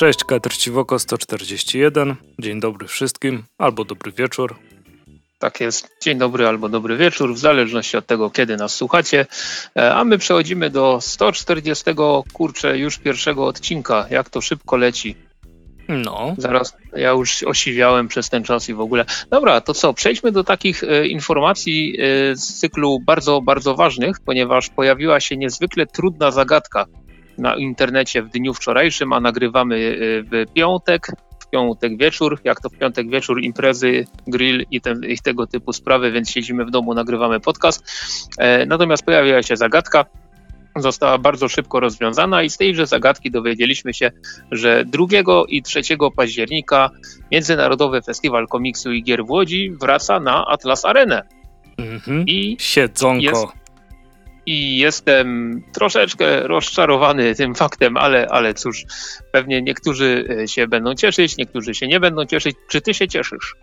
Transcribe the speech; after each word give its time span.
Cześć, 0.00 0.24
Katr 0.24 0.56
Ciwoko 0.56 0.98
141. 0.98 2.16
Dzień 2.38 2.60
dobry 2.60 2.88
wszystkim, 2.88 3.42
albo 3.58 3.84
dobry 3.84 4.12
wieczór. 4.12 4.56
Tak 5.38 5.60
jest. 5.60 5.88
Dzień 6.02 6.18
dobry 6.18 6.46
albo 6.46 6.68
dobry 6.68 6.96
wieczór, 6.96 7.34
w 7.34 7.38
zależności 7.38 7.96
od 7.96 8.06
tego, 8.06 8.30
kiedy 8.30 8.56
nas 8.56 8.74
słuchacie. 8.74 9.26
E, 9.76 9.94
a 9.94 10.04
my 10.04 10.18
przechodzimy 10.18 10.70
do 10.70 10.98
140, 11.00 11.84
kurczę, 12.32 12.78
już 12.78 12.98
pierwszego 12.98 13.46
odcinka. 13.46 14.06
Jak 14.10 14.30
to 14.30 14.40
szybko 14.40 14.76
leci. 14.76 15.16
No. 15.88 16.34
Zaraz, 16.38 16.76
ja 16.96 17.10
już 17.10 17.42
osiwiałem 17.42 18.08
przez 18.08 18.28
ten 18.28 18.44
czas 18.44 18.68
i 18.68 18.74
w 18.74 18.80
ogóle. 18.80 19.04
Dobra, 19.30 19.60
to 19.60 19.74
co? 19.74 19.94
Przejdźmy 19.94 20.32
do 20.32 20.44
takich 20.44 20.84
e, 20.84 21.06
informacji 21.06 21.96
e, 21.98 22.36
z 22.36 22.58
cyklu 22.58 23.00
bardzo, 23.00 23.40
bardzo 23.40 23.74
ważnych, 23.74 24.16
ponieważ 24.20 24.68
pojawiła 24.68 25.20
się 25.20 25.36
niezwykle 25.36 25.86
trudna 25.86 26.30
zagadka 26.30 26.86
na 27.38 27.56
internecie 27.56 28.22
w 28.22 28.28
dniu 28.28 28.54
wczorajszym, 28.54 29.12
a 29.12 29.20
nagrywamy 29.20 29.96
w 30.32 30.52
piątek, 30.52 31.06
w 31.38 31.50
piątek 31.50 31.98
wieczór. 31.98 32.40
Jak 32.44 32.60
to 32.60 32.68
w 32.68 32.78
piątek 32.78 33.10
wieczór 33.10 33.42
imprezy, 33.42 34.06
grill 34.26 34.66
i, 34.70 34.80
ten, 34.80 35.04
i 35.04 35.18
tego 35.18 35.46
typu 35.46 35.72
sprawy, 35.72 36.12
więc 36.12 36.30
siedzimy 36.30 36.64
w 36.64 36.70
domu, 36.70 36.94
nagrywamy 36.94 37.40
podcast. 37.40 37.90
Natomiast 38.66 39.04
pojawiła 39.04 39.42
się 39.42 39.56
zagadka 39.56 40.04
została 40.76 41.18
bardzo 41.18 41.48
szybko 41.48 41.80
rozwiązana 41.80 42.42
i 42.42 42.50
z 42.50 42.56
tejże 42.56 42.86
zagadki 42.86 43.30
dowiedzieliśmy 43.30 43.94
się, 43.94 44.10
że 44.50 44.84
2 44.84 45.04
i 45.48 45.62
3 45.62 45.80
października 46.16 46.90
Międzynarodowy 47.32 48.02
Festiwal 48.02 48.48
Komiksu 48.48 48.92
i 48.92 49.02
Gier 49.02 49.24
w 49.24 49.30
Łodzi 49.30 49.70
wraca 49.80 50.20
na 50.20 50.46
Atlas 50.46 50.84
Arenę. 50.84 51.22
Mhm. 51.78 52.24
I 52.26 52.56
siedzonko. 52.60 53.22
Jest, 53.22 53.46
I 54.50 54.78
jestem 54.78 55.60
troszeczkę 55.72 56.40
rozczarowany 56.40 57.34
tym 57.34 57.54
faktem, 57.54 57.96
ale, 57.96 58.28
ale 58.28 58.54
cóż, 58.54 58.84
pewnie 59.32 59.62
niektórzy 59.62 60.36
e, 60.42 60.48
się 60.48 60.68
będą 60.68 60.94
cieszyć, 60.94 61.36
niektórzy 61.36 61.74
się 61.74 61.88
nie 61.88 62.00
będą 62.00 62.26
cieszyć. 62.26 62.56
Czy 62.68 62.80
ty 62.80 62.94
się 62.94 63.08
cieszysz? 63.08 63.56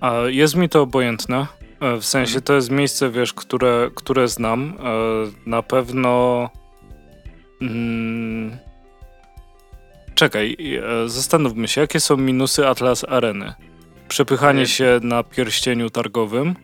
A 0.00 0.14
jest 0.26 0.54
mi 0.54 0.68
to 0.68 0.82
obojętne. 0.82 1.46
E, 1.80 1.96
w 1.96 2.04
sensie 2.04 2.30
mhm. 2.30 2.42
to 2.42 2.54
jest 2.54 2.70
miejsce, 2.70 3.10
wiesz, 3.10 3.34
które, 3.34 3.90
które 3.94 4.28
znam. 4.28 4.78
E, 4.78 4.90
na 5.46 5.62
pewno. 5.62 6.50
Hmm... 7.60 8.56
Czekaj, 10.14 10.56
zastanówmy 11.06 11.68
się, 11.68 11.80
jakie 11.80 12.00
są 12.00 12.16
minusy 12.16 12.68
Atlas 12.68 13.04
Areny? 13.04 13.54
Przepychanie 14.08 14.66
się 14.66 15.00
na 15.02 15.22
pierścieniu 15.22 15.90
targowym. 15.90 16.54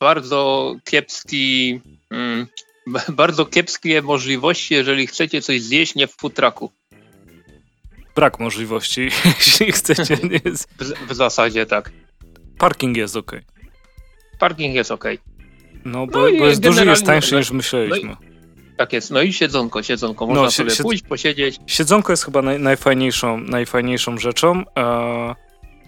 Bardzo 0.00 0.74
kiepski. 0.84 1.80
Mm, 2.12 2.46
bardzo 3.08 3.46
kiepskie 3.46 4.02
możliwości, 4.02 4.74
jeżeli 4.74 5.06
chcecie 5.06 5.42
coś 5.42 5.62
zjeść 5.62 5.94
nie 5.94 6.06
w 6.06 6.12
futraku. 6.16 6.72
Brak 8.14 8.40
możliwości, 8.40 9.08
jeśli 9.38 9.72
chcecie. 9.72 10.16
Nie 10.22 10.40
jest... 10.50 10.68
w, 10.78 11.08
w 11.08 11.14
zasadzie 11.14 11.66
tak. 11.66 11.92
Parking 12.58 12.96
jest 12.96 13.16
ok 13.16 13.32
parking 14.42 14.74
jest 14.74 14.90
ok. 14.90 15.04
No, 15.84 16.06
bo, 16.06 16.30
no 16.30 16.38
bo 16.38 16.46
jest 16.46 16.60
duży, 16.60 16.86
jest 16.86 17.06
tańszy 17.06 17.36
niż 17.36 17.50
myśleliśmy. 17.50 18.08
No 18.08 18.14
i, 18.14 18.76
tak 18.76 18.92
jest, 18.92 19.10
no 19.10 19.22
i 19.22 19.32
siedzonko, 19.32 19.82
siedzonko, 19.82 20.26
można 20.26 20.42
no, 20.42 20.50
sobie 20.50 20.70
sied... 20.70 20.82
pójść, 20.82 21.02
posiedzieć. 21.02 21.60
Siedzonko 21.66 22.12
jest 22.12 22.24
chyba 22.24 22.42
naj, 22.42 22.60
najfajniejszą, 22.60 23.38
najfajniejszą 23.38 24.18
rzeczą. 24.18 24.64
E, 24.78 25.34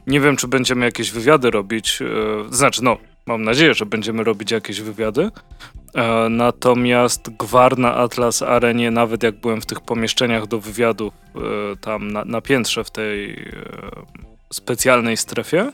nie 0.07 0.21
wiem, 0.21 0.37
czy 0.37 0.49
będziemy 0.49 0.85
jakieś 0.85 1.11
wywiady 1.11 1.51
robić, 1.51 2.03
e, 2.03 2.55
znaczy 2.55 2.85
no, 2.85 2.97
mam 3.27 3.43
nadzieję, 3.43 3.75
że 3.75 3.87
będziemy 3.87 4.25
robić 4.25 4.51
jakieś 4.51 4.81
wywiady. 4.81 5.31
E, 5.95 6.29
natomiast 6.29 7.31
gwar 7.31 7.79
na 7.79 7.95
Atlas 7.95 8.43
Arenie, 8.43 8.91
nawet 8.91 9.23
jak 9.23 9.41
byłem 9.41 9.61
w 9.61 9.67
tych 9.67 9.81
pomieszczeniach 9.81 10.47
do 10.47 10.61
wywiadów, 10.61 11.15
e, 11.37 11.41
tam 11.77 12.11
na, 12.11 12.25
na 12.25 12.41
piętrze 12.41 12.85
w 12.85 12.91
tej 12.91 13.33
e, 13.33 13.37
specjalnej 14.53 15.17
strefie, 15.17 15.73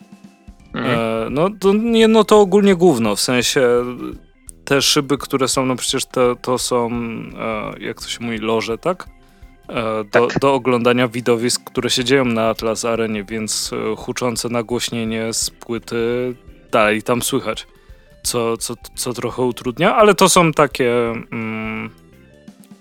Mhm. 0.74 1.34
No, 1.34 1.50
to, 1.60 1.72
nie, 1.72 2.08
no 2.08 2.24
to 2.24 2.40
ogólnie 2.40 2.74
główno, 2.76 3.16
w 3.16 3.20
sensie 3.20 3.84
te 4.64 4.82
szyby, 4.82 5.18
które 5.18 5.48
są, 5.48 5.66
no 5.66 5.76
przecież 5.76 6.06
to, 6.06 6.36
to 6.36 6.58
są, 6.58 6.90
jak 7.80 8.02
to 8.02 8.08
się 8.08 8.24
mówi, 8.24 8.38
loże, 8.38 8.78
tak? 8.78 9.08
Do, 10.12 10.26
tak? 10.26 10.38
do 10.38 10.54
oglądania 10.54 11.08
widowisk, 11.08 11.64
które 11.64 11.90
się 11.90 12.04
dzieją 12.04 12.24
na 12.24 12.48
Atlas 12.48 12.84
Arenie, 12.84 13.24
więc 13.24 13.70
huczące 13.96 14.48
nagłośnienie 14.48 15.32
z 15.32 15.50
płyty 15.50 16.34
dalej 16.72 17.02
tam 17.02 17.22
słychać, 17.22 17.66
co, 18.22 18.56
co, 18.56 18.74
co 18.94 19.12
trochę 19.12 19.42
utrudnia, 19.42 19.96
ale 19.96 20.14
to 20.14 20.28
są 20.28 20.52
takie 20.52 21.10
mm, 21.32 21.90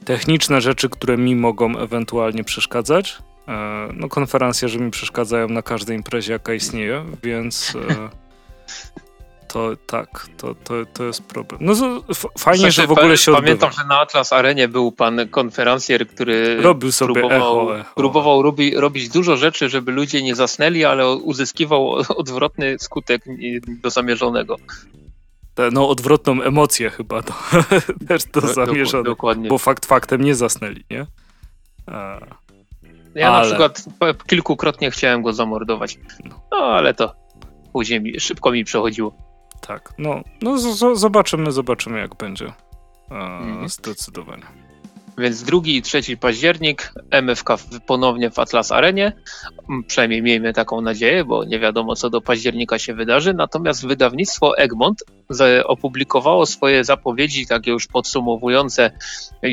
techniczne 0.06 0.62
rzeczy, 0.62 0.90
które 0.90 1.18
mi 1.18 1.36
mogą 1.36 1.78
ewentualnie 1.78 2.44
przeszkadzać. 2.44 3.18
E, 3.48 3.90
no, 3.94 4.10
konferencje, 4.10 4.70
że 4.70 4.80
mi 4.80 4.92
przeszkadzają 4.92 5.48
na 5.48 5.62
każdej 5.62 5.98
imprezie, 5.98 6.34
jaka 6.34 6.54
istnieje, 6.54 7.06
więc 7.24 7.78
e, 7.90 8.10
to 9.54 9.70
tak, 9.86 10.28
to, 10.38 10.56
to, 10.56 10.74
to 10.94 11.04
jest 11.04 11.24
problem. 11.24 11.62
No 11.64 11.74
fajnie, 12.38 12.60
znaczy, 12.60 12.72
że 12.72 12.88
w 12.88 12.92
ogóle 12.92 13.18
się 13.18 13.32
Pamiętam, 13.32 13.70
odbywa. 13.70 13.84
że 13.84 13.90
na 13.90 14.00
Atlas 14.00 14.34
Arenie 14.34 14.68
był 14.68 14.92
pan 14.92 15.30
konferencjer, 15.32 16.08
który 16.08 16.62
robił 16.62 16.92
sobie 16.92 17.14
próbował, 17.14 17.62
echo, 17.62 17.80
echo. 17.80 17.94
próbował 17.96 18.42
robi, 18.42 18.76
robić 18.76 19.10
dużo 19.10 19.38
rzeczy, 19.38 19.70
żeby 19.70 19.92
ludzie 19.92 20.24
nie 20.24 20.36
zasnęli, 20.36 20.86
ale 20.86 21.10
uzyskiwał 21.10 21.92
odwrotny 22.22 22.76
skutek 22.80 23.22
do 23.84 23.90
zamierzonego. 23.90 24.56
No, 25.72 25.90
odwrotną 25.90 26.42
emocję 26.42 26.90
chyba 26.90 27.22
to 27.24 27.34
też 28.08 28.24
to 28.32 28.42
zamierzone. 28.42 29.04
Dokładnie. 29.04 29.50
Bo 29.50 29.58
fakt 29.58 29.86
faktem 29.86 30.22
nie 30.22 30.36
zasnęli, 30.36 30.84
nie? 30.92 31.06
A. 31.88 32.20
Ja 33.16 33.32
ale... 33.32 33.40
na 33.60 33.70
przykład 33.70 33.84
kilkukrotnie 34.28 34.92
chciałem 34.92 35.22
go 35.22 35.34
zamordować. 35.34 36.00
No 36.52 36.58
ale 36.58 36.94
to 36.94 37.16
później 37.74 38.02
mi, 38.02 38.20
szybko 38.20 38.52
mi 38.52 38.64
przechodziło. 38.64 39.14
Tak, 39.62 39.94
no, 39.98 40.22
no 40.42 40.58
z- 40.58 41.00
zobaczymy, 41.00 41.52
zobaczymy 41.52 42.00
jak 42.00 42.16
będzie. 42.16 42.46
E, 43.12 43.16
mhm. 43.16 43.70
Zdecydowanie. 43.70 44.44
Więc 45.20 45.44
2 45.44 45.60
i 45.66 45.82
3 45.82 46.18
październik 46.18 46.94
MFK 47.12 47.58
ponownie 47.86 48.30
w 48.30 48.40
Atlas 48.40 48.72
Arenie. 48.72 49.14
Przynajmniej 49.88 50.22
miejmy 50.22 50.54
taką 50.54 50.82
nadzieję, 50.82 51.26
bo 51.26 51.44
nie 51.44 51.60
wiadomo 51.60 51.96
co 51.96 52.10
do 52.10 52.22
października 52.22 52.80
się 52.80 52.94
wydarzy. 52.94 53.34
Natomiast 53.34 53.88
wydawnictwo 53.88 54.58
Egmont 54.58 55.04
opublikowało 55.66 56.46
swoje 56.46 56.84
zapowiedzi, 56.84 57.48
takie 57.48 57.72
już 57.72 57.88
podsumowujące 57.88 58.92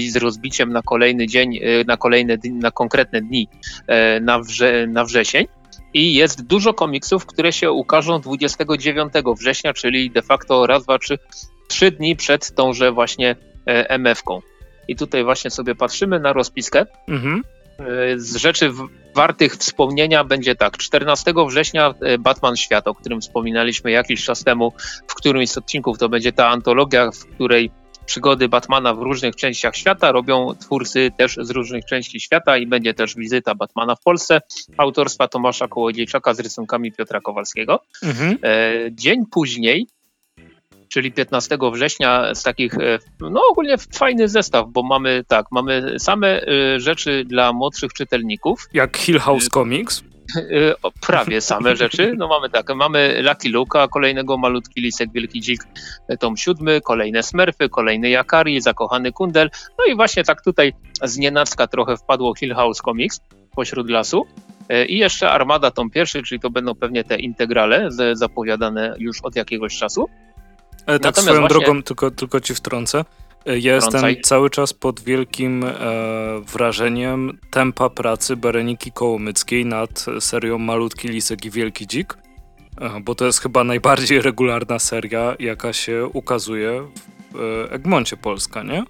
z 0.09 0.16
rozbiciem 0.16 0.72
na 0.72 0.82
kolejny 0.82 1.27
dzień, 1.27 1.56
e, 1.56 1.84
na 1.84 1.97
kolejne 1.97 2.38
na 2.53 2.71
konkretne 2.71 3.21
dni 3.21 3.48
e, 3.87 4.21
na, 4.21 4.38
wrze, 4.38 4.87
na 4.87 5.04
wrzesień. 5.04 5.47
I 5.94 6.15
jest 6.15 6.43
dużo 6.43 6.75
komiksów, 6.75 7.27
które 7.27 7.53
się 7.53 7.71
ukażą 7.71 8.21
29 8.21 9.12
września, 9.38 9.72
czyli 9.72 10.10
de 10.10 10.22
facto 10.22 10.66
raz, 10.66 10.84
dwa, 10.84 10.98
trzy, 10.98 11.19
trzy 11.69 11.91
dni 11.91 12.16
przed 12.16 12.54
tąże 12.54 12.93
właśnie 12.93 13.37
e, 13.66 13.98
MF-ką. 13.98 14.41
I 14.88 14.97
tutaj 14.97 15.24
właśnie 15.24 15.50
sobie 15.50 15.74
patrzymy 15.74 16.20
na 16.20 16.32
rozpiskę. 16.32 16.86
Mhm. 17.08 17.42
E, 17.78 18.19
z 18.19 18.36
rzeczy 18.36 18.70
wartych 19.14 19.56
wspomnienia 19.56 20.24
będzie 20.24 20.54
tak. 20.54 20.76
14 20.76 21.34
września 21.48 21.94
e, 22.00 22.19
Batman 22.19 22.56
Świat, 22.56 22.88
o 22.88 22.94
którym 22.94 23.20
wspominaliśmy 23.20 23.91
jakiś 23.91 24.24
czas 24.24 24.44
temu, 24.44 24.72
w 25.09 25.15
którymś 25.15 25.50
z 25.50 25.59
odcinków 25.59 25.98
to 25.98 26.09
będzie 26.09 26.33
ta 26.33 26.48
antologia, 26.48 27.10
w 27.10 27.34
której 27.34 27.71
przygody 28.06 28.48
Batmana 28.48 28.94
w 28.94 29.03
różnych 29.03 29.36
częściach 29.36 29.77
świata 29.77 30.12
robią 30.12 30.54
twórcy 30.60 31.10
też 31.18 31.38
z 31.41 31.50
różnych 31.50 31.84
części 31.84 32.21
świata 32.21 32.59
i 32.59 32.66
będzie 32.66 32.94
też 32.94 33.15
wizyta 33.16 33.54
Batmana 33.54 33.94
w 33.94 34.03
Polsce 34.03 34.41
autorstwa 34.77 35.28
Tomasza 35.28 35.68
Kołodziejczaka 35.68 36.34
z 36.34 36.41
rysunkami 36.41 36.92
Piotra 36.92 37.21
Kowalskiego. 37.21 37.80
Mhm. 38.03 38.38
E, 38.42 38.72
dzień 38.92 39.24
później 39.30 39.86
czyli 40.88 41.12
15 41.12 41.59
września 41.72 42.34
z 42.34 42.42
takich, 42.42 42.74
e, 42.74 42.98
no 43.21 43.41
ogólnie 43.50 43.77
fajny 43.78 44.28
zestaw, 44.28 44.66
bo 44.68 44.83
mamy 44.83 45.24
tak, 45.28 45.47
mamy 45.50 45.94
same 45.98 46.42
e, 46.42 46.80
rzeczy 46.80 47.24
dla 47.24 47.53
młodszych 47.53 47.92
czytelników. 47.92 48.68
Jak 48.72 48.97
Hill 48.97 49.18
House 49.18 49.48
Comics? 49.48 50.03
E, 50.36 50.74
prawie 51.06 51.41
same 51.41 51.77
rzeczy. 51.83 52.15
No 52.16 52.28
mamy 52.28 52.50
tak, 52.50 52.74
mamy 52.74 53.22
Lucky 53.22 53.48
Luka, 53.48 53.88
kolejnego 53.88 54.38
malutki 54.38 54.80
lisek, 54.80 55.12
wielki 55.12 55.41
dzik, 55.41 55.62
tom 56.21 56.36
siódmy, 56.36 56.80
kolejne 56.80 57.22
Smurfy, 57.22 57.68
kolejny 57.68 58.10
Jakari, 58.10 58.60
zakochany 58.60 59.12
Kundel. 59.12 59.50
No 59.78 59.84
i 59.84 59.97
właśnie 59.97 60.24
tak 60.24 60.42
tutaj 60.42 60.72
z 61.03 61.18
nienacka 61.18 61.66
trochę 61.66 61.97
wpadło 61.97 62.34
Hill 62.34 62.54
House 62.54 62.78
Comics 62.78 63.21
pośród 63.56 63.91
lasu. 63.91 64.27
I 64.88 64.98
jeszcze 64.98 65.30
Armada 65.30 65.71
tom 65.71 65.91
pierwszy, 65.91 66.22
czyli 66.22 66.41
to 66.41 66.50
będą 66.50 66.74
pewnie 66.74 67.04
te 67.04 67.16
integrale 67.16 67.88
zapowiadane 68.12 68.94
już 68.98 69.21
od 69.22 69.36
jakiegoś 69.36 69.78
czasu. 69.78 70.09
Ale 70.86 71.00
tak 71.00 71.18
swoją 71.18 71.41
właśnie... 71.41 71.59
drogą, 71.59 71.83
tylko, 71.83 72.10
tylko 72.10 72.41
ci 72.41 72.54
wtrącę. 72.54 73.04
E, 73.47 73.59
ja 73.59 73.74
jestem 73.74 74.04
cały 74.22 74.50
czas 74.50 74.72
pod 74.72 75.00
wielkim 75.00 75.65
e, 75.65 75.72
wrażeniem 76.53 77.38
tempa 77.50 77.91
pracy 77.91 78.36
Bereniki 78.36 78.92
Kołomyckiej 78.92 79.66
nad 79.66 80.06
serią 80.21 80.59
Malutki 80.59 81.09
Lisek 81.09 81.44
i 81.44 81.50
Wielki 81.50 81.86
Dzik, 81.86 82.15
e, 82.80 83.00
bo 83.00 83.15
to 83.15 83.27
jest 83.27 83.41
chyba 83.41 83.65
najbardziej 83.65 84.22
regularna 84.30 84.78
seria, 84.78 85.36
jaka 85.38 85.72
się 85.72 86.06
ukazuje 86.12 86.88
w 87.33 87.41
e, 87.41 87.72
Egmoncie 87.72 88.16
Polska, 88.16 88.62
nie? 88.62 88.84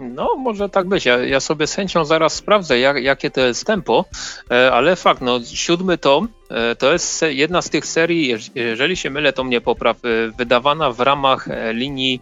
No, 0.00 0.36
może 0.36 0.68
tak 0.68 0.88
być. 0.88 1.04
Ja, 1.04 1.18
ja 1.18 1.40
sobie 1.40 1.66
z 1.66 1.74
chęcią 1.74 2.04
zaraz 2.04 2.34
sprawdzę, 2.34 2.78
jak, 2.78 3.02
jakie 3.02 3.30
to 3.30 3.40
jest 3.40 3.66
tempo, 3.66 4.04
e, 4.50 4.72
ale 4.72 4.96
fakt, 4.96 5.20
no, 5.20 5.40
siódmy 5.44 5.98
tom 5.98 6.28
e, 6.50 6.76
to 6.76 6.92
jest 6.92 7.24
jedna 7.28 7.62
z 7.62 7.70
tych 7.70 7.86
serii, 7.86 8.34
jeżeli 8.54 8.96
się 8.96 9.10
mylę, 9.10 9.32
to 9.32 9.44
mnie 9.44 9.60
popraw, 9.60 9.96
e, 10.04 10.30
wydawana 10.30 10.92
w 10.92 11.00
ramach 11.00 11.48
linii 11.72 12.20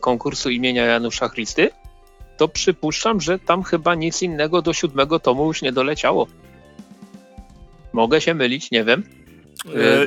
konkursu 0.00 0.50
imienia 0.50 0.84
Janusza 0.84 1.28
Christy, 1.28 1.70
to 2.36 2.48
przypuszczam, 2.48 3.20
że 3.20 3.38
tam 3.38 3.62
chyba 3.62 3.94
nic 3.94 4.22
innego 4.22 4.62
do 4.62 4.72
siódmego 4.72 5.20
tomu 5.20 5.46
już 5.46 5.62
nie 5.62 5.72
doleciało. 5.72 6.26
Mogę 7.92 8.20
się 8.20 8.34
mylić, 8.34 8.70
nie 8.70 8.84
wiem. 8.84 9.02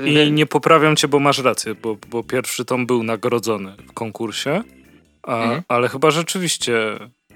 I 0.05 0.31
nie 0.31 0.45
poprawiam 0.45 0.95
cię, 0.95 1.07
bo 1.07 1.19
masz 1.19 1.39
rację, 1.39 1.75
bo, 1.75 1.97
bo 2.09 2.23
pierwszy 2.23 2.65
tom 2.65 2.85
był 2.85 3.03
nagrodzony 3.03 3.75
w 3.88 3.94
konkursie 3.94 4.63
a, 5.23 5.43
mhm. 5.43 5.61
Ale 5.67 5.89
chyba 5.89 6.11
rzeczywiście 6.11 6.95
y, 6.95 7.35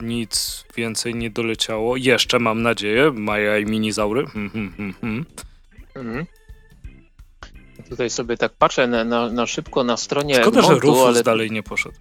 nic 0.00 0.64
więcej 0.76 1.14
nie 1.14 1.30
doleciało. 1.30 1.96
Jeszcze 1.96 2.38
mam 2.38 2.62
nadzieję. 2.62 3.12
Maja 3.14 3.58
i 3.58 3.64
minizaury. 3.64 4.26
Hmm, 4.26 4.50
hmm, 4.50 4.94
hmm, 5.00 5.24
mhm. 5.94 6.26
Tutaj 7.88 8.10
sobie 8.10 8.36
tak 8.36 8.52
patrzę 8.52 8.86
na, 8.86 9.04
na, 9.04 9.30
na 9.30 9.46
szybko 9.46 9.84
na 9.84 9.96
stronie. 9.96 10.34
Szkoda, 10.34 10.60
Egmontu, 10.60 10.74
że 10.74 10.80
Rufus 10.80 11.06
ale... 11.06 11.22
dalej 11.22 11.50
nie 11.50 11.62
poszedł. 11.62 11.96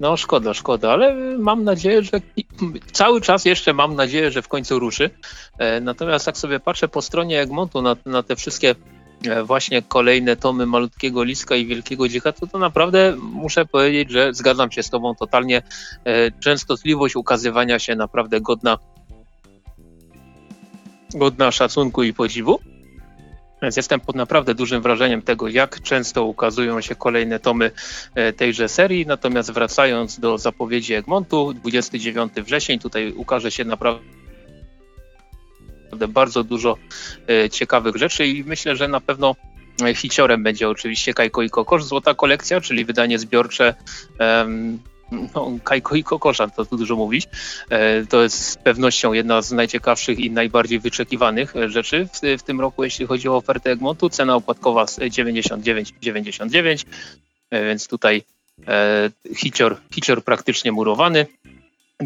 No 0.00 0.16
szkoda, 0.16 0.54
szkoda, 0.54 0.92
ale 0.92 1.14
mam 1.38 1.64
nadzieję, 1.64 2.02
że 2.02 2.20
cały 2.92 3.20
czas 3.20 3.44
jeszcze 3.44 3.74
mam 3.74 3.94
nadzieję, 3.94 4.30
że 4.30 4.42
w 4.42 4.48
końcu 4.48 4.78
ruszy. 4.78 5.10
E, 5.58 5.80
natomiast 5.80 6.26
jak 6.26 6.38
sobie 6.38 6.60
patrzę 6.60 6.88
po 6.88 7.02
stronie 7.02 7.40
Egmontu 7.40 7.82
na, 7.82 7.96
na 8.06 8.22
te 8.22 8.36
wszystkie 8.36 8.70
E, 8.70 8.93
właśnie 9.44 9.82
kolejne 9.82 10.36
tomy 10.36 10.66
Malutkiego 10.66 11.24
Liska 11.24 11.56
i 11.56 11.66
Wielkiego 11.66 12.08
Dzika, 12.08 12.32
to, 12.32 12.46
to 12.46 12.58
naprawdę 12.58 13.16
muszę 13.16 13.66
powiedzieć, 13.66 14.10
że 14.10 14.34
zgadzam 14.34 14.72
się 14.72 14.82
z 14.82 14.90
Tobą 14.90 15.14
totalnie. 15.14 15.62
E, 16.04 16.30
częstotliwość 16.30 17.16
ukazywania 17.16 17.78
się 17.78 17.96
naprawdę 17.96 18.40
godna, 18.40 18.78
godna 21.14 21.50
szacunku 21.50 22.02
i 22.02 22.12
podziwu. 22.12 22.58
Więc 23.62 23.76
jestem 23.76 24.00
pod 24.00 24.16
naprawdę 24.16 24.54
dużym 24.54 24.82
wrażeniem 24.82 25.22
tego, 25.22 25.48
jak 25.48 25.82
często 25.82 26.24
ukazują 26.24 26.80
się 26.80 26.94
kolejne 26.94 27.38
tomy 27.38 27.70
e, 28.14 28.32
tejże 28.32 28.68
serii. 28.68 29.06
Natomiast 29.06 29.52
wracając 29.52 30.20
do 30.20 30.38
zapowiedzi 30.38 30.94
Egmontu, 30.94 31.54
29 31.54 32.32
wrzesień, 32.32 32.78
tutaj 32.78 33.12
ukaże 33.16 33.50
się 33.50 33.64
naprawdę 33.64 34.23
naprawdę 35.94 36.14
bardzo 36.14 36.44
dużo 36.44 36.76
e, 37.28 37.50
ciekawych 37.50 37.96
rzeczy 37.96 38.26
i 38.26 38.44
myślę, 38.44 38.76
że 38.76 38.88
na 38.88 39.00
pewno 39.00 39.36
e, 39.82 39.94
hiciorem 39.94 40.42
będzie 40.42 40.68
oczywiście 40.68 41.14
Kajko 41.14 41.42
i 41.42 41.50
Kokosz, 41.50 41.84
złota 41.84 42.14
kolekcja, 42.14 42.60
czyli 42.60 42.84
wydanie 42.84 43.18
zbiorcze 43.18 43.74
no, 45.34 45.52
Kajko 45.64 45.96
i 45.96 46.04
Kokosza, 46.04 46.48
to 46.48 46.64
tu 46.64 46.76
dużo 46.76 46.96
mówić. 46.96 47.28
E, 47.70 48.06
to 48.06 48.22
jest 48.22 48.44
z 48.44 48.56
pewnością 48.56 49.12
jedna 49.12 49.42
z 49.42 49.52
najciekawszych 49.52 50.18
i 50.18 50.30
najbardziej 50.30 50.80
wyczekiwanych 50.80 51.54
rzeczy 51.66 52.08
w, 52.12 52.20
w 52.38 52.42
tym 52.42 52.60
roku, 52.60 52.84
jeśli 52.84 53.06
chodzi 53.06 53.28
o 53.28 53.36
ofertę 53.36 53.70
Egmontu. 53.70 54.10
Cena 54.10 54.34
opłatkowa 54.34 54.84
99,99, 54.84 56.86
więc 57.52 57.88
tutaj 57.88 58.22
hicior, 59.36 59.76
hicior 59.94 60.24
praktycznie 60.24 60.72
murowany. 60.72 61.26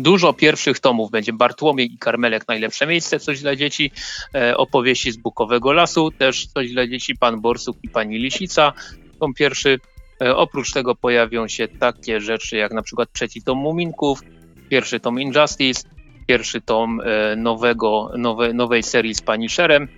Dużo 0.02 0.32
pierwszych 0.32 0.80
tomów 0.80 1.10
będzie 1.10 1.32
Bartłomiej 1.32 1.92
i 1.92 1.98
Karmelek 1.98 2.48
Najlepsze 2.48 2.86
Miejsce, 2.86 3.20
coś 3.20 3.40
dla 3.40 3.56
dzieci, 3.56 3.90
e, 4.34 4.56
opowieści 4.56 5.12
z 5.12 5.16
Bukowego 5.16 5.72
Lasu, 5.72 6.10
też 6.10 6.46
coś 6.46 6.72
dla 6.72 6.86
dzieci, 6.86 7.16
Pan 7.16 7.40
Borsuk 7.40 7.76
i 7.82 7.88
Pani 7.88 8.18
Lisica, 8.18 8.72
tom 9.20 9.34
pierwszy. 9.34 9.78
E, 10.22 10.36
oprócz 10.36 10.72
tego 10.72 10.94
pojawią 10.94 11.48
się 11.48 11.68
takie 11.68 12.20
rzeczy 12.20 12.56
jak 12.56 12.72
na 12.72 12.82
przykład 12.82 13.12
trzeci 13.12 13.42
tom 13.42 13.58
Muminków, 13.58 14.20
pierwszy 14.68 15.00
tom 15.00 15.20
Injustice, 15.20 15.88
pierwszy 16.26 16.60
tom 16.60 17.00
e, 17.00 17.36
nowego, 17.36 18.12
nowe, 18.16 18.52
nowej 18.52 18.82
serii 18.82 19.14
z 19.14 19.22
Pani 19.22 19.48
Szerem, 19.48 19.88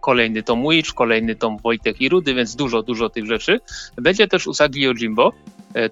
kolejny 0.00 0.42
tom 0.42 0.68
Witch, 0.70 0.94
kolejny 0.94 1.34
tom 1.34 1.58
Wojtek 1.58 2.00
i 2.00 2.08
Rudy, 2.08 2.34
więc 2.34 2.56
dużo, 2.56 2.82
dużo 2.82 3.08
tych 3.08 3.26
rzeczy. 3.26 3.60
Będzie 3.96 4.28
też 4.28 4.46
Usagi 4.46 4.80
Yojimbo, 4.80 5.32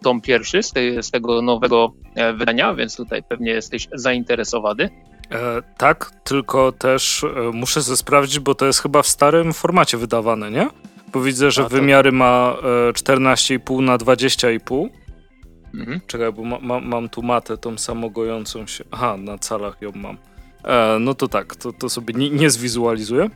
tom 0.02 0.20
pierwszy 0.20 0.62
z, 0.62 0.72
z 1.00 1.10
tego 1.10 1.42
nowego 1.42 1.92
e, 2.14 2.32
wydania, 2.32 2.74
więc 2.74 2.96
tutaj 2.96 3.22
pewnie 3.22 3.50
jesteś 3.50 3.88
zainteresowany. 3.94 4.90
E, 5.32 5.62
tak, 5.76 6.10
tylko 6.24 6.72
też 6.72 7.24
e, 7.24 7.50
muszę 7.52 7.82
sobie 7.82 7.96
sprawdzić, 7.96 8.38
bo 8.38 8.54
to 8.54 8.66
jest 8.66 8.82
chyba 8.82 9.02
w 9.02 9.06
starym 9.06 9.52
formacie 9.52 9.96
wydawane, 9.98 10.50
nie? 10.50 10.68
Bo 11.12 11.20
widzę, 11.20 11.50
że 11.50 11.62
A, 11.62 11.64
to... 11.64 11.70
wymiary 11.70 12.12
ma 12.12 12.56
e, 12.88 12.92
14,5 12.92 13.82
na 13.82 13.98
20,5. 13.98 14.88
Mhm. 15.74 16.00
Czekaj, 16.06 16.32
bo 16.32 16.44
ma, 16.44 16.58
ma, 16.58 16.80
mam 16.80 17.08
tu 17.08 17.22
matę 17.22 17.58
tą 17.58 17.78
samogojącą 17.78 18.66
się. 18.66 18.84
Aha, 18.90 19.16
na 19.16 19.38
calach 19.38 19.82
ją 19.82 19.92
mam. 19.94 20.18
E, 20.64 20.98
no 21.00 21.14
to 21.14 21.28
tak, 21.28 21.56
to, 21.56 21.72
to 21.72 21.88
sobie 21.88 22.14
nie, 22.14 22.30
nie 22.30 22.50
zwizualizuję. 22.50 23.30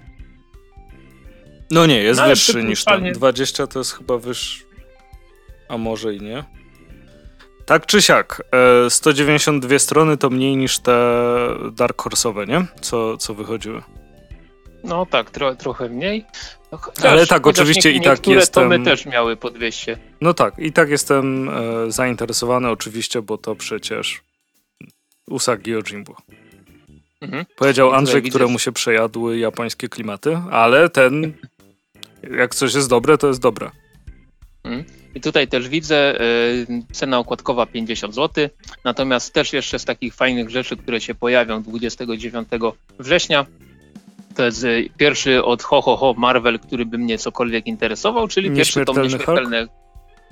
No 1.71 1.87
nie, 1.87 2.03
jest 2.03 2.21
no, 2.21 2.27
wyższy 2.27 2.65
niż 2.65 2.85
ten. 2.85 3.13
20 3.13 3.67
to 3.67 3.79
jest 3.79 3.93
chyba 3.93 4.19
wyższy. 4.19 4.66
A 5.69 5.79
może 5.79 6.15
i 6.15 6.21
nie. 6.21 6.45
Tak 7.67 7.87
czy 7.87 8.03
siak, 8.03 8.43
192 8.89 9.75
e, 9.75 9.79
strony 9.79 10.17
to 10.17 10.31
mniej 10.31 10.57
niż 10.57 10.79
te 10.79 11.19
Dark 11.73 12.03
Horse'owe, 12.03 12.49
nie? 12.49 12.67
Co, 12.81 13.17
co 13.17 13.35
wychodziły. 13.35 13.83
No 14.85 15.07
tak, 15.07 15.31
tro, 15.31 15.55
trochę 15.55 15.89
mniej. 15.89 16.25
No, 16.73 16.79
chociaż, 16.79 17.05
Ale 17.05 17.27
tak, 17.27 17.47
oczywiście 17.47 17.91
i 17.91 18.01
tak 18.01 18.27
jestem... 18.27 18.63
tomy 18.63 18.85
też 18.85 19.07
miały 19.07 19.37
po 19.37 19.51
200. 19.51 19.99
No 20.21 20.35
tak, 20.35 20.59
i 20.59 20.73
tak 20.73 20.91
jestem 20.91 21.49
e, 21.49 21.53
zainteresowany 21.93 22.71
oczywiście, 22.71 23.23
bo 23.23 23.39
to 23.39 23.55
przecież 23.55 24.23
Usagi 25.31 25.71
Yojimbo. 25.71 26.17
Mhm. 27.21 27.47
Powiedział 27.57 27.93
Andrzej, 27.93 28.23
któremu 28.23 28.59
się 28.59 28.73
przejadły 28.73 29.39
japońskie 29.39 29.89
klimaty, 29.89 30.41
ale 30.51 30.89
ten, 30.89 31.33
jak 32.39 32.55
coś 32.55 32.75
jest 32.75 32.89
dobre, 32.89 33.19
to 33.19 33.29
jest 33.29 33.41
dobre. 33.41 33.71
Mhm. 34.65 34.85
I 35.17 35.21
tutaj 35.21 35.49
też 35.49 35.69
widzę 35.69 36.21
y, 36.21 36.67
cena 36.93 37.19
okładkowa 37.19 37.67
50 37.67 38.15
zł. 38.15 38.49
Natomiast 38.85 39.35
też 39.35 39.53
jeszcze 39.53 39.79
z 39.79 39.85
takich 39.85 40.15
fajnych 40.15 40.51
rzeczy, 40.51 40.77
które 40.77 41.01
się 41.01 41.15
pojawią 41.15 41.63
29 41.63 42.49
września, 42.99 43.47
to 44.35 44.45
jest 44.45 44.65
y, 44.65 44.89
pierwszy 44.97 45.45
od 45.45 45.63
Ho 45.63 45.83
Ho 45.83 45.97
Ho 45.97 46.15
Marvel, 46.17 46.59
który 46.59 46.87
by 46.87 46.99
mnie 46.99 47.19
cokolwiek 47.19 47.67
interesował, 47.67 48.29
czyli 48.29 48.51
pierwszy 48.51 48.85
tom 48.85 49.03
Nieśmiertelny. 49.03 49.69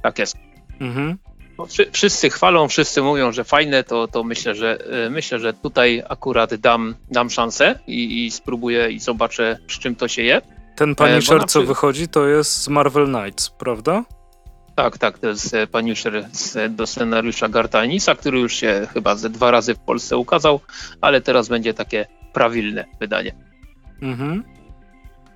Tak 0.02 0.18
jest. 0.18 0.36
Mhm. 0.80 1.18
No, 1.58 1.66
wszyscy 1.92 2.30
chwalą, 2.30 2.68
wszyscy 2.68 3.02
mówią, 3.02 3.32
że 3.32 3.44
fajne, 3.44 3.84
to, 3.84 4.08
to 4.08 4.24
myślę, 4.24 4.54
że 4.54 4.78
y, 5.06 5.10
myślę, 5.10 5.38
że 5.38 5.52
tutaj 5.52 6.02
akurat 6.08 6.54
dam, 6.54 6.94
dam 7.10 7.30
szansę 7.30 7.78
i, 7.86 8.26
i 8.26 8.30
spróbuję 8.30 8.90
i 8.90 9.00
zobaczę, 9.00 9.58
z 9.68 9.78
czym 9.78 9.96
to 9.96 10.08
się 10.08 10.22
je. 10.22 10.40
Ten 10.76 10.94
e, 11.00 11.46
co 11.46 11.62
wychodzi, 11.62 12.08
to 12.08 12.26
jest 12.26 12.62
z 12.62 12.68
Marvel 12.68 13.06
Knights, 13.06 13.50
prawda? 13.50 14.04
Tak, 14.74 14.98
tak, 14.98 15.18
to 15.18 15.28
jest 15.28 15.54
e, 15.54 15.66
Punisher 15.66 16.28
do 16.70 16.86
scenariusza 16.86 17.48
Gartanisa, 17.48 18.14
który 18.14 18.38
już 18.38 18.54
się 18.54 18.86
chyba 18.92 19.16
ze 19.16 19.30
dwa 19.30 19.50
razy 19.50 19.74
w 19.74 19.78
Polsce 19.78 20.16
ukazał, 20.16 20.60
ale 21.00 21.20
teraz 21.20 21.48
będzie 21.48 21.74
takie 21.74 22.06
prawilne 22.32 22.84
wydanie. 23.00 23.34
Mhm. 24.02 24.44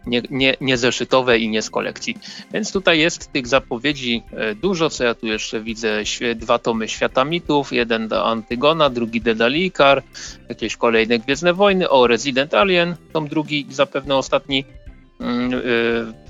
Nie, 0.06 0.22
nie, 0.30 0.54
nie 0.60 0.76
zeszytowe 0.76 1.38
i 1.38 1.48
nie 1.48 1.62
z 1.62 1.70
kolekcji. 1.70 2.18
Więc 2.52 2.72
tutaj 2.72 2.98
jest 2.98 3.32
tych 3.32 3.46
zapowiedzi 3.46 4.22
e, 4.30 4.54
dużo, 4.54 4.90
co 4.90 5.04
ja 5.04 5.14
tu 5.14 5.26
jeszcze 5.26 5.60
widzę. 5.60 6.02
Dwa 6.36 6.58
tomy 6.58 6.88
Świata 6.88 7.24
Mitów, 7.24 7.72
jeden 7.72 8.08
do 8.08 8.26
Antygona, 8.26 8.90
drugi 8.90 9.20
Dedalikar, 9.20 10.02
jakieś 10.48 10.76
kolejne 10.76 11.18
Gwiezdne 11.18 11.54
Wojny, 11.54 11.90
o 11.90 12.06
Resident 12.06 12.54
Alien, 12.54 12.96
tom 13.12 13.28
drugi 13.28 13.66
zapewne 13.70 14.16
ostatni 14.16 14.64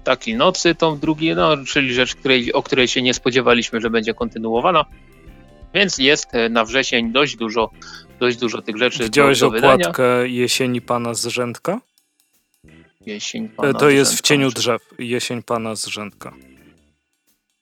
takiej 0.05 0.37
nocy, 0.37 0.75
tą 0.75 0.99
drugi, 0.99 1.35
no, 1.35 1.57
czyli 1.67 1.95
rzecz, 1.95 2.15
której, 2.15 2.53
o 2.53 2.63
której 2.63 2.89
się 2.89 3.03
nie 3.03 3.15
spodziewaliśmy, 3.15 3.81
że 3.81 3.91
będzie 3.91 4.15
kontynuowana. 4.15 4.85
Więc 5.75 5.99
jest 5.99 6.35
e, 6.35 6.49
na 6.49 6.65
wrzesień 6.65 7.13
dość 7.13 7.37
dużo, 7.37 7.71
dość 8.21 8.37
dużo 8.37 8.63
tych 8.63 8.77
rzeczy. 8.77 9.05
Widziałeś 9.05 9.41
do, 9.41 9.51
do 9.51 9.59
okładkę 9.59 10.03
wydania. 10.03 10.25
Jesieni 10.25 10.81
Pana 10.81 11.15
z 11.15 11.27
Rzędka? 11.27 11.81
Jesień 13.07 13.45
e, 13.45 13.49
Pana 13.49 13.73
To 13.73 13.91
jest 13.91 14.19
w 14.19 14.21
cieniu 14.21 14.51
drzew. 14.51 14.83
Jesień 14.99 15.43
Pana 15.43 15.77
z 15.77 15.87
Rzędka. 15.87 16.33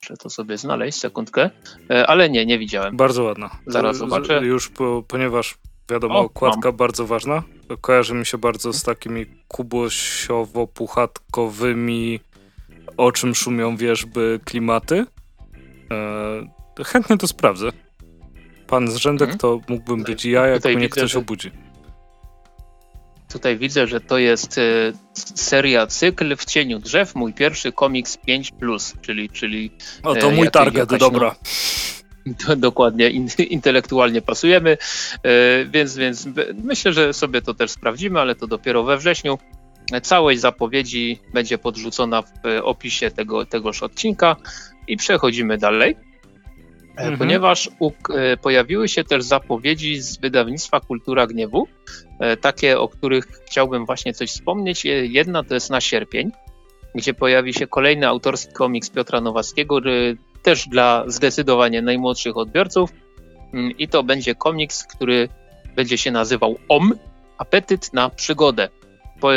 Muszę 0.02 0.16
to 0.16 0.30
sobie 0.30 0.58
znaleźć, 0.58 0.98
sekundkę. 0.98 1.50
E, 1.90 2.06
ale 2.06 2.30
nie, 2.30 2.46
nie 2.46 2.58
widziałem. 2.58 2.96
Bardzo 2.96 3.22
ładna. 3.22 3.50
Zaraz 3.66 3.96
zobaczę. 3.96 4.40
Już 4.44 4.68
po, 4.68 5.04
ponieważ 5.08 5.58
Wiadomo, 5.90 6.18
o, 6.18 6.22
okładka 6.22 6.68
mam. 6.68 6.76
bardzo 6.76 7.06
ważna. 7.06 7.42
Kojarzy 7.80 8.14
mi 8.14 8.26
się 8.26 8.38
bardzo 8.38 8.72
z 8.72 8.82
takimi 8.82 9.26
kubosiowo-puchatkowymi, 9.48 12.20
o 12.96 13.12
czym 13.12 13.34
szumią 13.34 13.76
wierzby 13.76 14.40
klimaty. 14.44 15.06
E, 16.78 16.84
chętnie 16.84 17.18
to 17.18 17.28
sprawdzę. 17.28 17.70
Pan 18.66 18.90
z 18.90 18.96
rzędek 18.96 19.28
hmm. 19.28 19.38
to 19.38 19.60
mógłbym 19.68 20.02
być 20.02 20.24
ja, 20.24 20.46
jak 20.46 20.64
mnie 20.64 20.88
ktoś 20.88 21.12
że... 21.12 21.18
obudzi. 21.18 21.50
Tutaj 23.32 23.58
widzę, 23.58 23.86
że 23.86 24.00
to 24.00 24.18
jest 24.18 24.58
y, 24.58 24.92
seria 25.14 25.86
cykl 25.86 26.36
w 26.36 26.44
cieniu 26.44 26.78
drzew, 26.78 27.14
mój 27.14 27.32
pierwszy 27.32 27.72
komiks 27.72 28.16
5, 28.16 28.52
czyli. 29.02 29.30
czyli 29.30 29.70
o, 30.02 30.14
to 30.14 30.30
y, 30.30 30.34
mój 30.34 30.50
target, 30.50 30.96
dobra. 30.96 31.34
Dokładnie 32.56 33.10
intelektualnie 33.50 34.22
pasujemy, 34.22 34.78
więc, 35.66 35.96
więc 35.96 36.28
myślę, 36.64 36.92
że 36.92 37.12
sobie 37.12 37.42
to 37.42 37.54
też 37.54 37.70
sprawdzimy, 37.70 38.20
ale 38.20 38.34
to 38.34 38.46
dopiero 38.46 38.84
we 38.84 38.96
wrześniu. 38.96 39.38
Całość 40.02 40.40
zapowiedzi 40.40 41.18
będzie 41.34 41.58
podrzucona 41.58 42.22
w 42.22 42.30
opisie 42.62 43.10
tego, 43.10 43.46
tegoż 43.46 43.82
odcinka 43.82 44.36
i 44.88 44.96
przechodzimy 44.96 45.58
dalej. 45.58 45.96
E, 46.96 47.00
mhm. 47.00 47.18
Ponieważ 47.18 47.70
u, 47.78 47.90
e, 48.14 48.36
pojawiły 48.36 48.88
się 48.88 49.04
też 49.04 49.24
zapowiedzi 49.24 50.00
z 50.00 50.18
wydawnictwa 50.18 50.80
Kultura 50.80 51.26
Gniewu, 51.26 51.68
e, 52.20 52.36
takie, 52.36 52.78
o 52.78 52.88
których 52.88 53.26
chciałbym 53.46 53.86
właśnie 53.86 54.14
coś 54.14 54.30
wspomnieć. 54.30 54.84
Jedna 55.02 55.44
to 55.44 55.54
jest 55.54 55.70
na 55.70 55.80
sierpień, 55.80 56.30
gdzie 56.94 57.14
pojawi 57.14 57.54
się 57.54 57.66
kolejny 57.66 58.08
autorski 58.08 58.52
komiks 58.52 58.90
Piotra 58.90 59.20
Nowackiego, 59.20 59.80
też 60.46 60.68
dla 60.68 61.04
zdecydowanie 61.06 61.82
najmłodszych 61.82 62.36
odbiorców. 62.36 62.90
Mm, 63.54 63.78
I 63.78 63.88
to 63.88 64.02
będzie 64.02 64.34
komiks, 64.34 64.84
który 64.84 65.28
będzie 65.76 65.98
się 65.98 66.10
nazywał 66.10 66.56
OM 66.68 66.92
Apetyt 67.38 67.92
na 67.92 68.10
przygodę 68.10 68.68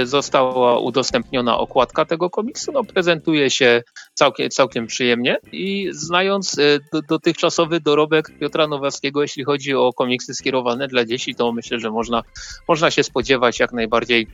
została 0.04 0.80
udostępniona 0.80 1.58
okładka 1.58 2.06
tego 2.06 2.30
komiksu. 2.30 2.72
No, 2.72 2.84
prezentuje 2.84 3.50
się 3.50 3.84
całkiem, 4.14 4.50
całkiem 4.50 4.88
przyjemnie 4.88 5.38
i 5.52 5.90
znając 5.92 6.60
e, 6.60 6.80
do, 6.94 7.02
dotychczasowy 7.02 7.80
dorobek 7.80 8.40
Piotra 8.40 8.68
Nowackiego, 8.68 9.22
jeśli 9.22 9.44
chodzi 9.44 9.74
o 9.74 9.94
komiksy 9.94 10.34
skierowane 10.34 10.88
dla 10.88 11.06
dzieci, 11.06 11.36
to 11.36 11.52
myślę, 11.52 11.80
że 11.80 11.92
można, 11.92 12.24
można 12.68 12.92
się 12.92 13.04
spodziewać 13.04 13.60
jak 13.60 13.74
najbardziej 13.74 14.28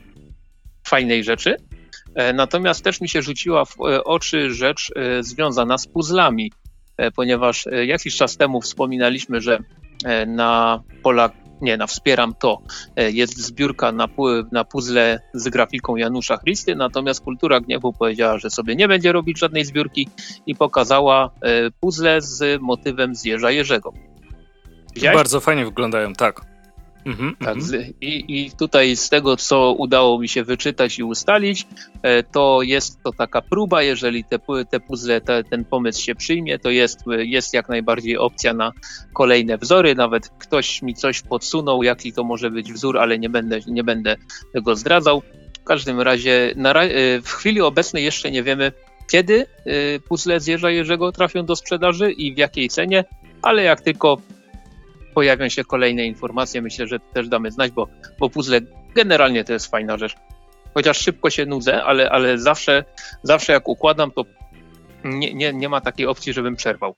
fajnej 0.86 1.24
rzeczy. 1.24 1.56
E, 2.14 2.32
natomiast 2.32 2.84
też 2.84 3.00
mi 3.00 3.08
się 3.08 3.22
rzuciła 3.22 3.64
w 3.64 3.76
e, 3.80 4.04
oczy 4.04 4.50
rzecz 4.50 4.92
związana 5.20 5.78
z 5.78 5.86
puzzlami, 5.86 6.52
ponieważ 7.16 7.68
jakiś 7.86 8.16
czas 8.16 8.36
temu 8.36 8.60
wspominaliśmy, 8.60 9.40
że 9.40 9.58
na 10.26 10.82
polach 11.02 11.30
nie, 11.60 11.76
na 11.76 11.86
Wspieram 11.86 12.34
to 12.34 12.62
e, 12.96 13.10
jest 13.10 13.38
zbiórka 13.38 13.92
na, 13.92 14.08
na 14.52 14.64
puzzle 14.64 15.20
z 15.34 15.48
grafiką 15.48 15.96
Janusza 15.96 16.38
Christy, 16.38 16.74
natomiast 16.74 17.24
Kultura 17.24 17.60
Gniewu 17.60 17.92
powiedziała, 17.92 18.38
że 18.38 18.50
sobie 18.50 18.76
nie 18.76 18.88
będzie 18.88 19.12
robić 19.12 19.38
żadnej 19.38 19.64
zbiórki 19.64 20.08
i 20.46 20.54
pokazała 20.54 21.30
e, 21.42 21.70
puzzle 21.70 22.20
z 22.20 22.62
motywem 22.62 23.14
z 23.14 23.24
Jeża 23.24 23.50
Jerzego. 23.50 23.92
Widziałeś? 24.94 25.16
Bardzo 25.16 25.40
fajnie 25.40 25.64
wyglądają, 25.64 26.12
tak. 26.12 26.55
Mhm, 27.06 27.36
tak, 27.36 27.56
i, 28.00 28.24
I 28.28 28.50
tutaj 28.50 28.96
z 28.96 29.08
tego, 29.08 29.36
co 29.36 29.72
udało 29.72 30.18
mi 30.18 30.28
się 30.28 30.44
wyczytać 30.44 30.98
i 30.98 31.04
ustalić, 31.04 31.66
e, 32.02 32.22
to 32.22 32.62
jest 32.62 33.02
to 33.02 33.12
taka 33.12 33.42
próba, 33.42 33.82
jeżeli 33.82 34.24
te, 34.24 34.38
te 34.70 34.80
puzzle, 34.80 35.20
te, 35.20 35.44
ten 35.44 35.64
pomysł 35.64 36.02
się 36.02 36.14
przyjmie, 36.14 36.58
to 36.58 36.70
jest, 36.70 37.00
jest 37.18 37.54
jak 37.54 37.68
najbardziej 37.68 38.18
opcja 38.18 38.54
na 38.54 38.72
kolejne 39.12 39.58
wzory. 39.58 39.94
Nawet 39.94 40.28
ktoś 40.28 40.82
mi 40.82 40.94
coś 40.94 41.22
podsunął, 41.22 41.82
jaki 41.82 42.12
to 42.12 42.24
może 42.24 42.50
być 42.50 42.72
wzór, 42.72 42.98
ale 42.98 43.18
nie 43.18 43.28
będę, 43.28 43.60
nie 43.66 43.84
będę 43.84 44.16
tego 44.52 44.76
zdradzał. 44.76 45.22
W 45.60 45.64
każdym 45.64 46.00
razie 46.00 46.52
na, 46.56 46.72
e, 46.72 47.20
w 47.20 47.28
chwili 47.28 47.60
obecnej 47.60 48.04
jeszcze 48.04 48.30
nie 48.30 48.42
wiemy, 48.42 48.72
kiedy 49.10 49.46
e, 49.64 50.00
puzzle 50.00 50.40
z 50.40 50.46
Jerza 50.46 50.70
Jerzego 50.70 51.12
trafią 51.12 51.46
do 51.46 51.56
sprzedaży 51.56 52.12
i 52.12 52.34
w 52.34 52.38
jakiej 52.38 52.68
cenie, 52.68 53.04
ale 53.42 53.62
jak 53.62 53.80
tylko 53.80 54.18
pojawią 55.16 55.48
się 55.48 55.64
kolejne 55.64 56.06
informacje, 56.06 56.62
myślę, 56.62 56.86
że 56.86 56.98
też 57.00 57.28
damy 57.28 57.50
znać, 57.50 57.70
bo, 57.70 57.88
bo 58.18 58.30
puzzle 58.30 58.60
generalnie 58.94 59.44
to 59.44 59.52
jest 59.52 59.70
fajna 59.70 59.96
rzecz. 59.98 60.14
Chociaż 60.74 60.98
szybko 60.98 61.30
się 61.30 61.46
nudzę, 61.46 61.84
ale, 61.84 62.10
ale 62.10 62.38
zawsze, 62.38 62.84
zawsze 63.22 63.52
jak 63.52 63.68
układam, 63.68 64.10
to 64.10 64.24
nie, 65.04 65.34
nie, 65.34 65.52
nie 65.52 65.68
ma 65.68 65.80
takiej 65.80 66.06
opcji, 66.06 66.32
żebym 66.32 66.56
przerwał. 66.56 66.94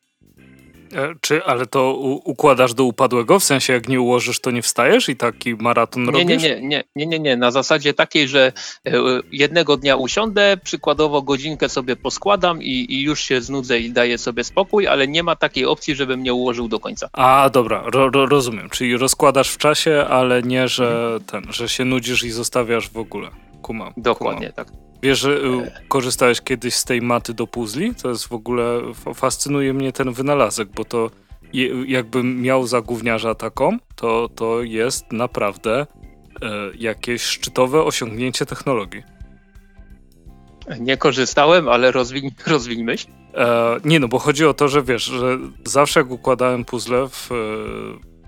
E, 0.94 1.14
czy, 1.20 1.44
ale 1.44 1.66
to 1.66 1.94
układasz 2.24 2.74
do 2.74 2.84
upadłego? 2.84 3.38
W 3.38 3.44
sensie, 3.44 3.72
jak 3.72 3.88
nie 3.88 4.00
ułożysz, 4.00 4.40
to 4.40 4.50
nie 4.50 4.62
wstajesz 4.62 5.08
i 5.08 5.16
taki 5.16 5.54
maraton 5.54 6.04
nie, 6.04 6.10
robisz? 6.10 6.42
Nie, 6.42 6.60
nie, 6.60 6.68
nie, 6.68 6.84
nie, 6.96 7.06
nie, 7.06 7.18
nie. 7.18 7.36
Na 7.36 7.50
zasadzie 7.50 7.94
takiej, 7.94 8.28
że 8.28 8.52
e, 8.86 8.92
jednego 9.32 9.76
dnia 9.76 9.96
usiądę, 9.96 10.56
przykładowo 10.64 11.22
godzinkę 11.22 11.68
sobie 11.68 11.96
poskładam 11.96 12.62
i, 12.62 12.86
i 12.88 13.02
już 13.02 13.20
się 13.20 13.40
znudzę 13.40 13.80
i 13.80 13.90
daję 13.90 14.18
sobie 14.18 14.44
spokój, 14.44 14.86
ale 14.86 15.08
nie 15.08 15.22
ma 15.22 15.36
takiej 15.36 15.64
opcji, 15.64 15.94
żebym 15.94 16.22
nie 16.22 16.34
ułożył 16.34 16.68
do 16.68 16.80
końca. 16.80 17.08
A, 17.12 17.50
dobra, 17.50 17.82
ro, 17.86 18.10
ro, 18.10 18.26
rozumiem. 18.26 18.70
Czyli 18.70 18.96
rozkładasz 18.96 19.50
w 19.50 19.58
czasie, 19.58 20.04
ale 20.10 20.42
nie, 20.42 20.68
że 20.68 21.18
ten, 21.26 21.42
że 21.50 21.68
się 21.68 21.84
nudzisz 21.84 22.24
i 22.24 22.30
zostawiasz 22.30 22.90
w 22.90 22.96
ogóle. 22.96 23.30
Kumam. 23.62 23.92
Dokładnie, 23.96 24.52
kumam. 24.52 24.66
tak. 24.66 24.87
Wiesz, 25.02 25.18
że 25.18 25.30
y, 25.30 25.88
korzystałeś 25.88 26.40
kiedyś 26.40 26.74
z 26.74 26.84
tej 26.84 27.02
maty 27.02 27.34
do 27.34 27.46
puzli? 27.46 27.94
To 27.94 28.08
jest 28.08 28.28
w 28.28 28.32
ogóle, 28.32 28.80
fascynuje 29.14 29.74
mnie 29.74 29.92
ten 29.92 30.12
wynalazek, 30.12 30.68
bo 30.68 30.84
to 30.84 31.10
jakbym 31.86 32.42
miał 32.42 32.66
za 32.66 32.80
gówniarza 32.80 33.34
taką, 33.34 33.76
to, 33.96 34.28
to 34.34 34.62
jest 34.62 35.12
naprawdę 35.12 35.80
e, 35.80 35.86
jakieś 36.74 37.22
szczytowe 37.22 37.82
osiągnięcie 37.82 38.46
technologii. 38.46 39.02
Nie 40.80 40.96
korzystałem, 40.96 41.68
ale 41.68 41.92
rozwiń, 41.92 42.30
rozwiń 42.46 42.84
myśl. 42.84 43.08
E, 43.34 43.76
nie, 43.84 44.00
no 44.00 44.08
bo 44.08 44.18
chodzi 44.18 44.46
o 44.46 44.54
to, 44.54 44.68
że 44.68 44.82
wiesz, 44.82 45.04
że 45.04 45.38
zawsze 45.64 46.00
jak 46.00 46.10
układałem 46.10 46.64
puzzle 46.64 47.08
w, 47.08 47.30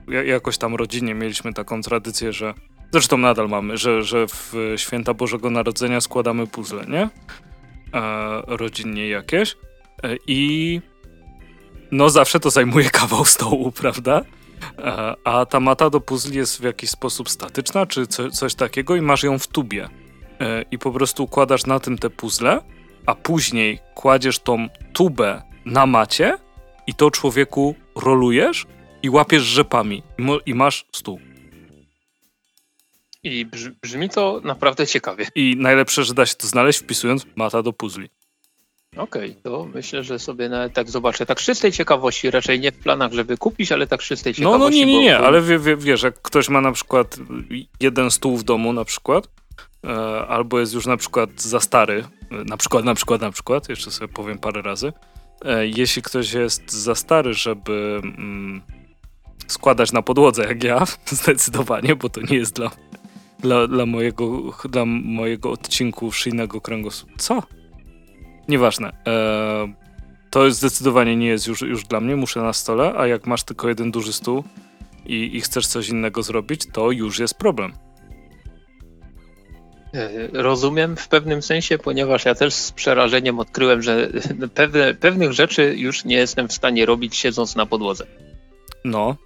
e, 0.09 0.27
jakoś 0.27 0.59
tam 0.59 0.75
rodzinie 0.75 1.15
mieliśmy 1.15 1.53
taką 1.53 1.83
tradycję, 1.83 2.33
że 2.33 2.55
Zresztą 2.93 3.19
nadal 3.19 3.49
mamy, 3.49 3.77
że, 3.77 4.03
że 4.03 4.27
w 4.27 4.55
święta 4.77 5.15
Bożego 5.15 5.51
Narodzenia 5.51 6.01
składamy 6.01 6.47
puzzle, 6.47 6.85
nie? 6.89 7.09
E, 7.95 8.43
rodzinnie 8.47 9.09
jakieś. 9.09 9.57
E, 10.03 10.17
I 10.27 10.81
no 11.91 12.11
zawsze 12.11 12.41
to 12.41 12.51
zajmuje 12.51 12.91
kawał 13.01 13.25
stołu, 13.25 13.73
prawda? 13.73 14.23
E, 14.79 15.15
a 15.25 15.47
ta 15.47 15.61
mata 15.61 15.91
do 15.91 16.01
puzli 16.01 16.37
jest 16.37 16.61
w 16.61 16.65
jakiś 16.65 16.91
sposób 16.91 17.31
statyczna, 17.31 17.87
czy 17.87 18.07
co, 18.07 18.31
coś 18.31 18.55
takiego 18.55 18.97
i 18.97 19.01
masz 19.01 19.23
ją 19.23 19.39
w 19.39 19.47
tubie. 19.47 19.89
E, 20.41 20.65
I 20.71 20.79
po 20.79 20.93
prostu 20.93 21.25
układasz 21.25 21.67
na 21.67 21.81
tym 21.81 21.99
te 21.99 22.11
puzzle, 22.11 22.63
a 23.07 23.15
później 23.15 23.79
kładziesz 23.95 24.39
tą 24.39 24.69
tubę 24.93 25.43
na 25.65 25.87
macie 25.87 26.39
i 26.87 26.95
to 26.95 27.11
człowieku 27.11 27.75
rolujesz 27.97 28.67
i 29.03 29.11
łapiesz 29.11 29.43
rzepami 29.43 30.03
i, 30.19 30.51
i 30.51 30.55
masz 30.55 30.87
stół. 30.93 31.30
I 33.23 33.47
brzmi 33.83 34.09
to 34.09 34.41
naprawdę 34.45 34.87
ciekawie. 34.87 35.27
I 35.35 35.57
najlepsze, 35.59 36.05
że 36.05 36.15
da 36.15 36.27
się 36.27 36.35
to 36.35 36.47
znaleźć 36.47 36.79
wpisując 36.79 37.27
mata 37.37 37.63
do 37.63 37.73
puzli. 37.73 38.09
Okej, 38.97 39.31
okay, 39.31 39.43
to 39.43 39.69
myślę, 39.75 40.05
że 40.05 40.19
sobie 40.19 40.49
nawet 40.49 40.73
tak 40.73 40.91
zobaczę. 40.91 41.27
Tak 41.27 41.39
czystej 41.39 41.73
ciekawości, 41.73 42.31
raczej 42.31 42.61
nie 42.61 42.73
w 42.73 42.79
planach, 42.79 43.13
żeby 43.13 43.37
kupić, 43.37 43.73
ale 43.73 43.87
tak 43.87 44.01
czystej 44.01 44.35
ciekawości. 44.35 44.59
No, 44.59 44.65
no 44.65 44.71
nie, 44.71 44.87
nie, 44.87 45.01
nie, 45.01 45.19
bo... 45.19 45.27
ale 45.27 45.43
wie, 45.43 45.59
wie, 45.59 45.77
wiesz, 45.77 46.03
jak 46.03 46.23
ktoś 46.23 46.49
ma 46.49 46.61
na 46.61 46.73
przykład 46.73 47.17
jeden 47.81 48.11
stół 48.11 48.37
w 48.37 48.43
domu 48.43 48.73
na 48.73 48.85
przykład, 48.85 49.29
e, 49.85 49.91
albo 50.29 50.61
jest 50.61 50.75
już 50.75 50.87
na 50.87 50.97
przykład 50.97 51.43
za 51.43 51.61
stary, 51.61 52.05
e, 52.31 52.45
na 52.45 52.57
przykład, 52.57 52.85
na 52.85 52.95
przykład, 52.95 53.21
na 53.21 53.31
przykład, 53.31 53.69
jeszcze 53.69 53.91
sobie 53.91 54.13
powiem 54.13 54.39
parę 54.39 54.63
razy, 54.63 54.93
e, 55.45 55.67
jeśli 55.67 56.03
ktoś 56.03 56.33
jest 56.33 56.73
za 56.73 56.95
stary, 56.95 57.35
żeby 57.35 58.01
mm, 58.05 58.63
składać 59.47 59.93
na 59.93 60.03
podłodze 60.03 60.45
jak 60.45 60.65
ja, 60.65 60.85
zdecydowanie, 61.11 61.97
bo 61.97 62.09
to 62.09 62.21
nie 62.21 62.37
jest 62.37 62.57
dla 62.57 62.71
dla, 63.41 63.67
dla, 63.67 63.87
mojego, 63.87 64.53
dla 64.69 64.85
mojego 64.87 65.51
odcinku 65.51 66.13
szyjnego 66.13 66.61
kręgosłupa. 66.61 67.15
Co? 67.19 67.43
Nieważne. 68.49 68.93
E, 69.07 69.75
to 70.31 70.51
zdecydowanie 70.51 71.17
nie 71.17 71.27
jest 71.27 71.47
już, 71.47 71.63
już 71.63 71.85
dla 71.85 72.01
mnie, 72.01 72.17
muszę 72.17 72.41
na 72.41 72.53
stole, 72.53 72.95
a 72.97 73.07
jak 73.07 73.27
masz 73.27 73.43
tylko 73.43 73.69
jeden 73.69 73.91
duży 73.91 74.13
stół 74.13 74.45
i, 75.07 75.37
i 75.37 75.41
chcesz 75.41 75.67
coś 75.67 75.89
innego 75.89 76.23
zrobić, 76.23 76.67
to 76.73 76.91
już 76.91 77.19
jest 77.19 77.35
problem. 77.35 77.73
E, 79.95 80.29
rozumiem 80.33 80.97
w 80.97 81.09
pewnym 81.09 81.43
sensie, 81.43 81.79
ponieważ 81.79 82.25
ja 82.25 82.35
też 82.35 82.55
z 82.55 82.73
przerażeniem 82.73 83.39
odkryłem, 83.39 83.83
że 83.83 84.09
pewne, 84.55 84.95
pewnych 84.95 85.33
rzeczy 85.33 85.75
już 85.77 86.05
nie 86.05 86.17
jestem 86.17 86.49
w 86.49 86.53
stanie 86.53 86.87
robić 86.87 87.17
siedząc 87.17 87.57
na 87.57 87.67
podłodze. 87.67 88.07
No. 88.85 89.17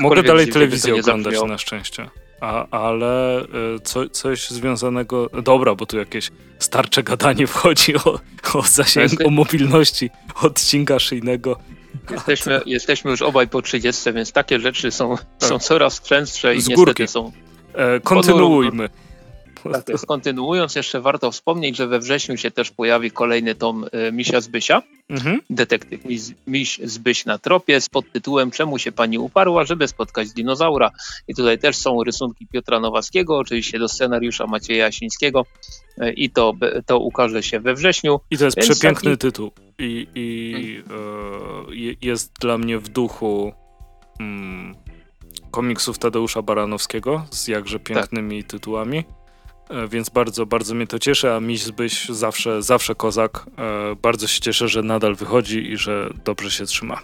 mogę 0.00 0.22
dalej 0.22 0.48
telewizję 0.48 0.94
oglądać 0.94 1.34
na 1.48 1.58
szczęście. 1.58 2.08
A, 2.44 2.66
ale 2.70 3.42
y, 3.42 3.80
co, 3.84 4.08
coś 4.08 4.50
związanego. 4.50 5.30
Dobra, 5.42 5.74
bo 5.74 5.86
tu 5.86 5.98
jakieś 5.98 6.30
starcze 6.58 7.02
gadanie 7.02 7.46
wchodzi 7.46 7.96
o, 7.96 8.20
o 8.54 8.62
zasięgu, 8.62 9.26
o 9.26 9.30
mobilności 9.30 10.10
odcinka 10.42 10.98
szyjnego. 10.98 11.56
Jesteśmy, 12.10 12.60
jesteśmy 12.66 13.10
już 13.10 13.22
obaj 13.22 13.48
po 13.48 13.62
30, 13.62 14.12
więc 14.12 14.32
takie 14.32 14.60
rzeczy 14.60 14.90
są, 14.90 15.16
tak. 15.38 15.48
są 15.48 15.58
coraz 15.58 16.02
częstsze 16.02 16.56
i 16.56 16.60
Z 16.60 16.68
niestety 16.68 16.84
górki. 16.84 17.08
są. 17.08 17.32
E, 17.74 18.00
kontynuujmy. 18.00 18.88
Tak, 19.72 20.06
kontynuując, 20.06 20.74
jeszcze 20.74 21.00
warto 21.00 21.30
wspomnieć, 21.30 21.76
że 21.76 21.86
we 21.86 21.98
wrześniu 21.98 22.36
się 22.36 22.50
też 22.50 22.70
pojawi 22.70 23.10
kolejny 23.10 23.54
tom 23.54 23.86
e, 23.92 24.12
Misia 24.12 24.40
Zbysia, 24.40 24.82
mhm. 25.08 25.40
detektyw 25.50 26.00
Miś, 26.46 26.80
Zbyś 26.84 27.24
na 27.24 27.38
tropie 27.38 27.80
z 27.80 27.88
podtytułem 27.88 28.50
Czemu 28.50 28.78
się 28.78 28.92
pani 28.92 29.18
uparła, 29.18 29.64
żeby 29.64 29.88
spotkać 29.88 30.32
dinozaura. 30.32 30.90
I 31.28 31.34
tutaj 31.34 31.58
też 31.58 31.76
są 31.76 32.04
rysunki 32.04 32.46
Piotra 32.46 32.80
Nowackiego, 32.80 33.38
oczywiście 33.38 33.78
do 33.78 33.88
scenariusza 33.88 34.46
Macieja 34.46 34.84
Jasińskiego 34.84 35.46
e, 35.98 36.12
i 36.12 36.30
to, 36.30 36.52
to 36.86 36.98
ukaże 36.98 37.42
się 37.42 37.60
we 37.60 37.74
wrześniu. 37.74 38.20
I 38.30 38.38
to 38.38 38.44
jest 38.44 38.56
przepiękny 38.56 39.10
taki... 39.10 39.18
tytuł. 39.18 39.50
i, 39.78 40.06
i 40.14 40.82
e, 41.80 41.94
jest 42.02 42.32
dla 42.40 42.58
mnie 42.58 42.78
w 42.78 42.88
duchu 42.88 43.52
mm, 44.20 44.74
komiksów 45.50 45.98
Tadeusza 45.98 46.42
Baranowskiego 46.42 47.26
z 47.30 47.48
jakże 47.48 47.78
tak. 47.78 47.86
pięknymi 47.86 48.42
tak. 48.42 48.50
tytułami. 48.50 49.04
E, 49.70 49.88
więc 49.88 50.08
bardzo, 50.08 50.46
bardzo 50.46 50.74
mnie 50.74 50.86
to 50.86 50.98
cieszy, 50.98 51.32
a 51.32 51.40
Miś 51.40 51.62
Zbyś 51.62 52.08
zawsze, 52.08 52.62
zawsze 52.62 52.94
kozak. 52.94 53.46
E, 53.58 53.96
bardzo 54.02 54.26
się 54.26 54.40
cieszę, 54.40 54.68
że 54.68 54.82
nadal 54.82 55.14
wychodzi 55.14 55.72
i 55.72 55.76
że 55.76 56.10
dobrze 56.24 56.50
się 56.50 56.66
trzyma. 56.66 57.00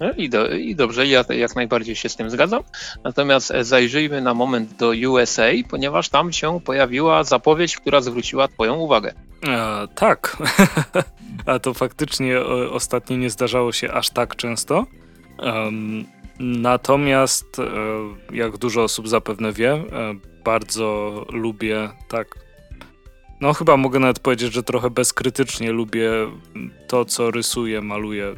No 0.00 0.12
I, 0.12 0.28
do, 0.28 0.50
I 0.50 0.74
dobrze, 0.74 1.06
ja 1.06 1.24
jak 1.28 1.56
najbardziej 1.56 1.96
się 1.96 2.08
z 2.08 2.16
tym 2.16 2.30
zgadzam. 2.30 2.62
Natomiast 3.04 3.52
zajrzyjmy 3.60 4.20
na 4.20 4.34
moment 4.34 4.76
do 4.76 4.92
USA, 5.10 5.46
ponieważ 5.70 6.08
tam 6.08 6.32
się 6.32 6.60
pojawiła 6.60 7.24
zapowiedź, 7.24 7.76
która 7.76 8.00
zwróciła 8.00 8.48
Twoją 8.48 8.74
uwagę. 8.74 9.14
E, 9.46 9.88
tak, 9.94 10.36
a 11.46 11.58
to 11.58 11.74
faktycznie 11.74 12.40
ostatnio 12.70 13.16
nie 13.16 13.30
zdarzało 13.30 13.72
się 13.72 13.92
aż 13.92 14.10
tak 14.10 14.36
często. 14.36 14.86
Um, 15.38 16.04
natomiast, 16.38 17.58
e, 17.58 17.64
jak 18.32 18.58
dużo 18.58 18.82
osób 18.82 19.08
zapewne 19.08 19.52
wie, 19.52 19.72
e, 19.72 19.84
bardzo 20.44 21.26
lubię 21.32 21.90
tak. 22.08 22.34
No, 23.40 23.52
chyba 23.52 23.76
mogę 23.76 23.98
nawet 23.98 24.18
powiedzieć, 24.18 24.52
że 24.52 24.62
trochę 24.62 24.90
bezkrytycznie 24.90 25.72
lubię 25.72 26.10
to, 26.86 27.04
co 27.04 27.30
rysuje, 27.30 27.80
maluje 27.80 28.34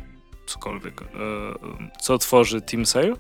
cokolwiek, 0.47 1.03
e, 1.03 1.07
co 2.01 2.19
tworzy 2.19 2.61
Team 2.61 2.87
Sale. 2.87 3.15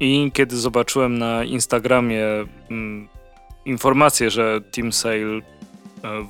I 0.00 0.30
kiedy 0.34 0.56
zobaczyłem 0.56 1.18
na 1.18 1.44
Instagramie 1.44 2.24
mm, 2.70 3.08
informację, 3.64 4.30
że 4.30 4.60
Team 4.60 4.92
Sale 4.92 5.40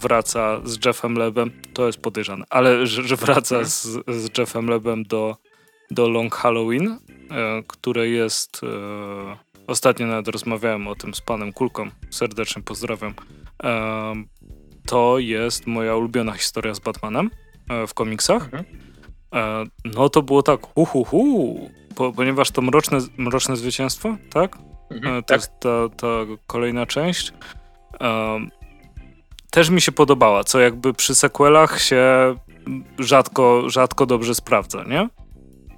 wraca 0.00 0.60
z 0.64 0.84
Jeffem 0.84 1.14
Lebem, 1.14 1.50
to 1.74 1.86
jest 1.86 1.98
podejrzane, 1.98 2.44
ale 2.50 2.86
że, 2.86 3.16
wraca 3.16 3.64
z, 3.64 3.82
z 4.08 4.38
Jeffem 4.38 4.68
Lebem 4.68 5.02
do, 5.02 5.36
do 5.90 6.08
Long 6.08 6.34
Halloween, 6.34 6.98
które 7.66 8.09
jest. 8.09 8.61
Ostatnio 9.66 10.06
nawet 10.06 10.28
rozmawiałem 10.28 10.88
o 10.88 10.95
tym 10.95 11.14
z 11.14 11.21
panem 11.21 11.52
Kulką. 11.52 11.90
Serdecznie 12.11 12.62
pozdrawiam. 12.62 13.14
To 14.87 15.18
jest 15.18 15.66
moja 15.66 15.97
ulubiona 15.97 16.33
historia 16.33 16.75
z 16.75 16.78
Batmanem 16.78 17.30
w 17.87 17.95
komiksach. 17.95 18.45
Mhm. 18.45 18.64
E, 19.35 19.64
no 19.85 20.09
to 20.09 20.23
było 20.23 20.42
tak, 20.42 20.78
uhuhu, 20.78 21.71
po, 21.95 22.12
ponieważ 22.12 22.50
to 22.50 22.62
mroczne, 22.62 22.99
mroczne 23.16 23.56
zwycięstwo, 23.56 24.16
tak? 24.30 24.59
Mhm, 24.90 25.14
e, 25.16 25.23
to 25.23 25.28
tak. 25.28 25.40
jest 25.40 25.52
ta, 25.61 25.88
ta 25.97 26.06
kolejna 26.47 26.87
część. 26.87 27.33
E, 28.00 28.38
też 29.50 29.71
mi 29.71 29.80
się 29.80 29.92
podobała, 29.92 30.45
co 30.45 30.61
jakby 30.61 30.95
przy 30.95 31.14
sequelach 31.14 31.80
się 31.80 32.35
rzadko, 32.99 33.71
rzadko 33.71 34.06
dobrze 34.06 34.35
sprawdza, 34.35 34.85
nie? 34.85 35.09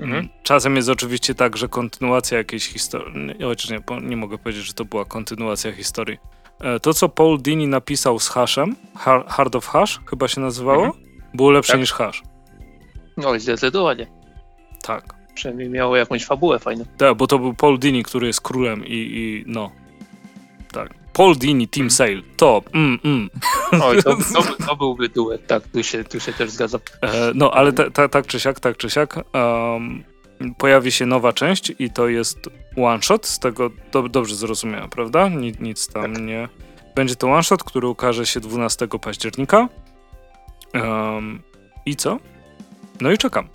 Mhm. 0.01 0.29
Czasem 0.43 0.77
jest 0.77 0.89
oczywiście 0.89 1.35
tak, 1.35 1.57
że 1.57 1.69
kontynuacja 1.69 2.39
jakiejś 2.39 2.67
historii, 2.67 3.35
chociaż 3.43 3.71
nie, 3.71 3.81
nie 4.03 4.17
mogę 4.17 4.39
powiedzieć, 4.39 4.67
że 4.67 4.75
to 4.75 4.85
była 4.85 5.05
kontynuacja 5.05 5.73
historii. 5.73 6.19
To, 6.83 6.95
co 6.95 7.09
Paul 7.09 7.43
Dini 7.43 7.69
napisał 7.69 8.19
z 8.19 8.29
Hashem, 8.29 8.77
Hard 9.29 9.57
of 9.57 9.67
Hash 9.67 10.01
chyba 10.07 10.29
się 10.29 10.41
nazywało, 10.41 10.85
mhm. 10.85 11.05
było 11.35 11.51
lepsze 11.51 11.73
tak. 11.73 11.81
niż 11.81 11.93
Hash. 11.93 12.23
No, 13.17 13.39
zdecydowanie. 13.39 14.07
Tak. 14.83 15.15
Przynajmniej 15.35 15.71
miało 15.71 15.97
jakąś 15.97 16.25
fabułę 16.25 16.59
fajną. 16.59 16.85
Tak, 16.97 17.17
bo 17.17 17.27
to 17.27 17.39
był 17.39 17.55
Paul 17.55 17.79
Dini, 17.79 18.03
który 18.03 18.27
jest 18.27 18.41
królem 18.41 18.87
i, 18.87 18.95
i 18.95 19.45
no. 19.47 19.71
Tak. 20.73 20.98
Paul 21.13 21.37
Dini, 21.37 21.69
Team 21.69 21.85
mm. 21.85 21.91
Sale. 21.91 22.23
To, 22.37 22.63
mm, 22.75 22.99
mm. 23.05 23.31
Oj, 23.83 24.03
to, 24.03 24.17
to, 24.17 24.43
to 24.67 24.77
byłby 24.77 25.09
duet, 25.09 25.47
tak, 25.47 25.69
tu 25.69 25.83
się, 25.83 26.05
tu 26.05 26.21
się 26.21 26.33
też 26.33 26.51
zgadzam. 26.51 26.81
E, 27.03 27.33
no, 27.35 27.51
ale 27.51 27.73
ta, 27.73 27.91
ta, 27.91 28.09
tak 28.09 28.27
czy 28.27 28.41
siak, 28.41 28.61
tak 28.61 28.77
czy 28.77 28.91
siak, 28.91 29.17
um, 29.35 30.05
pojawi 30.59 30.93
się 30.93 31.07
nowa 31.07 31.33
część 31.33 31.73
i 31.79 31.91
to 31.91 32.09
jest 32.09 32.39
one 32.77 33.03
shot, 33.03 33.27
z 33.27 33.39
tego 33.39 33.71
do, 33.93 34.09
dobrze 34.09 34.35
zrozumiałem, 34.35 34.91
prawda? 34.91 35.29
Nic, 35.29 35.61
nic 35.61 35.89
tam 35.89 36.15
tak. 36.15 36.23
nie... 36.23 36.49
Będzie 36.95 37.17
to 37.17 37.33
one 37.33 37.43
shot, 37.43 37.65
który 37.65 37.89
ukaże 37.89 38.27
się 38.27 38.41
12 38.41 38.89
października. 39.01 39.69
Um, 40.75 41.43
I 41.87 41.97
co? 41.97 42.19
No 43.01 43.13
i 43.13 43.19
czekam. 43.19 43.49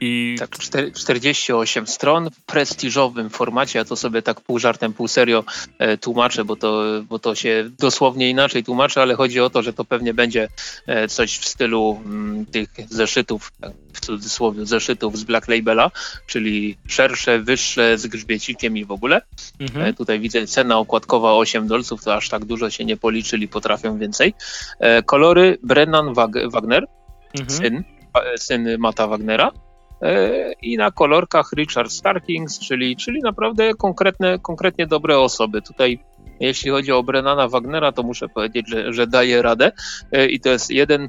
I... 0.00 0.36
Tak, 0.38 0.58
48 0.94 1.86
stron 1.86 2.30
w 2.30 2.42
prestiżowym 2.42 3.30
formacie, 3.30 3.78
ja 3.78 3.84
to 3.84 3.96
sobie 3.96 4.22
tak 4.22 4.40
pół 4.40 4.58
żartem, 4.58 4.92
pół 4.92 5.08
serio 5.08 5.44
e, 5.78 5.98
tłumaczę, 5.98 6.44
bo 6.44 6.56
to, 6.56 6.82
bo 7.08 7.18
to 7.18 7.34
się 7.34 7.70
dosłownie 7.78 8.30
inaczej 8.30 8.64
tłumaczy, 8.64 9.00
ale 9.00 9.14
chodzi 9.14 9.40
o 9.40 9.50
to, 9.50 9.62
że 9.62 9.72
to 9.72 9.84
pewnie 9.84 10.14
będzie 10.14 10.48
e, 10.86 11.08
coś 11.08 11.38
w 11.38 11.48
stylu 11.48 12.00
mm, 12.04 12.46
tych 12.46 12.68
zeszytów, 12.90 13.52
tak, 13.60 13.72
w 13.92 14.00
cudzysłowie 14.00 14.66
zeszytów 14.66 15.18
z 15.18 15.24
Black 15.24 15.48
Labela, 15.48 15.90
czyli 16.26 16.76
szersze, 16.88 17.38
wyższe, 17.38 17.98
z 17.98 18.06
grzbiecikiem 18.06 18.76
i 18.76 18.84
w 18.84 18.92
ogóle. 18.92 19.20
Mhm. 19.60 19.86
E, 19.86 19.94
tutaj 19.94 20.20
widzę 20.20 20.46
cena 20.46 20.78
okładkowa 20.78 21.32
8 21.32 21.66
dolców, 21.66 22.04
to 22.04 22.14
aż 22.14 22.28
tak 22.28 22.44
dużo 22.44 22.70
się 22.70 22.84
nie 22.84 22.96
policzyli, 22.96 23.48
potrafią 23.48 23.98
więcej. 23.98 24.34
Kolory 25.06 25.58
Brennan 25.62 26.14
Wag 26.14 26.30
Wagner, 26.50 26.86
mhm. 27.34 27.50
syn 27.50 27.84
syn 28.36 28.78
Mata 28.78 29.06
Wagnera. 29.06 29.50
E, 30.02 30.52
I 30.62 30.76
na 30.76 30.90
kolorkach 30.90 31.52
Richard 31.56 31.92
Starkings, 31.92 32.58
czyli, 32.58 32.96
czyli 32.96 33.20
naprawdę 33.20 33.74
konkretne, 33.74 34.38
konkretnie 34.38 34.86
dobre 34.86 35.18
osoby. 35.18 35.62
Tutaj 35.62 35.98
jeśli 36.40 36.70
chodzi 36.70 36.92
o 36.92 37.02
Brennana 37.02 37.48
Wagnera, 37.48 37.92
to 37.92 38.02
muszę 38.02 38.28
powiedzieć, 38.28 38.68
że, 38.68 38.92
że 38.92 39.06
daje 39.06 39.42
radę 39.42 39.72
e, 40.12 40.26
i 40.26 40.40
to 40.40 40.48
jest 40.48 40.70
jeden 40.70 41.08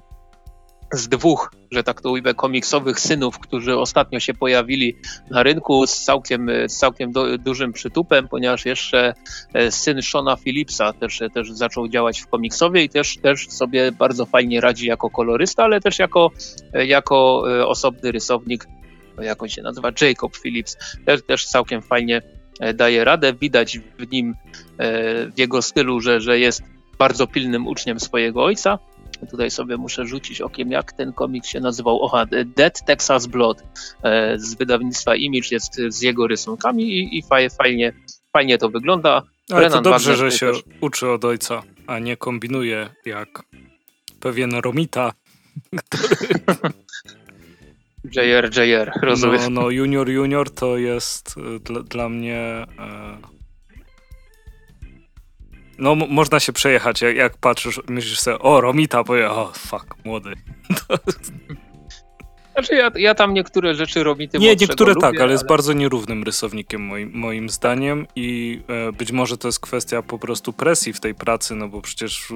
z 0.91 1.07
dwóch, 1.07 1.51
że 1.71 1.83
tak 1.83 2.01
to 2.01 2.11
ujmę, 2.11 2.33
komiksowych 2.33 2.99
synów, 2.99 3.39
którzy 3.39 3.77
ostatnio 3.77 4.19
się 4.19 4.33
pojawili 4.33 4.95
na 5.31 5.43
rynku 5.43 5.87
z 5.87 6.03
całkiem, 6.03 6.49
z 6.67 6.77
całkiem 6.77 7.11
do, 7.11 7.37
dużym 7.37 7.73
przytupem, 7.73 8.27
ponieważ 8.27 8.65
jeszcze 8.65 9.13
e, 9.53 9.71
syn 9.71 10.01
Shona 10.01 10.35
Phillipsa 10.35 10.93
też, 10.93 11.21
też 11.33 11.51
zaczął 11.51 11.87
działać 11.87 12.21
w 12.21 12.27
komiksowie 12.27 12.83
i 12.83 12.89
też, 12.89 13.17
też 13.17 13.49
sobie 13.49 13.91
bardzo 13.91 14.25
fajnie 14.25 14.61
radzi 14.61 14.87
jako 14.87 15.09
kolorysta, 15.09 15.63
ale 15.63 15.81
też 15.81 15.99
jako, 15.99 16.31
e, 16.73 16.85
jako 16.85 17.43
e, 17.59 17.67
osobny 17.67 18.11
rysownik, 18.11 18.67
jak 19.21 19.43
on 19.43 19.49
się 19.49 19.61
nazywa, 19.61 19.91
Jacob 20.01 20.37
Phillips, 20.37 20.77
też, 21.05 21.23
też 21.23 21.45
całkiem 21.45 21.81
fajnie 21.81 22.21
daje 22.73 23.03
radę. 23.03 23.33
Widać 23.33 23.79
w 23.79 24.11
nim, 24.11 24.35
w 25.35 25.39
jego 25.39 25.61
stylu, 25.61 26.01
że, 26.01 26.21
że 26.21 26.39
jest 26.39 26.63
bardzo 26.99 27.27
pilnym 27.27 27.67
uczniem 27.67 27.99
swojego 27.99 28.43
ojca 28.43 28.79
Tutaj 29.27 29.51
sobie 29.51 29.77
muszę 29.77 30.05
rzucić 30.05 30.41
okiem, 30.41 30.71
jak 30.71 30.93
ten 30.93 31.13
komiks 31.13 31.49
się 31.49 31.59
nazywał. 31.59 32.01
Oha, 32.01 32.25
Dead 32.45 32.85
Texas 32.85 33.27
Blood 33.27 33.63
e, 34.03 34.39
z 34.39 34.55
wydawnictwa 34.55 35.15
Image 35.15 35.47
jest 35.51 35.81
z 35.87 36.01
jego 36.01 36.27
rysunkami 36.27 36.83
i, 36.83 37.17
i 37.17 37.23
fajnie, 37.57 37.93
fajnie 38.33 38.57
to 38.57 38.69
wygląda. 38.69 39.23
Ale 39.49 39.59
Brennan 39.59 39.83
to 39.83 39.89
dobrze, 39.89 40.11
Wagner 40.11 40.31
że 40.31 40.37
się 40.37 40.51
też... 40.51 40.63
uczy 40.81 41.09
od 41.09 41.25
ojca, 41.25 41.63
a 41.87 41.99
nie 41.99 42.17
kombinuje 42.17 42.89
jak 43.05 43.43
pewien 44.19 44.53
Romita, 44.53 45.13
który... 45.89 46.17
JR, 48.15 48.49
JR, 48.57 48.91
rozumiem. 49.01 49.53
No, 49.53 49.61
no, 49.61 49.69
Junior, 49.69 50.09
Junior 50.09 50.49
to 50.49 50.77
jest 50.77 51.35
e, 51.37 51.59
dla, 51.59 51.83
dla 51.83 52.09
mnie... 52.09 52.37
E 52.79 53.38
no, 55.79 55.95
można 55.95 56.39
się 56.39 56.53
przejechać, 56.53 57.01
jak, 57.01 57.15
jak 57.15 57.37
patrzysz, 57.37 57.81
myślisz 57.87 58.19
sobie, 58.19 58.39
o, 58.39 58.61
Romita 58.61 59.03
pojechał, 59.03 59.39
o, 59.39 59.51
fuck, 59.53 59.95
młody. 60.05 60.33
Znaczy 62.53 62.75
ja, 62.75 62.91
ja 62.95 63.15
tam 63.15 63.33
niektóre 63.33 63.75
rzeczy 63.75 64.03
Romity 64.03 64.39
Nie, 64.39 64.55
niektóre 64.55 64.93
lubię, 64.93 65.01
tak, 65.01 65.15
ale, 65.15 65.23
ale 65.23 65.31
jest 65.31 65.47
bardzo 65.47 65.73
nierównym 65.73 66.23
rysownikiem 66.23 66.81
moim, 66.81 67.11
moim 67.13 67.49
zdaniem 67.49 68.07
i 68.15 68.61
e, 68.67 68.91
być 68.91 69.11
może 69.11 69.37
to 69.37 69.47
jest 69.47 69.59
kwestia 69.59 70.01
po 70.01 70.19
prostu 70.19 70.53
presji 70.53 70.93
w 70.93 70.99
tej 70.99 71.15
pracy, 71.15 71.55
no 71.55 71.67
bo 71.67 71.81
przecież 71.81 72.31
e, 72.31 72.35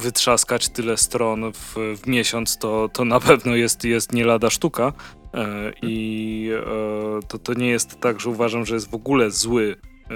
wytrzaskać 0.00 0.68
tyle 0.68 0.96
stron 0.96 1.52
w, 1.52 1.74
w 2.02 2.06
miesiąc 2.06 2.58
to, 2.58 2.88
to 2.92 3.04
na 3.04 3.20
pewno 3.20 3.54
jest, 3.54 3.84
jest 3.84 4.12
nie 4.12 4.24
lada 4.24 4.50
sztuka 4.50 4.92
e, 5.34 5.72
i 5.82 6.50
e, 6.52 7.26
to, 7.28 7.38
to 7.38 7.54
nie 7.54 7.68
jest 7.68 8.00
tak, 8.00 8.20
że 8.20 8.30
uważam, 8.30 8.66
że 8.66 8.74
jest 8.74 8.90
w 8.90 8.94
ogóle 8.94 9.30
zły 9.30 9.76
e, 10.10 10.14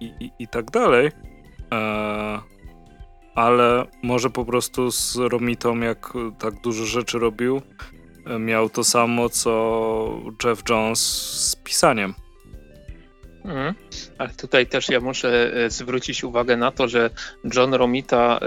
i, 0.00 0.12
i, 0.20 0.30
i 0.38 0.48
tak 0.48 0.70
dalej, 0.70 1.10
ale 3.34 3.86
może 4.02 4.30
po 4.30 4.44
prostu 4.44 4.90
z 4.90 5.16
Romitą, 5.16 5.80
jak 5.80 6.12
tak 6.38 6.60
dużo 6.60 6.84
rzeczy 6.84 7.18
robił, 7.18 7.62
e, 8.26 8.38
miał 8.38 8.70
to 8.70 8.84
samo 8.84 9.28
co 9.28 10.20
Jeff 10.44 10.62
Jones 10.68 11.00
z 11.50 11.56
pisaniem. 11.56 12.14
Mhm. 13.44 13.74
Ale 14.18 14.30
tutaj 14.30 14.66
też 14.66 14.88
ja 14.88 15.00
muszę 15.00 15.52
e, 15.54 15.70
zwrócić 15.70 16.24
uwagę 16.24 16.56
na 16.56 16.70
to, 16.70 16.88
że 16.88 17.10
John 17.54 17.74
Romita 17.74 18.40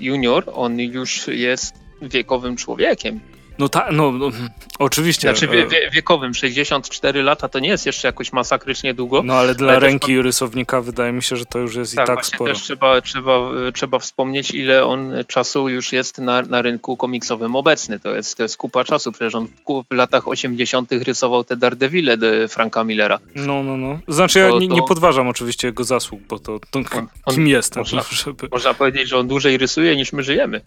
Jr., 0.00 0.44
on 0.52 0.78
już 0.78 1.28
jest 1.28 1.74
wiekowym 2.02 2.56
człowiekiem. 2.56 3.20
No 3.60 3.68
tak, 3.68 3.86
no, 3.92 4.12
no, 4.12 4.30
oczywiście. 4.78 5.28
Znaczy 5.28 5.48
wie, 5.48 5.66
wie, 5.66 5.90
wiekowym, 5.90 6.34
64 6.34 7.22
lata 7.22 7.48
to 7.48 7.58
nie 7.58 7.68
jest 7.68 7.86
jeszcze 7.86 8.08
jakoś 8.08 8.32
masakrycznie 8.32 8.94
długo. 8.94 9.22
No 9.22 9.34
ale 9.34 9.54
dla 9.54 9.72
ale 9.72 9.80
ręki 9.80 10.16
też... 10.16 10.24
rysownika 10.24 10.80
wydaje 10.80 11.12
mi 11.12 11.22
się, 11.22 11.36
że 11.36 11.44
to 11.44 11.58
już 11.58 11.74
jest 11.74 11.96
tak, 11.96 12.04
i 12.04 12.06
tak 12.06 12.26
sporo. 12.26 12.52
też 12.52 12.62
trzeba, 12.62 13.00
trzeba, 13.00 13.38
trzeba 13.74 13.98
wspomnieć, 13.98 14.50
ile 14.50 14.84
on 14.84 15.12
czasu 15.26 15.68
już 15.68 15.92
jest 15.92 16.18
na, 16.18 16.42
na 16.42 16.62
rynku 16.62 16.96
komiksowym 16.96 17.56
obecny. 17.56 18.00
To 18.00 18.14
jest, 18.14 18.36
to 18.36 18.42
jest 18.42 18.56
kupa 18.56 18.84
czasu, 18.84 19.12
przecież 19.12 19.34
on 19.34 19.46
w, 19.90 19.94
latach 19.94 20.28
80. 20.28 20.92
rysował 20.92 21.44
te 21.44 21.56
Daredevile 21.56 22.48
Franka 22.48 22.84
Millera. 22.84 23.18
No, 23.34 23.62
no, 23.62 23.76
no. 23.76 23.98
Znaczy 24.08 24.38
ja 24.38 24.48
to, 24.48 24.58
nie, 24.58 24.68
nie, 24.68 24.82
podważam 24.82 25.28
oczywiście 25.28 25.68
jego 25.68 25.84
zasług, 25.84 26.20
bo 26.28 26.38
to, 26.38 26.60
to 26.70 26.78
on, 26.78 27.34
kim 27.34 27.46
jestem, 27.46 27.80
można, 27.80 28.02
żeby... 28.24 28.48
Można 28.52 28.74
powiedzieć, 28.74 29.08
że 29.08 29.18
on 29.18 29.28
dłużej 29.28 29.58
rysuje 29.58 29.96
niż 29.96 30.12
my 30.12 30.22
żyjemy. 30.22 30.60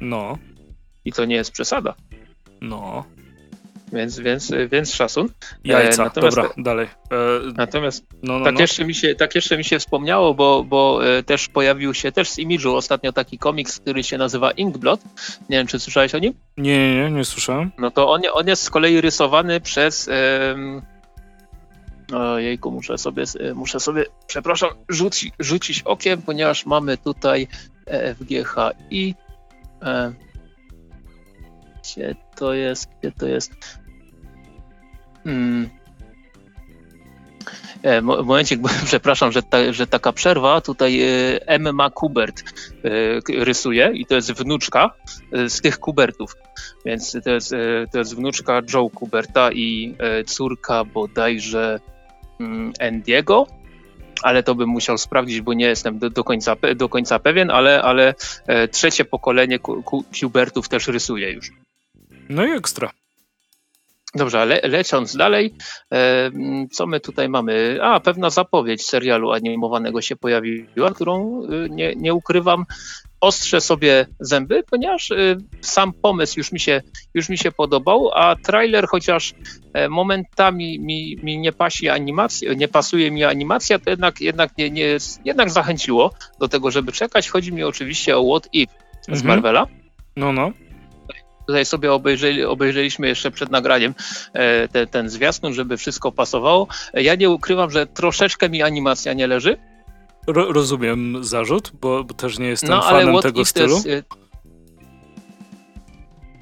No. 0.00 0.38
I 1.04 1.12
to 1.12 1.24
nie 1.24 1.34
jest 1.34 1.52
przesada. 1.52 1.94
No. 2.60 3.04
Więc, 3.92 4.18
więc, 4.18 4.52
więc 4.70 4.94
szacun. 4.94 5.28
Jajca, 5.64 6.02
e, 6.02 6.04
natomiast, 6.04 6.36
dobra, 6.36 6.50
dalej. 6.56 6.86
E, 6.86 7.16
natomiast 7.56 8.06
no, 8.22 8.38
no, 8.38 8.44
tak, 8.44 8.54
no. 8.54 8.60
Jeszcze 8.60 8.84
mi 8.84 8.94
się, 8.94 9.14
tak 9.14 9.34
jeszcze 9.34 9.58
mi 9.58 9.64
się 9.64 9.78
wspomniało, 9.78 10.34
bo, 10.34 10.64
bo 10.64 11.00
e, 11.18 11.22
też 11.22 11.48
pojawił 11.48 11.94
się 11.94 12.12
też 12.12 12.30
z 12.30 12.38
Image'u 12.38 12.74
ostatnio 12.74 13.12
taki 13.12 13.38
komiks, 13.38 13.80
który 13.80 14.04
się 14.04 14.18
nazywa 14.18 14.50
Inkblot. 14.50 15.00
Nie 15.48 15.56
wiem, 15.56 15.66
czy 15.66 15.80
słyszałeś 15.80 16.14
o 16.14 16.18
nim? 16.18 16.34
Nie, 16.56 16.94
nie, 16.94 17.10
nie, 17.10 17.24
słyszałem. 17.24 17.70
No 17.78 17.90
to 17.90 18.10
on, 18.10 18.22
on 18.32 18.46
jest 18.46 18.62
z 18.62 18.70
kolei 18.70 19.00
rysowany 19.00 19.60
przez... 19.60 20.10
Um, 20.52 20.82
Ojejku, 22.12 22.70
muszę 22.70 22.98
sobie, 22.98 23.24
e, 23.40 23.54
muszę 23.54 23.80
sobie, 23.80 24.04
przepraszam, 24.26 24.70
rzuci, 24.88 25.32
rzucić 25.38 25.82
okiem, 25.82 26.22
ponieważ 26.22 26.66
mamy 26.66 26.98
tutaj 26.98 27.48
FGHI. 28.18 29.14
E, 29.82 30.12
gdzie 31.82 32.14
to 32.36 32.54
jest? 32.54 32.88
Gdzie 33.00 33.12
to 33.12 33.26
jest? 33.26 33.52
Hmm. 35.24 35.80
E, 37.82 38.00
momencik, 38.02 38.60
przepraszam, 38.84 39.32
że, 39.32 39.42
ta, 39.42 39.72
że 39.72 39.86
taka 39.86 40.12
przerwa. 40.12 40.60
Tutaj 40.60 41.02
e, 41.02 41.06
Emma 41.48 41.90
Kubert 41.90 42.40
e, 42.40 43.44
rysuje 43.44 43.90
i 43.94 44.06
to 44.06 44.14
jest 44.14 44.32
wnuczka 44.32 44.90
z 45.32 45.60
tych 45.60 45.78
Kubertów. 45.78 46.36
Więc 46.84 47.16
to 47.24 47.30
jest, 47.30 47.54
to 47.92 47.98
jest 47.98 48.16
wnuczka 48.16 48.62
Joe 48.74 48.90
Kuberta 48.90 49.52
i 49.52 49.96
córka 50.26 50.84
bodajże 50.84 51.80
mm, 52.40 52.72
Andiego 52.80 53.46
ale 54.22 54.42
to 54.42 54.54
bym 54.54 54.68
musiał 54.68 54.98
sprawdzić, 54.98 55.40
bo 55.40 55.52
nie 55.52 55.66
jestem 55.66 55.98
do, 55.98 56.10
do, 56.10 56.24
końca, 56.24 56.56
do 56.76 56.88
końca 56.88 57.18
pewien, 57.18 57.50
ale, 57.50 57.82
ale 57.82 58.14
trzecie 58.70 59.04
pokolenie 59.04 59.58
Kubertów 60.20 60.68
też 60.68 60.88
rysuje 60.88 61.32
już. 61.32 61.50
No 62.30 62.46
i 62.46 62.50
ekstra. 62.50 62.90
Dobrze, 64.14 64.40
ale 64.40 64.60
lecąc 64.62 65.16
dalej, 65.16 65.54
e, 65.92 66.30
co 66.72 66.86
my 66.86 67.00
tutaj 67.00 67.28
mamy? 67.28 67.78
A, 67.82 68.00
pewna 68.00 68.30
zapowiedź 68.30 68.86
serialu 68.86 69.32
animowanego 69.32 70.00
się 70.00 70.16
pojawiła, 70.16 70.90
którą 70.94 71.42
e, 71.42 71.68
nie, 71.68 71.94
nie 71.96 72.14
ukrywam, 72.14 72.64
ostrzę 73.20 73.60
sobie 73.60 74.06
zęby, 74.20 74.62
ponieważ 74.70 75.10
e, 75.10 75.36
sam 75.60 75.92
pomysł 75.92 76.34
już 76.38 76.52
mi 76.52 76.60
się, 76.60 76.82
już 77.14 77.28
mi 77.28 77.38
się 77.38 77.52
podobał, 77.52 78.10
a 78.14 78.36
trailer 78.36 78.86
chociaż 78.88 79.34
momentami 79.90 80.80
mi, 80.80 81.16
mi 81.22 81.38
nie 81.38 81.52
pasi 81.52 81.88
animacja, 81.88 82.54
nie 82.54 82.68
pasuje 82.68 83.10
mi 83.10 83.24
animacja, 83.24 83.78
to 83.78 83.90
jednak, 83.90 84.20
jednak, 84.20 84.58
nie, 84.58 84.70
nie, 84.70 84.96
jednak 85.24 85.50
zachęciło 85.50 86.10
do 86.40 86.48
tego, 86.48 86.70
żeby 86.70 86.92
czekać. 86.92 87.28
Chodzi 87.28 87.52
mi 87.52 87.62
oczywiście 87.62 88.16
o 88.16 88.30
What 88.30 88.48
If 88.52 88.72
z 89.02 89.08
mhm. 89.08 89.26
Marvela. 89.26 89.66
No, 90.16 90.32
no 90.32 90.52
tutaj 91.50 91.64
sobie 91.66 91.92
obejrzeli, 91.92 92.44
obejrzeliśmy 92.44 93.08
jeszcze 93.08 93.30
przed 93.30 93.50
nagraniem 93.50 93.94
e, 94.32 94.68
te, 94.68 94.86
ten 94.86 95.08
zwiastun, 95.08 95.54
żeby 95.54 95.76
wszystko 95.76 96.12
pasowało. 96.12 96.66
Ja 96.94 97.14
nie 97.14 97.30
ukrywam, 97.30 97.70
że 97.70 97.86
troszeczkę 97.86 98.48
mi 98.48 98.62
animacja 98.62 99.12
nie 99.12 99.26
leży. 99.26 99.56
Ro 100.26 100.52
rozumiem 100.52 101.24
zarzut, 101.24 101.72
bo, 101.80 102.04
bo, 102.04 102.14
też 102.14 102.38
nie 102.38 102.46
jestem 102.46 102.70
no, 102.70 102.82
fanem 102.82 103.18
tego 103.18 103.44
stylu. 103.44 103.82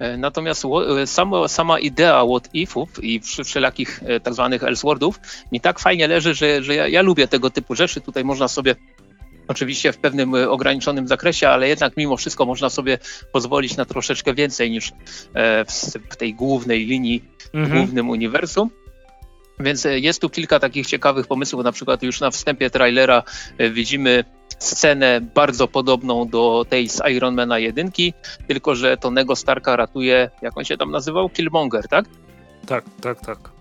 E, 0.00 0.16
Natomiast 0.18 0.64
sama, 1.06 1.48
sama 1.48 1.78
idea 1.78 2.24
what 2.26 2.48
ifów 2.52 3.04
i 3.04 3.20
wszelakich 3.44 4.00
tak 4.22 4.34
zwanych 4.34 4.62
Elseworldów 4.62 5.20
mi 5.52 5.60
tak 5.60 5.78
fajnie 5.78 6.08
leży, 6.08 6.34
że, 6.34 6.62
że 6.62 6.74
ja, 6.74 6.88
ja, 6.88 7.02
lubię 7.02 7.28
tego 7.28 7.50
typu 7.50 7.74
rzeczy. 7.74 8.00
Tutaj 8.00 8.24
można 8.24 8.48
sobie 8.48 8.76
Oczywiście 9.48 9.92
w 9.92 9.98
pewnym 9.98 10.34
e, 10.34 10.50
ograniczonym 10.50 11.08
zakresie, 11.08 11.48
ale 11.48 11.68
jednak 11.68 11.96
mimo 11.96 12.16
wszystko 12.16 12.46
można 12.46 12.70
sobie 12.70 12.98
pozwolić 13.32 13.76
na 13.76 13.84
troszeczkę 13.84 14.34
więcej 14.34 14.70
niż 14.70 14.92
e, 15.34 15.64
w 16.10 16.16
tej 16.16 16.34
głównej 16.34 16.86
linii, 16.86 17.24
mhm. 17.54 17.78
głównym 17.78 18.10
uniwersum. 18.10 18.70
Więc 19.60 19.86
e, 19.86 19.98
jest 19.98 20.20
tu 20.20 20.30
kilka 20.30 20.58
takich 20.58 20.86
ciekawych 20.86 21.26
pomysłów. 21.26 21.64
Na 21.64 21.72
przykład 21.72 22.02
już 22.02 22.20
na 22.20 22.30
wstępie 22.30 22.70
trailera 22.70 23.22
widzimy 23.70 24.24
scenę 24.58 25.20
bardzo 25.34 25.68
podobną 25.68 26.28
do 26.28 26.64
tej 26.68 26.88
z 26.88 27.02
Ironmana 27.10 27.58
1, 27.58 27.90
tylko 28.48 28.74
że 28.74 28.96
Tonego 28.96 29.36
Starka 29.36 29.76
ratuje, 29.76 30.30
jak 30.42 30.58
on 30.58 30.64
się 30.64 30.76
tam 30.76 30.90
nazywał? 30.90 31.28
Killmonger, 31.28 31.88
tak? 31.88 32.04
Tak, 32.66 32.84
tak, 33.00 33.20
tak. 33.20 33.57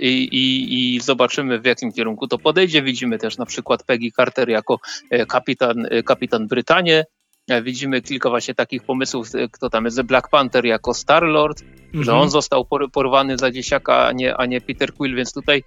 I, 0.00 0.28
i, 0.32 0.94
I, 0.94 1.00
zobaczymy, 1.00 1.60
w 1.60 1.64
jakim 1.64 1.92
kierunku 1.92 2.28
to 2.28 2.38
podejdzie. 2.38 2.82
Widzimy 2.82 3.18
też 3.18 3.38
na 3.38 3.46
przykład 3.46 3.82
Peggy 3.82 4.10
Carter 4.16 4.48
jako 4.48 4.78
e, 5.10 5.26
kapitan, 5.26 5.86
e, 5.90 6.02
kapitan 6.02 6.46
Brytanii. 6.46 7.02
E, 7.48 7.62
widzimy 7.62 8.02
kilka 8.02 8.30
właśnie 8.30 8.54
takich 8.54 8.82
pomysłów, 8.82 9.28
kto 9.52 9.70
tam 9.70 9.84
jest 9.84 10.02
Black 10.02 10.28
Panther 10.28 10.64
jako 10.64 10.94
Star-Lord, 10.94 11.62
mhm. 11.62 12.04
że 12.04 12.14
on 12.14 12.30
został 12.30 12.66
porwany 12.92 13.38
za 13.38 13.50
dziesiaka, 13.50 14.06
a 14.06 14.12
nie, 14.12 14.36
a 14.36 14.46
nie 14.46 14.60
Peter 14.60 14.94
Quill, 14.94 15.16
więc 15.16 15.32
tutaj 15.32 15.64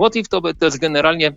What 0.00 0.16
If 0.16 0.28
to, 0.28 0.40
to 0.40 0.64
jest 0.64 0.78
generalnie 0.78 1.32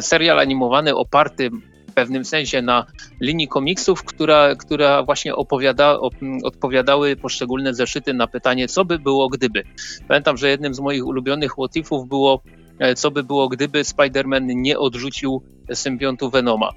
serial 0.00 0.38
animowany 0.38 0.94
oparty 0.94 1.50
pewnym 1.94 2.24
sensie 2.24 2.62
na 2.62 2.86
linii 3.20 3.48
komiksów, 3.48 4.04
która, 4.04 4.54
która 4.54 5.02
właśnie 5.02 5.34
opowiada, 5.34 5.98
odpowiadały 6.44 7.16
poszczególne 7.16 7.74
zeszyty 7.74 8.14
na 8.14 8.26
pytanie, 8.26 8.68
co 8.68 8.84
by 8.84 8.98
było 8.98 9.28
gdyby. 9.28 9.62
Pamiętam, 10.08 10.36
że 10.36 10.48
jednym 10.48 10.74
z 10.74 10.80
moich 10.80 11.06
ulubionych 11.06 11.58
motyfów 11.58 12.08
było, 12.08 12.42
e, 12.78 12.94
co 12.94 13.10
by 13.10 13.22
było 13.22 13.48
gdyby 13.48 13.82
Spider-Man 13.82 14.42
nie 14.46 14.78
odrzucił 14.78 15.42
symbiontu 15.72 16.30
Venoma, 16.30 16.70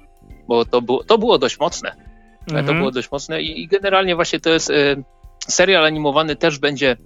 bo 0.48 0.64
to 0.64 0.82
było, 0.82 1.04
to 1.04 1.18
było 1.18 1.38
dość 1.38 1.58
mocne. 1.58 1.92
Mhm. 2.48 2.66
To 2.66 2.74
było 2.74 2.90
dość 2.90 3.10
mocne 3.10 3.42
i, 3.42 3.62
i 3.62 3.68
generalnie 3.68 4.14
właśnie 4.14 4.40
to 4.40 4.50
jest 4.50 4.70
e, 4.70 4.96
serial 5.48 5.84
animowany 5.84 6.36
też 6.36 6.58
będzie 6.58 6.96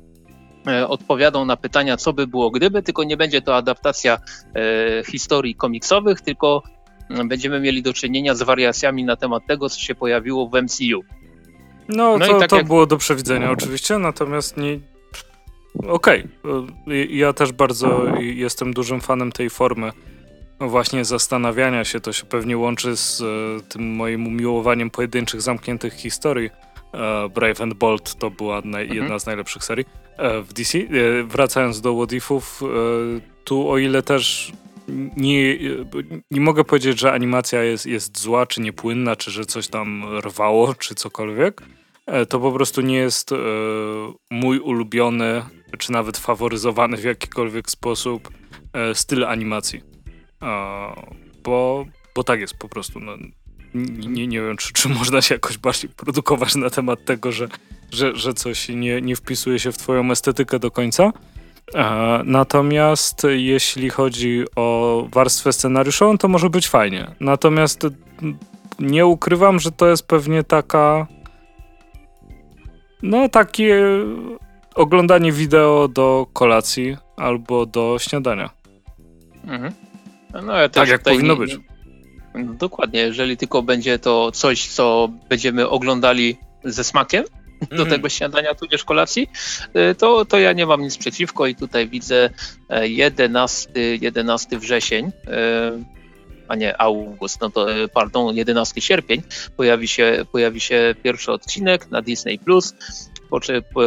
e, 0.67 0.89
odpowiadał 0.89 1.45
na 1.45 1.57
pytania, 1.57 1.97
co 1.97 2.13
by 2.13 2.27
było 2.27 2.51
gdyby, 2.51 2.83
tylko 2.83 3.05
nie 3.05 3.17
będzie 3.17 3.43
to 3.43 3.57
adaptacja 3.57 4.19
e, 4.55 5.05
historii 5.05 5.55
komiksowych, 5.55 6.21
tylko 6.21 6.63
będziemy 7.25 7.61
mieli 7.61 7.83
do 7.83 7.93
czynienia 7.93 8.35
z 8.35 8.43
wariacjami 8.43 9.05
na 9.05 9.17
temat 9.17 9.47
tego, 9.47 9.69
co 9.69 9.81
się 9.81 9.95
pojawiło 9.95 10.49
w 10.49 10.63
MCU. 10.63 11.01
No, 11.89 12.19
no 12.19 12.27
to, 12.27 12.39
tak 12.39 12.51
to 12.51 12.57
jak... 12.57 12.67
było 12.67 12.87
do 12.87 12.97
przewidzenia 12.97 13.51
oczywiście, 13.51 13.99
natomiast 13.99 14.57
nie... 14.57 14.79
Okej, 15.89 16.29
okay. 16.43 17.07
ja 17.07 17.33
też 17.33 17.53
bardzo 17.53 18.05
jestem 18.21 18.73
dużym 18.73 19.01
fanem 19.01 19.33
tej 19.33 19.51
formy 19.51 19.93
właśnie 20.69 21.05
zastanawiania 21.05 21.85
się, 21.85 22.01
to 22.01 22.13
się 22.13 22.25
pewnie 22.25 22.57
łączy 22.57 22.97
z 22.97 23.21
e, 23.21 23.25
tym 23.69 23.95
moim 23.95 24.27
umiłowaniem 24.27 24.91
pojedynczych, 24.91 25.43
zamkniętych 25.43 25.95
historii. 25.95 26.51
E, 26.95 27.29
Brave 27.29 27.61
and 27.61 27.75
Bold 27.75 28.15
to 28.15 28.31
była 28.31 28.57
mhm. 28.57 28.95
jedna 28.95 29.19
z 29.19 29.27
najlepszych 29.27 29.65
serii 29.65 29.85
e, 30.17 30.43
w 30.43 30.53
DC. 30.53 30.79
Wracając 31.25 31.81
do 31.81 31.95
What 31.97 32.13
Ifów, 32.13 32.63
tu 33.45 33.71
o 33.71 33.79
ile 33.79 34.03
też 34.03 34.53
nie, 35.17 35.59
nie 36.31 36.41
mogę 36.41 36.65
powiedzieć, 36.65 37.01
że 37.01 37.13
animacja 37.13 37.63
jest, 37.63 37.87
jest 37.87 38.19
zła, 38.19 38.47
czy 38.47 38.61
niepłynna, 38.61 39.17
czy 39.17 39.31
że 39.31 39.45
coś 39.45 39.69
tam 39.69 40.05
rwało, 40.19 40.75
czy 40.75 40.95
cokolwiek. 40.95 41.63
E, 42.07 42.27
to 42.27 42.41
po 42.41 42.53
prostu 42.53 42.81
nie 42.81 42.97
jest 42.97 43.33
e, 43.33 43.37
mój 44.31 44.59
ulubiony, 44.59 45.43
czy 45.79 45.93
nawet 45.93 46.19
faworyzowany 46.19 46.97
w 46.97 47.05
jakikolwiek 47.05 47.71
sposób 47.71 48.31
e, 48.73 48.95
styl 48.95 49.25
animacji. 49.25 49.83
Bo, 51.43 51.87
bo 52.15 52.25
tak 52.25 52.41
jest 52.41 52.55
po 52.55 52.69
prostu. 52.69 53.01
No, 53.01 53.13
nie, 53.75 54.27
nie 54.27 54.41
wiem, 54.41 54.57
czy, 54.57 54.73
czy 54.73 54.89
można 54.89 55.23
się 55.23 55.35
jakoś 55.35 55.59
bardziej 55.59 55.91
produkować 55.91 56.55
na 56.55 56.71
temat 56.71 57.05
tego, 57.05 57.33
że, 57.33 57.49
że, 57.91 58.17
że 58.17 58.35
coś 58.35 58.69
nie, 58.69 59.01
nie 59.01 59.17
wpisuje 59.17 59.59
się 59.59 59.73
w 59.73 59.79
twoją 59.79 60.11
estetykę 60.11 60.59
do 60.59 60.71
końca. 60.71 61.13
Natomiast 62.25 63.27
jeśli 63.31 63.91
chodzi 63.91 64.45
o 64.57 65.07
warstwę 65.13 65.53
scenariuszową, 65.53 66.19
to 66.19 66.29
może 66.29 66.51
być 66.51 66.69
fajnie. 66.69 67.15
Natomiast 67.21 67.87
nie 68.79 69.07
ukrywam, 69.07 69.61
że 69.61 69.73
to 69.73 69.89
jest 69.89 70.07
pewnie 70.07 70.45
taka. 70.45 71.07
No, 73.03 73.29
takie 73.29 73.81
oglądanie 74.75 75.33
wideo 75.33 75.89
do 75.89 76.27
kolacji 76.33 76.97
albo 77.17 77.67
do 77.67 77.97
śniadania. 77.99 78.51
Mhm. 79.45 79.73
No, 80.43 80.57
ja 80.57 80.69
tak 80.69 80.89
jak 80.89 81.03
powinno 81.03 81.35
nie, 81.35 81.41
być. 81.41 81.59
dokładnie, 82.59 83.01
jeżeli 83.01 83.37
tylko 83.37 83.63
będzie 83.63 83.99
to 83.99 84.31
coś, 84.31 84.69
co 84.69 85.09
będziemy 85.29 85.69
oglądali 85.69 86.37
ze 86.65 86.85
smakiem, 86.85 87.25
do 87.71 87.83
mm. 87.83 87.91
tego 87.91 88.09
śniadania 88.09 88.55
tudzież 88.55 88.85
kolacji, 88.85 89.31
e, 89.75 89.95
to, 89.95 90.25
to 90.25 90.39
ja 90.39 90.53
nie 90.53 90.67
mam 90.67 90.83
nic 90.83 90.99
przeciwko 90.99 91.47
i 91.47 91.55
tutaj 91.55 91.89
widzę 91.89 92.31
11, 92.83 93.71
11 94.01 94.59
wrzesień, 94.59 95.13
a 96.49 96.57
nie 96.57 96.81
august, 96.81 97.41
no 97.41 97.51
to 97.51 97.67
pardon, 97.95 98.37
11 98.37 98.81
sierpień 98.81 99.23
pojawi 99.57 99.89
się, 99.89 100.25
pojawi 100.33 100.61
się 100.61 100.95
pierwszy 101.03 101.33
odcinek 101.33 101.91
na 101.91 102.03
Disney+. 102.03 102.39
Plus 102.39 102.75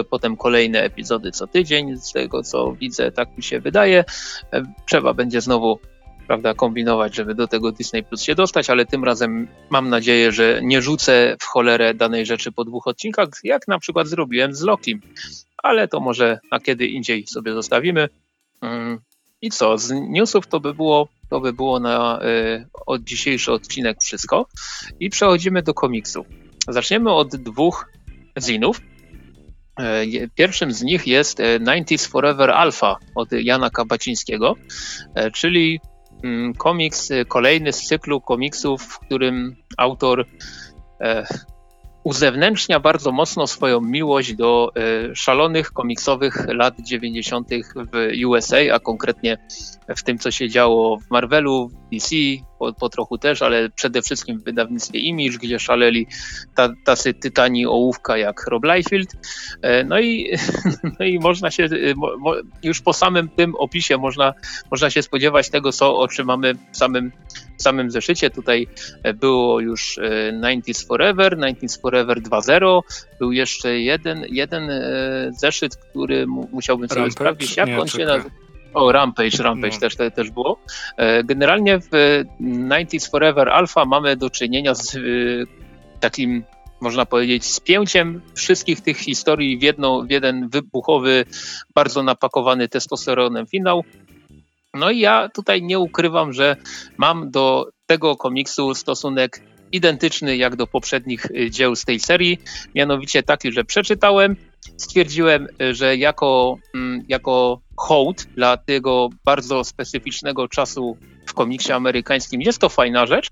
potem 0.09 0.37
kolejne 0.37 0.83
epizody 0.83 1.31
co 1.31 1.47
tydzień, 1.47 1.97
z 1.97 2.11
tego 2.11 2.43
co 2.43 2.71
widzę, 2.71 3.11
tak 3.11 3.37
mi 3.37 3.43
się 3.43 3.59
wydaje. 3.59 4.03
Trzeba 4.85 5.13
będzie 5.13 5.41
znowu 5.41 5.79
prawda, 6.27 6.53
kombinować, 6.53 7.15
żeby 7.15 7.35
do 7.35 7.47
tego 7.47 7.71
Disney 7.71 8.03
Plus 8.03 8.21
się 8.21 8.35
dostać, 8.35 8.69
ale 8.69 8.85
tym 8.85 9.03
razem 9.03 9.47
mam 9.69 9.89
nadzieję, 9.89 10.31
że 10.31 10.59
nie 10.63 10.81
rzucę 10.81 11.37
w 11.39 11.45
cholerę 11.45 11.93
danej 11.93 12.25
rzeczy 12.25 12.51
po 12.51 12.65
dwóch 12.65 12.87
odcinkach, 12.87 13.29
jak 13.43 13.67
na 13.67 13.79
przykład 13.79 14.07
zrobiłem 14.07 14.55
z 14.55 14.61
Loki. 14.61 14.99
Ale 15.63 15.87
to 15.87 15.99
może 15.99 16.39
na 16.51 16.59
kiedy 16.59 16.87
indziej 16.87 17.27
sobie 17.27 17.53
zostawimy. 17.53 18.09
Mm, 18.61 18.99
I 19.41 19.49
co, 19.49 19.77
z 19.77 19.91
newsów 19.91 20.47
to 20.47 20.59
by 20.59 20.73
było, 20.73 21.07
to 21.29 21.39
by 21.39 21.53
było 21.53 21.79
na 21.79 22.19
y, 22.23 22.67
od 22.85 23.03
dzisiejszy 23.03 23.51
odcinek 23.51 23.97
wszystko. 24.01 24.47
I 24.99 25.09
przechodzimy 25.09 25.63
do 25.63 25.73
komiksów. 25.73 26.27
Zaczniemy 26.67 27.11
od 27.11 27.35
dwóch 27.35 27.89
zinów. 28.39 28.81
E, 29.79 30.05
pierwszym 30.35 30.71
z 30.71 30.81
nich 30.81 31.07
jest 31.07 31.39
90s 31.39 32.07
Forever 32.07 32.51
Alpha 32.51 32.95
od 33.15 33.31
Jana 33.31 33.69
Kabacińskiego, 33.69 34.55
e, 35.15 35.31
czyli 35.31 35.79
komiks, 36.57 37.11
y, 37.11 37.25
kolejny 37.25 37.73
z 37.73 37.81
cyklu 37.81 38.21
komiksów, 38.21 38.83
w 38.83 38.99
którym 38.99 39.55
autor 39.77 40.25
e, 41.01 41.27
uzewnętrznia 42.03 42.79
bardzo 42.79 43.11
mocno 43.11 43.47
swoją 43.47 43.81
miłość 43.81 44.33
do 44.33 44.71
e, 44.75 45.15
szalonych 45.15 45.71
komiksowych 45.71 46.45
lat 46.47 46.75
90. 46.79 47.49
w 47.75 48.25
USA, 48.27 48.57
a 48.73 48.79
konkretnie 48.79 49.37
w 49.95 50.03
tym, 50.03 50.17
co 50.17 50.31
się 50.31 50.49
działo 50.49 50.97
w 50.97 51.11
Marvelu, 51.11 51.71
DC, 51.95 52.15
po, 52.59 52.73
po 52.73 52.89
trochu 52.89 53.17
też, 53.17 53.41
ale 53.41 53.69
przede 53.69 54.01
wszystkim 54.01 54.39
w 54.39 54.43
wydawnictwie 54.43 54.99
Image, 54.99 55.37
gdzie 55.37 55.59
szaleli 55.59 56.07
ta, 56.55 56.73
tacy 56.85 57.13
tytani 57.13 57.65
ołówka 57.65 58.17
jak 58.17 58.47
Rob 58.47 58.63
Liefeld. 58.63 59.09
E, 59.61 59.83
no 59.83 59.99
i, 59.99 60.37
no 60.99 61.05
i 61.05 61.19
można 61.19 61.51
się, 61.51 61.69
już 62.63 62.81
po 62.81 62.93
samym 62.93 63.29
tym 63.29 63.55
opisie 63.55 63.97
można, 63.97 64.33
można 64.71 64.89
się 64.89 65.01
spodziewać 65.01 65.49
tego, 65.49 65.71
co 65.71 65.97
otrzymamy 65.97 66.53
w 66.71 66.77
samym 66.77 67.11
w 67.57 67.61
samym 67.61 67.91
zeszycie. 67.91 68.29
Tutaj 68.29 68.67
e, 69.03 69.13
było 69.13 69.59
już 69.59 69.99
90s 70.43 70.83
e, 70.83 70.87
Forever, 70.87 71.37
90s 71.37 71.81
Forever 71.81 72.21
2.0. 72.21 72.81
Był 73.19 73.31
jeszcze 73.31 73.79
jeden, 73.79 74.25
jeden 74.29 74.69
e, 74.69 75.31
zeszyt, 75.37 75.75
który 75.75 76.27
musiałbym 76.27 76.89
sobie 76.89 77.01
Rampage? 77.01 77.15
sprawdzić, 77.15 77.57
jak 77.57 77.67
Nie, 77.67 77.79
on 77.79 77.87
się 77.87 78.05
nazywa. 78.05 78.44
O, 78.75 78.91
Rampage, 78.91 79.43
Rampage 79.43 79.73
no. 79.73 79.79
też, 79.79 79.95
też 80.15 80.31
było. 80.31 80.59
Generalnie 81.23 81.79
w 81.79 81.89
90s 82.41 83.09
Forever 83.11 83.49
Alpha 83.49 83.85
mamy 83.85 84.15
do 84.15 84.29
czynienia 84.29 84.75
z 84.75 84.97
takim 85.99 86.43
można 86.81 87.05
powiedzieć, 87.05 87.45
spięciem 87.45 88.21
wszystkich 88.33 88.81
tych 88.81 88.97
historii 88.97 89.57
w, 89.57 89.61
jedno, 89.61 90.01
w 90.01 90.11
jeden 90.11 90.49
wybuchowy, 90.49 91.25
bardzo 91.75 92.03
napakowany 92.03 92.69
testosteronem 92.69 93.47
finał. 93.47 93.83
No 94.73 94.91
i 94.91 94.99
ja 94.99 95.29
tutaj 95.29 95.63
nie 95.63 95.79
ukrywam, 95.79 96.33
że 96.33 96.55
mam 96.97 97.31
do 97.31 97.69
tego 97.85 98.15
komiksu 98.15 98.73
stosunek 98.73 99.41
identyczny 99.71 100.37
jak 100.37 100.55
do 100.55 100.67
poprzednich 100.67 101.27
dzieł 101.49 101.75
z 101.75 101.85
tej 101.85 101.99
serii, 101.99 102.37
mianowicie 102.75 103.23
taki, 103.23 103.51
że 103.51 103.63
przeczytałem, 103.63 104.35
stwierdziłem, 104.77 105.47
y, 105.61 105.75
że 105.75 105.97
jako, 105.97 106.57
mm, 106.75 107.05
jako 107.07 107.61
hołd 107.77 108.25
dla 108.35 108.57
tego 108.57 109.09
bardzo 109.25 109.63
specyficznego 109.63 110.47
czasu 110.47 110.97
w 111.25 111.33
komiksie 111.33 111.71
amerykańskim 111.71 112.41
jest 112.41 112.59
to 112.59 112.69
fajna 112.69 113.05
rzecz, 113.05 113.29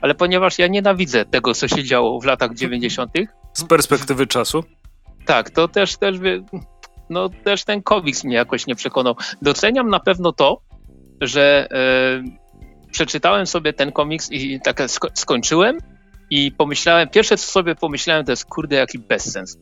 ale 0.00 0.14
ponieważ 0.14 0.58
ja 0.58 0.66
nienawidzę 0.66 1.24
tego, 1.24 1.54
co 1.54 1.68
się 1.68 1.84
działo 1.84 2.20
w 2.20 2.24
latach 2.24 2.54
90. 2.54 3.10
Z 3.54 3.64
perspektywy 3.64 4.26
czasu? 4.26 4.64
Tak, 5.26 5.50
to 5.50 5.68
też, 5.68 5.96
też, 5.96 6.16
no, 7.10 7.28
też 7.28 7.64
ten 7.64 7.82
komiks 7.82 8.24
mnie 8.24 8.36
jakoś 8.36 8.66
nie 8.66 8.74
przekonał. 8.74 9.16
Doceniam 9.42 9.90
na 9.90 10.00
pewno 10.00 10.32
to, 10.32 10.60
że 11.20 11.68
e, 11.70 12.22
przeczytałem 12.90 13.46
sobie 13.46 13.72
ten 13.72 13.92
komiks 13.92 14.32
i 14.32 14.60
tak 14.60 14.82
sko 14.90 15.08
skończyłem 15.14 15.78
i 16.30 16.52
pomyślałem, 16.52 17.08
pierwsze 17.08 17.36
co 17.36 17.46
sobie 17.46 17.74
pomyślałem 17.74 18.24
to 18.24 18.32
jest 18.32 18.44
kurde 18.44 18.76
jaki 18.76 18.98
bezsens. 18.98 19.58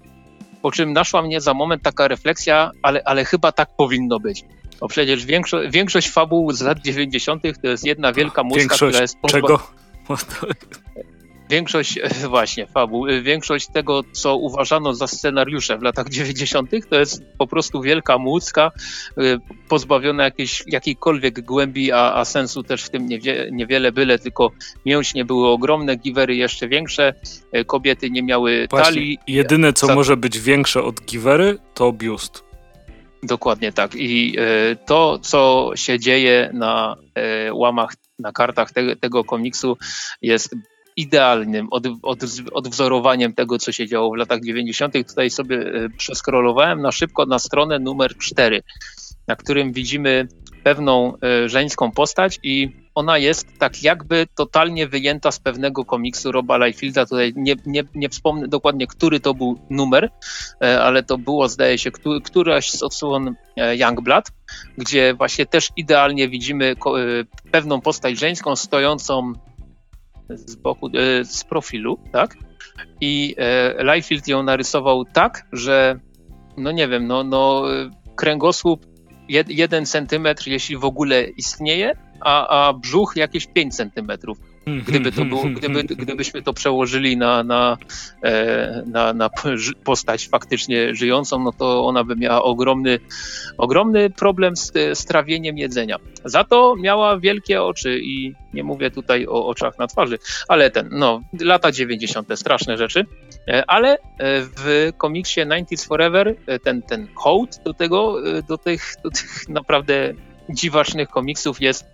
Po 0.63 0.71
czym 0.71 0.93
naszła 0.93 1.23
mnie 1.23 1.41
za 1.41 1.55
moment 1.55 1.83
taka 1.83 2.09
refleksja, 2.09 2.71
ale, 2.83 3.03
ale 3.05 3.25
chyba 3.25 3.53
tak 3.53 3.69
powinno 3.77 4.21
być. 4.21 4.45
Bo 4.81 4.89
przecież 4.89 5.27
większo 5.27 5.59
większość 5.71 6.11
fabuł 6.11 6.53
z 6.53 6.61
lat 6.61 6.79
90. 6.79 7.43
to 7.63 7.69
jest 7.69 7.85
jedna 7.85 8.13
wielka 8.13 8.43
muska, 8.43 8.75
która 8.75 9.01
jest... 9.01 9.17
Czego? 9.29 9.61
większość, 11.51 11.99
właśnie, 12.29 12.67
fabuł, 12.67 13.07
większość 13.23 13.67
tego, 13.73 14.03
co 14.13 14.37
uważano 14.37 14.95
za 14.95 15.07
scenariusze 15.07 15.79
w 15.79 15.83
latach 15.83 16.09
90., 16.09 16.71
to 16.91 16.99
jest 16.99 17.23
po 17.39 17.47
prostu 17.47 17.83
wielka 17.83 18.19
młódzka, 18.19 18.71
y, 19.19 19.39
pozbawiona 19.69 20.25
jakiejś, 20.25 20.63
jakiejkolwiek 20.67 21.41
głębi, 21.41 21.93
a, 21.93 22.15
a 22.15 22.25
sensu 22.25 22.63
też 22.63 22.85
w 22.85 22.91
tym 22.91 23.07
niewie, 23.07 23.49
niewiele, 23.53 23.93
byle 23.93 24.19
tylko 24.19 24.51
mięśnie 24.87 25.25
były 25.25 25.49
ogromne, 25.49 25.97
giwery 25.97 26.37
jeszcze 26.37 26.69
większe, 26.69 27.15
kobiety 27.67 28.11
nie 28.11 28.23
miały 28.23 28.67
właśnie, 28.71 28.85
talii. 28.85 29.19
Jedyne, 29.27 29.73
co 29.73 29.87
za... 29.87 29.95
może 29.95 30.17
być 30.17 30.39
większe 30.39 30.83
od 30.83 31.01
giwery, 31.05 31.59
to 31.75 31.93
biust. 31.93 32.45
Dokładnie 33.23 33.73
tak. 33.73 33.95
I 33.95 34.37
to, 34.87 35.19
co 35.19 35.71
się 35.75 35.99
dzieje 35.99 36.51
na 36.55 36.97
łamach, 37.53 37.95
na 38.19 38.33
kartach 38.33 38.73
te, 38.73 38.97
tego 38.97 39.25
komiksu, 39.25 39.77
jest 40.23 40.55
idealnym 41.01 41.69
od, 41.71 41.87
od, 42.03 42.19
odwzorowaniem 42.53 43.33
tego, 43.33 43.59
co 43.59 43.73
się 43.73 43.87
działo 43.87 44.11
w 44.11 44.17
latach 44.17 44.41
90. 44.45 44.95
Tutaj 45.09 45.31
sobie 45.31 45.57
e, 45.57 45.89
przeskrolowałem 45.97 46.83
na 46.83 46.93
szybko 46.93 47.27
na 47.27 47.39
stronę 47.39 47.79
numer 47.79 48.17
4, 48.17 48.63
na 49.29 49.37
którym 49.37 49.73
widzimy 49.73 50.29
pewną 50.65 51.15
e, 51.23 51.49
żeńską 51.49 51.91
postać 51.91 52.39
i 52.43 52.69
ona 52.95 53.19
jest 53.19 53.59
tak 53.59 53.83
jakby 53.83 54.27
totalnie 54.35 54.89
wyjęta 54.89 55.31
z 55.31 55.41
pewnego 55.41 55.85
komiksu 55.85 56.33
Roba 56.33 56.67
Liefilda. 56.67 57.07
Tutaj 57.07 57.33
nie, 57.37 57.55
nie, 57.67 57.83
nie 57.95 58.09
wspomnę 58.09 58.49
dokładnie, 58.49 58.87
który 58.87 59.21
to 59.21 59.35
był 59.35 59.59
numer, 59.71 60.11
e, 60.63 60.83
ale 60.83 61.03
to 61.03 61.19
było, 61.19 61.49
zdaje 61.49 61.79
się, 61.79 61.91
któraś 62.25 62.71
z 62.71 62.83
odsłon 62.83 63.35
Youngblood, 63.57 64.25
gdzie 64.79 65.15
właśnie 65.15 65.47
też 65.47 65.69
idealnie 65.77 66.29
widzimy 66.29 66.75
pewną 67.51 67.81
postać 67.81 68.19
żeńską 68.19 68.57
stojącą 68.57 69.33
z 70.35 70.57
boku, 70.57 70.87
e, 70.87 71.25
z 71.25 71.45
profilu, 71.45 71.99
tak? 72.13 72.37
I 73.01 73.35
e, 73.39 73.85
Liefeld 73.85 74.29
ją 74.29 74.43
narysował 74.43 75.05
tak, 75.05 75.47
że 75.53 76.01
no 76.57 76.73
nie 76.73 76.89
wiem, 76.89 77.07
no, 77.07 77.25
no 77.25 77.65
kręgosłup 78.17 78.87
jeden 79.49 79.87
centymetr, 79.87 80.49
jeśli 80.49 80.77
w 80.77 80.85
ogóle 80.85 81.25
istnieje, 81.25 81.97
a, 82.21 82.67
a 82.69 82.73
brzuch 82.73 83.17
jakieś 83.17 83.47
5 83.47 83.77
centymetrów. 83.77 84.39
Gdyby 84.67 85.13
to 85.13 85.25
było, 85.25 85.45
gdyby, 85.45 85.85
gdybyśmy 85.85 86.43
to 86.43 86.53
przełożyli 86.53 87.17
na, 87.17 87.45
na, 87.45 87.79
e, 88.23 88.83
na, 88.87 89.13
na 89.13 89.31
postać 89.85 90.29
faktycznie 90.29 90.95
żyjącą, 90.95 91.39
no 91.39 91.53
to 91.53 91.87
ona 91.87 92.05
by 92.05 92.17
miała 92.17 92.43
ogromny, 92.43 92.99
ogromny 93.59 94.11
problem 94.11 94.57
z, 94.57 94.73
z 94.95 95.05
trawieniem 95.05 95.59
jedzenia. 95.59 95.97
Za 96.25 96.45
to 96.45 96.75
miała 96.77 97.19
wielkie 97.19 97.63
oczy 97.63 97.99
i 98.03 98.35
nie 98.55 98.65
mówię 98.65 98.91
tutaj 98.91 99.27
o 99.27 99.47
oczach 99.47 99.79
na 99.79 99.87
twarzy, 99.87 100.19
ale 100.49 100.71
ten, 100.71 100.89
no, 100.93 101.21
lata 101.41 101.73
90. 101.73 102.29
straszne 102.35 102.77
rzeczy, 102.77 103.07
e, 103.49 103.71
ale 103.71 103.95
e, 103.95 103.99
w 104.57 104.93
komiksie 104.99 105.41
90s 105.41 105.87
Forever 105.87 106.35
ten, 106.63 106.83
ten 106.83 107.09
hołd 107.15 107.61
do 107.65 107.75
tego, 107.75 108.17
do 108.49 108.59
tych, 108.59 108.95
do 109.05 109.11
tych 109.11 109.49
naprawdę 109.49 110.15
dziwacznych 110.55 111.09
komiksów 111.09 111.61
jest, 111.61 111.85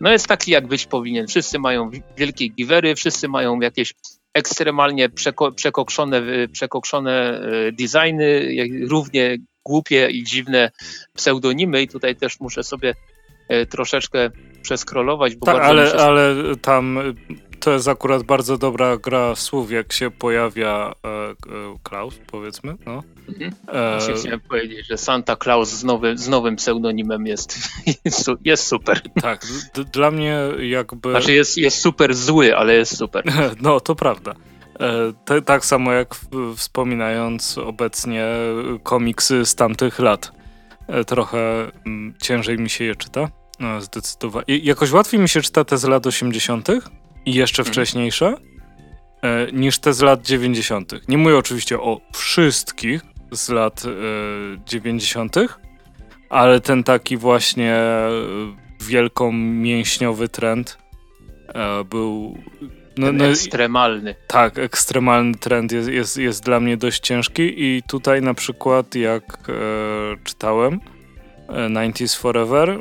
no 0.00 0.12
jest 0.12 0.26
taki, 0.26 0.50
jak 0.50 0.66
być 0.66 0.86
powinien. 0.86 1.26
Wszyscy 1.26 1.58
mają 1.58 1.90
wielkie 2.16 2.48
givery, 2.48 2.94
wszyscy 2.94 3.28
mają 3.28 3.60
jakieś 3.60 3.94
ekstremalnie 4.34 5.08
przeko 5.08 5.52
przekokszone, 5.52 6.22
przekokszone 6.52 7.40
e, 7.40 7.72
designy, 7.72 8.48
równie 8.88 9.36
głupie 9.64 10.08
i 10.10 10.24
dziwne 10.24 10.70
pseudonimy 11.14 11.82
i 11.82 11.88
tutaj 11.88 12.16
też 12.16 12.40
muszę 12.40 12.64
sobie 12.64 12.94
e, 13.48 13.66
troszeczkę 13.66 14.30
przeskrolować. 14.62 15.36
Bo 15.36 15.46
tak, 15.46 15.62
ale, 15.62 15.92
ale 15.92 16.34
tam 16.62 16.98
to 17.60 17.70
jest 17.70 17.88
akurat 17.88 18.22
bardzo 18.22 18.58
dobra 18.58 18.96
gra 18.96 19.34
słów, 19.34 19.70
jak 19.70 19.92
się 19.92 20.10
pojawia 20.10 20.94
e, 21.04 21.08
e, 21.08 21.34
Klaus, 21.82 22.14
powiedzmy. 22.26 22.74
No. 22.86 23.02
Mhm. 23.28 23.52
E... 23.68 23.98
Chciałem 24.16 24.40
powiedzieć, 24.40 24.86
że 24.86 24.96
Santa 24.96 25.36
Claus 25.36 25.68
z, 25.68 25.84
nowy, 25.84 26.18
z 26.18 26.28
nowym 26.28 26.56
pseudonimem 26.56 27.26
jest, 27.26 27.58
jest 28.44 28.66
super. 28.66 29.00
Tak, 29.22 29.46
dla 29.92 30.10
mnie 30.10 30.38
jakby... 30.58 31.10
Znaczy 31.10 31.32
jest, 31.32 31.56
jest 31.56 31.78
super 31.78 32.14
zły, 32.14 32.56
ale 32.56 32.74
jest 32.74 32.96
super. 32.96 33.24
no, 33.60 33.80
to 33.80 33.94
prawda. 33.94 34.34
te, 35.24 35.42
tak 35.42 35.64
samo 35.64 35.92
jak 35.92 36.14
w, 36.14 36.54
wspominając 36.56 37.58
obecnie 37.58 38.26
komiksy 38.82 39.46
z 39.46 39.54
tamtych 39.54 39.98
lat. 39.98 40.32
E, 40.88 41.04
trochę 41.04 41.60
m, 41.60 41.70
mm, 41.86 42.14
ciężej 42.22 42.58
mi 42.58 42.70
się 42.70 42.84
je 42.84 42.94
czyta. 42.94 43.28
No, 43.60 43.80
zdecydowanie. 43.80 44.44
Jakoś 44.48 44.92
łatwiej 44.92 45.20
mi 45.20 45.28
się 45.28 45.40
czyta 45.40 45.64
te 45.64 45.78
z 45.78 45.84
lat 45.84 46.06
80. 46.06 46.68
i 47.28 47.34
jeszcze 47.34 47.62
mhm. 47.62 47.72
wcześniejsze 47.72 48.34
e, 49.22 49.52
niż 49.52 49.78
te 49.78 49.92
z 49.92 50.00
lat 50.00 50.26
90. 50.26 51.08
Nie 51.08 51.18
mówię 51.18 51.36
oczywiście 51.36 51.80
o 51.80 52.00
wszystkich 52.12 53.02
z 53.32 53.48
lat 53.48 53.82
e, 53.84 53.88
90., 54.66 55.36
ale 56.30 56.60
ten 56.60 56.84
taki 56.84 57.16
właśnie 57.16 57.74
e, 57.74 58.10
wielką 58.80 59.32
mięśniowy 59.32 60.28
trend 60.28 60.78
e, 61.48 61.84
był 61.84 62.38
no, 62.96 63.12
no, 63.12 63.24
ekstremalny. 63.24 64.14
Tak, 64.26 64.58
ekstremalny 64.58 65.34
trend 65.34 65.72
jest, 65.72 65.88
jest, 65.88 66.16
jest 66.16 66.44
dla 66.44 66.60
mnie 66.60 66.76
dość 66.76 67.00
ciężki 67.00 67.54
i 67.56 67.82
tutaj 67.88 68.22
na 68.22 68.34
przykład 68.34 68.94
jak 68.94 69.24
e, 69.48 69.52
czytałem 70.24 70.80
e, 71.48 71.68
90s 71.68 72.18
Forever, 72.18 72.70
e, 72.70 72.78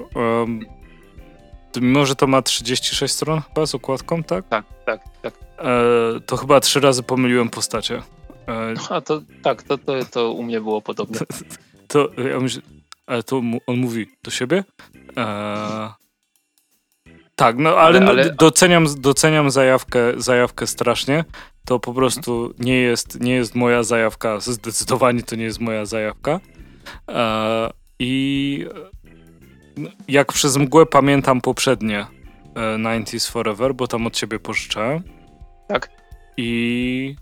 mimo 1.75 2.05
że 2.05 2.15
to 2.15 2.27
ma 2.27 2.41
36 2.41 3.13
stron 3.13 3.41
chyba 3.41 3.65
z 3.65 3.75
okładką, 3.75 4.23
tak? 4.23 4.47
Tak, 4.47 4.65
tak, 4.85 5.01
tak. 5.21 5.33
E, 5.57 6.19
to 6.25 6.37
chyba 6.37 6.59
trzy 6.59 6.79
razy 6.79 7.03
pomyliłem 7.03 7.49
postacie. 7.49 8.01
E, 8.47 8.73
A 8.89 9.01
to 9.01 9.21
tak, 9.43 9.63
to, 9.63 9.77
to, 9.77 10.05
to 10.11 10.31
u 10.31 10.43
mnie 10.43 10.61
było 10.61 10.81
podobne. 10.81 11.19
To, 11.19 11.25
to 12.15 12.21
ja 12.21 12.39
myślę, 12.39 12.61
ale 13.07 13.23
to 13.23 13.41
on 13.67 13.77
mówi 13.77 14.07
do 14.23 14.31
siebie? 14.31 14.63
E, 15.17 15.89
tak, 17.35 17.57
no 17.57 17.69
ale, 17.69 17.99
ale, 17.99 18.09
ale... 18.09 18.31
Doceniam, 18.31 18.85
doceniam 18.97 19.51
zajawkę, 19.51 19.99
zajawkę 20.17 20.67
strasznie. 20.67 21.23
To 21.65 21.79
po 21.79 21.93
prostu 21.93 22.53
nie 22.59 22.81
jest, 22.81 23.19
nie 23.19 23.33
jest 23.33 23.55
moja 23.55 23.83
zajawka. 23.83 24.39
Zdecydowanie 24.39 25.23
to 25.23 25.35
nie 25.35 25.43
jest 25.43 25.59
moja 25.59 25.85
zajawka. 25.85 26.39
E, 27.09 27.69
I 27.99 28.65
no, 28.75 28.81
jak 30.07 30.33
przez 30.33 30.57
mgłę 30.57 30.85
pamiętam 30.85 31.41
poprzednie 31.41 32.05
e, 32.55 32.77
90s 32.77 33.31
Forever, 33.31 33.75
bo 33.75 33.87
tam 33.87 34.07
od 34.07 34.13
ciebie 34.13 34.39
pożyczałem. 34.39 35.03
Tak. 35.67 35.89
I 36.37 37.15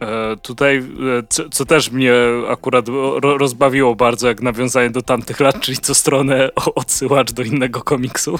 e, 0.00 0.36
tutaj, 0.36 0.76
e, 0.78 1.48
co, 1.50 1.64
też 1.64 1.90
mnie 1.90 2.14
akurat 2.50 2.88
ro, 2.88 3.38
rozbawiło 3.38 3.94
bardzo, 3.94 4.28
jak 4.28 4.42
nawiązanie 4.42 4.90
do 4.90 5.02
tamtych 5.02 5.40
lat, 5.40 5.60
czyli 5.60 5.78
co 5.78 5.94
stronę 5.94 6.50
odsyłacz 6.74 7.32
do 7.32 7.42
innego 7.42 7.82
komiksu. 7.82 8.38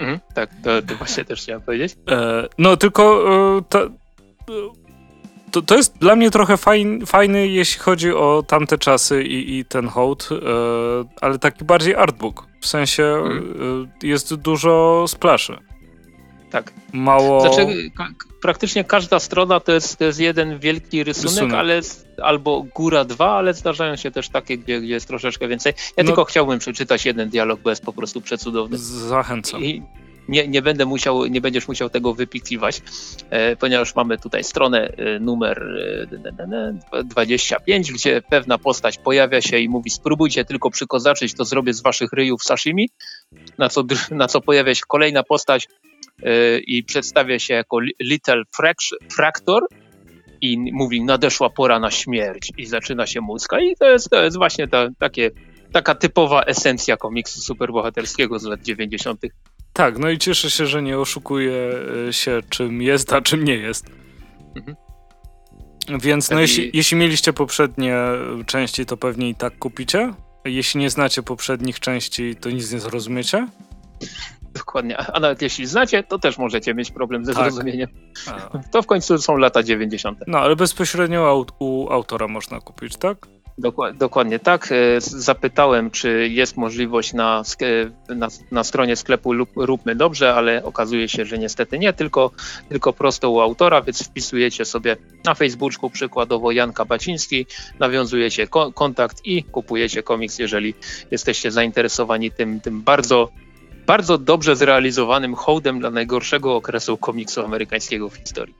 Mhm, 0.00 0.20
tak, 0.34 0.50
to, 0.64 0.82
to, 0.82 0.94
właśnie 0.96 1.24
też 1.24 1.42
chciałem 1.42 1.62
powiedzieć. 1.62 1.96
E, 2.10 2.48
no 2.58 2.76
tylko 2.76 3.24
e, 3.58 3.62
to, 3.70 5.62
to, 5.62 5.76
jest 5.76 5.98
dla 5.98 6.16
mnie 6.16 6.30
trochę 6.30 6.56
fajny, 6.56 7.06
fajny, 7.06 7.48
jeśli 7.48 7.80
chodzi 7.80 8.12
o 8.12 8.44
tamte 8.46 8.78
czasy 8.78 9.24
i, 9.24 9.58
i 9.58 9.64
ten 9.64 9.88
hołd, 9.88 10.28
e, 10.32 10.36
ale 11.20 11.38
taki 11.38 11.64
bardziej 11.64 11.94
artbook. 11.94 12.46
W 12.66 12.68
sensie 12.68 13.04
mhm. 13.04 13.88
E, 14.04 14.06
jest 14.06 14.34
dużo 14.34 15.04
splaszy. 15.08 15.58
Tak. 16.50 16.72
Mało. 16.92 17.40
Znaczy, 17.40 17.90
praktycznie 18.42 18.84
każda 18.84 19.18
strona 19.18 19.60
to 19.60 19.72
jest, 19.72 19.96
to 19.98 20.04
jest 20.04 20.20
jeden 20.20 20.58
wielki 20.58 21.04
rysunek, 21.04 21.34
rysunek. 21.34 21.54
ale 21.54 21.80
albo 22.22 22.66
góra 22.74 23.04
dwa, 23.04 23.30
ale 23.30 23.54
zdarzają 23.54 23.96
się 23.96 24.10
też 24.10 24.28
takie, 24.28 24.58
gdzie, 24.58 24.80
gdzie 24.80 24.92
jest 24.92 25.08
troszeczkę 25.08 25.48
więcej. 25.48 25.72
Ja 25.96 26.02
no, 26.02 26.06
tylko 26.06 26.24
chciałbym 26.24 26.58
przeczytać 26.58 27.06
jeden 27.06 27.28
dialog, 27.28 27.60
bo 27.60 27.70
jest 27.70 27.84
po 27.84 27.92
prostu 27.92 28.20
przecudowny. 28.20 28.78
Zachęcam. 28.78 29.64
I 29.64 29.82
nie, 30.28 30.48
nie 30.48 30.62
będę 30.62 30.86
musiał, 30.86 31.26
nie 31.26 31.40
będziesz 31.40 31.68
musiał 31.68 31.90
tego 31.90 32.14
wypikliwać, 32.14 32.82
e, 33.30 33.56
ponieważ 33.56 33.94
mamy 33.94 34.18
tutaj 34.18 34.44
stronę 34.44 34.88
e, 34.88 35.20
numer 35.20 35.62
e, 36.92 37.04
25, 37.04 37.92
gdzie 37.92 38.22
pewna 38.30 38.58
postać 38.58 38.98
pojawia 38.98 39.40
się 39.40 39.58
i 39.58 39.68
mówi 39.68 39.90
spróbujcie 39.90 40.44
tylko 40.44 40.70
przykozaczyć, 40.70 41.34
to 41.34 41.44
zrobię 41.44 41.72
z 41.72 41.82
waszych 41.82 42.12
ryjów 42.12 42.42
sashimi, 42.42 42.90
na 43.58 43.68
co, 43.68 43.84
na 44.10 44.26
co 44.26 44.40
pojawia 44.40 44.74
się 44.74 44.82
kolejna 44.88 45.22
postać, 45.22 45.68
E, 46.22 46.58
i 46.58 46.84
przedstawia 46.84 47.38
się 47.38 47.54
jako 47.54 47.78
Little 48.00 48.42
Fractor 49.16 49.66
i 50.40 50.72
mówi 50.72 51.04
nadeszła 51.04 51.50
pora 51.50 51.78
na 51.78 51.90
śmierć 51.90 52.52
i 52.58 52.66
zaczyna 52.66 53.06
się 53.06 53.20
muzyka 53.20 53.60
i 53.60 53.76
to 53.76 53.90
jest, 53.90 54.10
to 54.10 54.24
jest 54.24 54.36
właśnie 54.36 54.68
ta, 54.68 54.88
takie, 54.98 55.30
taka 55.72 55.94
typowa 55.94 56.42
esencja 56.42 56.96
komiksu 56.96 57.40
superbohaterskiego 57.40 58.38
z 58.38 58.44
lat 58.44 58.62
90. 58.62 59.20
Tak, 59.76 59.98
no 59.98 60.10
i 60.10 60.18
cieszę 60.18 60.50
się, 60.50 60.66
że 60.66 60.82
nie 60.82 60.98
oszukuje 60.98 61.54
e, 62.08 62.12
się 62.12 62.40
czym 62.48 62.82
jest, 62.82 63.12
a 63.12 63.20
czym 63.20 63.44
nie 63.44 63.54
jest. 63.54 63.86
Mhm. 64.56 64.76
Więc 66.02 66.30
no, 66.30 66.40
jeśli, 66.40 66.70
jeśli 66.74 66.96
mieliście 66.96 67.32
poprzednie 67.32 67.96
części, 68.46 68.86
to 68.86 68.96
pewnie 68.96 69.28
i 69.28 69.34
tak 69.34 69.58
kupicie. 69.58 70.14
Jeśli 70.44 70.80
nie 70.80 70.90
znacie 70.90 71.22
poprzednich 71.22 71.80
części, 71.80 72.36
to 72.36 72.50
nic 72.50 72.72
nie 72.72 72.80
zrozumiecie. 72.80 73.48
Dokładnie. 74.42 74.98
A 74.98 75.20
nawet 75.20 75.42
jeśli 75.42 75.66
znacie, 75.66 76.02
to 76.02 76.18
też 76.18 76.38
możecie 76.38 76.74
mieć 76.74 76.90
problem 76.90 77.24
ze 77.24 77.34
tak. 77.34 77.42
zrozumieniem. 77.42 77.88
A. 78.26 78.58
To 78.58 78.82
w 78.82 78.86
końcu 78.86 79.18
są 79.18 79.36
lata 79.36 79.62
90. 79.62 80.18
No, 80.26 80.38
ale 80.38 80.56
bezpośrednio 80.56 81.46
u 81.58 81.90
autora 81.90 82.28
można 82.28 82.60
kupić, 82.60 82.96
tak? 82.96 83.26
Dokładnie 83.94 84.38
tak. 84.38 84.72
E, 84.72 85.00
zapytałem, 85.00 85.90
czy 85.90 86.28
jest 86.28 86.56
możliwość 86.56 87.12
na, 87.12 87.42
na, 88.08 88.28
na, 88.50 88.64
stronie 88.64 88.96
sklepu 88.96 89.32
Róbmy 89.56 89.94
Dobrze, 89.94 90.34
ale 90.34 90.64
okazuje 90.64 91.08
się, 91.08 91.24
że 91.24 91.38
niestety 91.38 91.78
nie, 91.78 91.92
tylko, 91.92 92.30
tylko 92.68 92.92
prosto 92.92 93.30
u 93.30 93.40
autora, 93.40 93.82
więc 93.82 94.02
wpisujecie 94.02 94.64
sobie 94.64 94.96
na 95.24 95.34
Facebooku 95.34 95.90
przykładowo 95.90 96.50
Janka 96.50 96.84
Baciński, 96.84 97.46
nawiązujecie 97.78 98.46
kontakt 98.74 99.20
i 99.24 99.44
kupujecie 99.44 100.02
komiks, 100.02 100.38
jeżeli 100.38 100.74
jesteście 101.10 101.50
zainteresowani 101.50 102.30
tym, 102.30 102.60
tym 102.60 102.82
bardzo 102.82 103.28
bardzo 103.86 104.18
dobrze 104.18 104.56
zrealizowanym 104.56 105.34
hołdem 105.34 105.80
dla 105.80 105.90
najgorszego 105.90 106.56
okresu 106.56 106.96
komiksu 106.96 107.44
amerykańskiego 107.44 108.08
w 108.08 108.16
historii. 108.16 108.54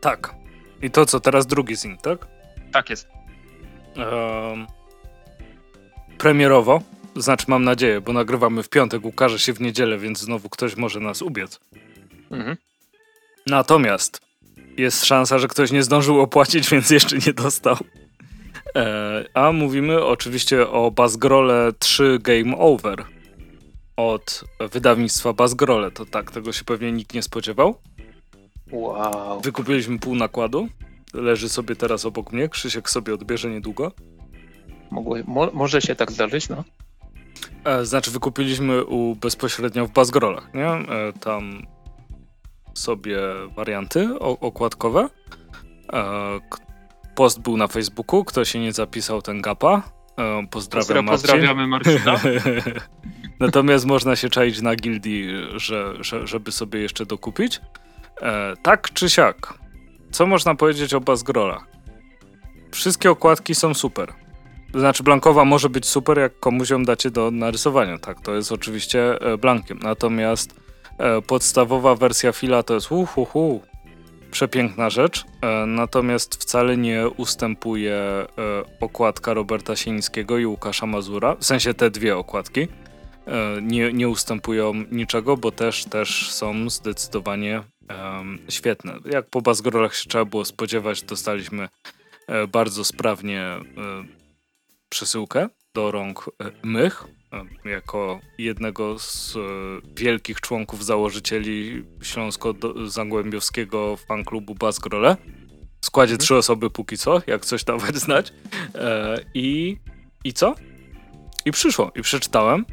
Tak. 0.00 0.37
I 0.82 0.90
to 0.90 1.06
co, 1.06 1.20
teraz 1.20 1.46
drugi 1.46 1.76
zin, 1.76 1.96
tak? 1.96 2.26
Tak 2.72 2.90
jest. 2.90 3.08
Um, 3.96 4.66
premierowo, 6.18 6.82
znaczy 7.16 7.44
mam 7.48 7.64
nadzieję, 7.64 8.00
bo 8.00 8.12
nagrywamy 8.12 8.62
w 8.62 8.68
piątek, 8.68 9.04
ukaże 9.04 9.38
się 9.38 9.52
w 9.52 9.60
niedzielę, 9.60 9.98
więc 9.98 10.18
znowu 10.18 10.48
ktoś 10.48 10.76
może 10.76 11.00
nas 11.00 11.22
ubiec. 11.22 11.60
Mhm. 12.30 12.56
Natomiast 13.46 14.20
jest 14.76 15.04
szansa, 15.04 15.38
że 15.38 15.48
ktoś 15.48 15.70
nie 15.70 15.82
zdążył 15.82 16.20
opłacić, 16.20 16.68
więc 16.72 16.90
jeszcze 16.90 17.18
nie 17.26 17.32
dostał. 17.32 17.76
E, 18.76 19.24
a 19.34 19.52
mówimy 19.52 20.04
oczywiście 20.04 20.68
o 20.68 20.90
Bazgrole 20.90 21.72
3 21.78 22.18
Game 22.22 22.58
Over 22.58 23.04
od 23.96 24.44
wydawnictwa 24.72 25.32
Bazgrole. 25.32 25.90
To 25.90 26.06
tak, 26.06 26.30
tego 26.30 26.52
się 26.52 26.64
pewnie 26.64 26.92
nikt 26.92 27.14
nie 27.14 27.22
spodziewał. 27.22 27.80
Wow. 28.72 29.40
Wykupiliśmy 29.40 29.98
pół 29.98 30.14
nakładu. 30.14 30.68
Leży 31.14 31.48
sobie 31.48 31.76
teraz 31.76 32.04
obok 32.04 32.32
mnie. 32.32 32.48
Krzysiek 32.48 32.90
sobie 32.90 33.14
odbierze 33.14 33.50
niedługo. 33.50 33.92
Mogło, 34.90 35.16
mo, 35.26 35.50
może 35.52 35.82
się 35.82 35.94
tak 35.94 36.12
zdarzyć, 36.12 36.48
no. 36.48 36.64
E, 37.64 37.84
znaczy, 37.84 38.10
wykupiliśmy 38.10 38.84
u 38.84 39.16
bezpośrednio 39.16 39.86
w 39.86 39.90
Bazgrolach, 39.92 40.54
nie? 40.54 40.66
E, 40.66 41.12
tam 41.20 41.66
sobie 42.74 43.18
warianty 43.56 44.18
okładkowe, 44.20 45.08
post 47.14 47.40
był 47.40 47.56
na 47.56 47.68
Facebooku, 47.68 48.24
kto 48.24 48.44
się 48.44 48.60
nie 48.60 48.72
zapisał, 48.72 49.22
ten 49.22 49.40
gapa. 49.40 49.82
E, 50.18 50.46
pozdrawiam 50.50 51.04
Marcin. 51.04 51.28
Pozdrawiamy 51.28 51.66
Marcina. 51.66 52.20
Natomiast 53.40 53.86
można 53.86 54.16
się 54.16 54.28
czaić 54.28 54.62
na 54.62 54.76
gildii, 54.76 55.28
że, 55.56 55.94
że, 56.00 56.26
żeby 56.26 56.52
sobie 56.52 56.80
jeszcze 56.80 57.06
dokupić. 57.06 57.60
E, 58.22 58.54
tak 58.62 58.92
czy 58.92 59.10
siak, 59.10 59.54
co 60.10 60.26
można 60.26 60.54
powiedzieć 60.54 60.94
o 60.94 61.00
Bazgrolach? 61.00 61.66
Wszystkie 62.70 63.10
okładki 63.10 63.54
są 63.54 63.74
super. 63.74 64.12
Znaczy, 64.74 65.02
blankowa 65.02 65.44
może 65.44 65.70
być 65.70 65.86
super, 65.86 66.18
jak 66.18 66.40
komuś 66.40 66.70
ją 66.70 66.82
dacie 66.82 67.10
do 67.10 67.30
narysowania. 67.30 67.98
Tak, 67.98 68.20
to 68.20 68.34
jest 68.34 68.52
oczywiście 68.52 69.20
e, 69.20 69.38
blankiem. 69.38 69.78
Natomiast 69.82 70.60
e, 70.98 71.22
podstawowa 71.22 71.94
wersja 71.94 72.32
fila 72.32 72.62
to 72.62 72.74
jest 72.74 72.92
uhuhu, 72.92 73.62
przepiękna 74.30 74.90
rzecz, 74.90 75.24
e, 75.42 75.66
natomiast 75.66 76.34
wcale 76.34 76.76
nie 76.76 77.08
ustępuje 77.08 77.94
e, 77.94 78.26
okładka 78.80 79.34
Roberta 79.34 79.76
Sienińskiego 79.76 80.38
i 80.38 80.46
Łukasza 80.46 80.86
Mazura, 80.86 81.36
w 81.36 81.44
sensie 81.44 81.74
te 81.74 81.90
dwie 81.90 82.16
okładki 82.16 82.60
e, 82.60 83.62
nie, 83.62 83.92
nie 83.92 84.08
ustępują 84.08 84.74
niczego, 84.90 85.36
bo 85.36 85.52
też, 85.52 85.84
też 85.84 86.30
są 86.32 86.70
zdecydowanie 86.70 87.62
um, 87.90 88.38
świetne. 88.48 88.98
Jak 89.12 89.30
po 89.30 89.42
Bazgrolach 89.42 89.96
się 89.96 90.08
trzeba 90.08 90.24
było 90.24 90.44
spodziewać, 90.44 91.02
dostaliśmy 91.02 91.68
bardzo 92.48 92.84
sprawnie 92.84 93.44
przesyłkę 94.88 95.48
do 95.74 95.90
rąk 95.90 96.30
mych 96.62 97.04
e, 97.64 97.70
jako 97.70 98.20
jednego 98.38 98.98
z 98.98 99.36
e, 99.36 99.40
wielkich 99.96 100.40
członków 100.40 100.84
założycieli 100.84 101.84
Śląsko-Zagłębiowskiego 102.02 103.96
fanklubu 103.96 104.54
Basgrole. 104.54 105.16
W 105.80 105.86
składzie 105.86 106.12
mhm. 106.12 106.24
trzy 106.24 106.36
osoby 106.36 106.70
póki 106.70 106.98
co, 106.98 107.22
jak 107.26 107.44
coś 107.44 107.64
dawać 107.64 107.96
znać. 108.06 108.32
E, 108.74 109.18
I, 109.34 109.76
I 110.24 110.32
co? 110.32 110.54
I 111.44 111.50
przyszło, 111.50 111.92
i 111.96 112.02
przeczytałem. 112.02 112.64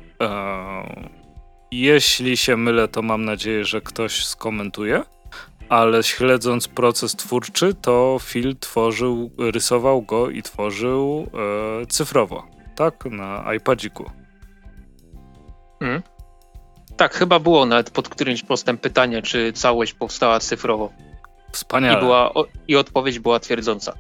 Jeśli 1.71 2.37
się 2.37 2.57
mylę, 2.57 2.87
to 2.87 3.01
mam 3.01 3.25
nadzieję, 3.25 3.65
że 3.65 3.81
ktoś 3.81 4.25
skomentuje 4.25 5.03
ale 5.69 6.03
śledząc 6.03 6.67
proces 6.67 7.15
twórczy, 7.15 7.73
to 7.73 8.17
Phil 8.21 8.55
tworzył, 8.59 9.31
rysował 9.37 10.01
go 10.01 10.29
i 10.29 10.43
tworzył 10.43 11.31
e, 11.81 11.85
cyfrowo, 11.85 12.47
tak? 12.75 13.05
Na 13.05 13.53
iPadziku. 13.53 14.11
Mm. 15.81 16.01
Tak, 16.97 17.13
chyba 17.13 17.39
było 17.39 17.65
nawet 17.65 17.89
pod 17.89 18.09
którymś 18.09 18.43
postem 18.43 18.77
pytanie, 18.77 19.21
czy 19.21 19.53
całość 19.53 19.93
powstała 19.93 20.39
cyfrowo. 20.39 20.89
Wspaniale. 21.51 21.97
I, 21.97 22.01
była, 22.01 22.31
i 22.67 22.75
odpowiedź 22.75 23.19
była 23.19 23.39
twierdząca. 23.39 23.93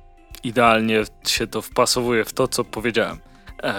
Idealnie 0.43 1.03
się 1.27 1.47
to 1.47 1.61
wpasowuje 1.61 2.25
w 2.25 2.33
to, 2.33 2.47
co 2.47 2.63
powiedziałem. 2.63 3.19
E, 3.63 3.75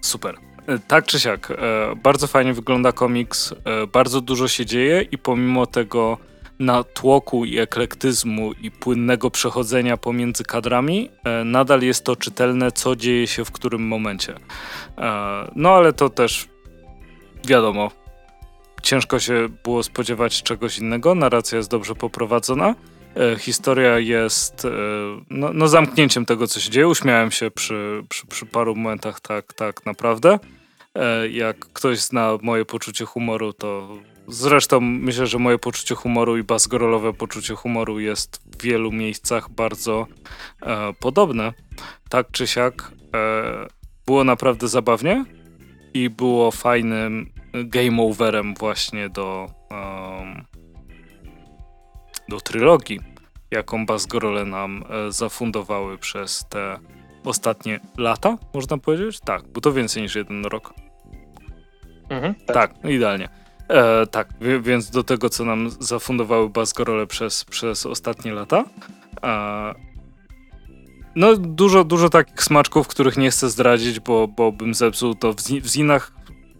super. 0.00 0.51
E, 0.66 0.78
tak 0.78 1.06
czy 1.06 1.20
siak, 1.20 1.50
e, 1.50 1.56
bardzo 1.96 2.26
fajnie 2.26 2.54
wygląda 2.54 2.92
komiks, 2.92 3.52
e, 3.52 3.86
bardzo 3.86 4.20
dużo 4.20 4.48
się 4.48 4.66
dzieje 4.66 5.02
i 5.02 5.18
pomimo 5.18 5.66
tego 5.66 6.18
natłoku 6.58 7.44
i 7.44 7.58
eklektyzmu 7.58 8.52
i 8.52 8.70
płynnego 8.70 9.30
przechodzenia 9.30 9.96
pomiędzy 9.96 10.44
kadrami, 10.44 11.10
nadal 11.44 11.82
jest 11.82 12.04
to 12.04 12.16
czytelne, 12.16 12.72
co 12.72 12.96
dzieje 12.96 13.26
się 13.26 13.44
w 13.44 13.52
którym 13.52 13.86
momencie. 13.86 14.34
No 15.56 15.70
ale 15.70 15.92
to 15.92 16.10
też 16.10 16.48
wiadomo, 17.44 17.90
ciężko 18.82 19.18
się 19.18 19.48
było 19.64 19.82
spodziewać 19.82 20.42
czegoś 20.42 20.78
innego. 20.78 21.14
Narracja 21.14 21.58
jest 21.58 21.70
dobrze 21.70 21.94
poprowadzona. 21.94 22.74
E, 23.16 23.38
historia 23.38 23.98
jest 23.98 24.66
no, 25.30 25.50
no, 25.52 25.68
zamknięciem 25.68 26.26
tego, 26.26 26.46
co 26.46 26.60
się 26.60 26.70
dzieje. 26.70 26.88
Uśmiałem 26.88 27.30
się 27.30 27.50
przy, 27.50 28.02
przy, 28.08 28.26
przy 28.26 28.46
paru 28.46 28.76
momentach 28.76 29.20
tak, 29.20 29.52
tak 29.52 29.86
naprawdę. 29.86 30.38
Jak 31.30 31.58
ktoś 31.58 32.00
zna 32.00 32.38
moje 32.42 32.64
poczucie 32.64 33.04
humoru, 33.04 33.52
to 33.52 33.88
Zresztą 34.28 34.80
myślę, 34.80 35.26
że 35.26 35.38
moje 35.38 35.58
poczucie 35.58 35.94
humoru 35.94 36.36
i 36.36 36.42
basgorolowe 36.42 37.12
poczucie 37.12 37.54
humoru 37.54 38.00
jest 38.00 38.42
w 38.58 38.62
wielu 38.62 38.92
miejscach 38.92 39.50
bardzo 39.50 40.06
e, 40.62 40.92
podobne. 40.92 41.52
Tak 42.08 42.26
czy 42.32 42.46
siak 42.46 42.92
e, 43.14 43.66
było 44.06 44.24
naprawdę 44.24 44.68
zabawnie 44.68 45.24
i 45.94 46.10
było 46.10 46.50
fajnym 46.50 47.32
game 47.52 48.02
overem 48.02 48.54
właśnie 48.54 49.08
do, 49.08 49.50
do 52.32 52.40
trylogii, 52.40 53.00
jaką 53.50 53.86
Basgorole 53.86 54.44
nam 54.44 54.84
e, 55.08 55.12
zafundowały 55.12 55.98
przez 55.98 56.44
te 56.48 56.78
ostatnie 57.24 57.80
lata, 57.96 58.38
można 58.54 58.78
powiedzieć? 58.78 59.20
Tak, 59.20 59.42
bo 59.48 59.60
to 59.60 59.72
więcej 59.72 60.02
niż 60.02 60.14
jeden 60.14 60.44
rok. 60.44 60.74
Mhm, 62.08 62.34
tak. 62.34 62.54
tak, 62.54 62.90
idealnie. 62.90 63.28
E, 63.68 64.06
tak, 64.06 64.28
więc 64.62 64.90
do 64.90 65.04
tego, 65.04 65.28
co 65.28 65.44
nam 65.44 65.70
zafundowały 65.70 66.50
Basgorole 66.50 67.06
przez, 67.06 67.44
przez 67.44 67.86
ostatnie 67.86 68.32
lata. 68.32 68.64
E, 69.22 69.74
no, 71.16 71.36
dużo, 71.36 71.84
dużo 71.84 72.08
takich 72.08 72.42
smaczków, 72.42 72.88
których 72.88 73.16
nie 73.16 73.30
chcę 73.30 73.50
zdradzić, 73.50 74.00
bo, 74.00 74.28
bo 74.28 74.52
bym 74.52 74.74
zepsuł 74.74 75.14
to. 75.14 75.32
W, 75.32 75.36
w 75.36 75.66
zinach 75.66 76.12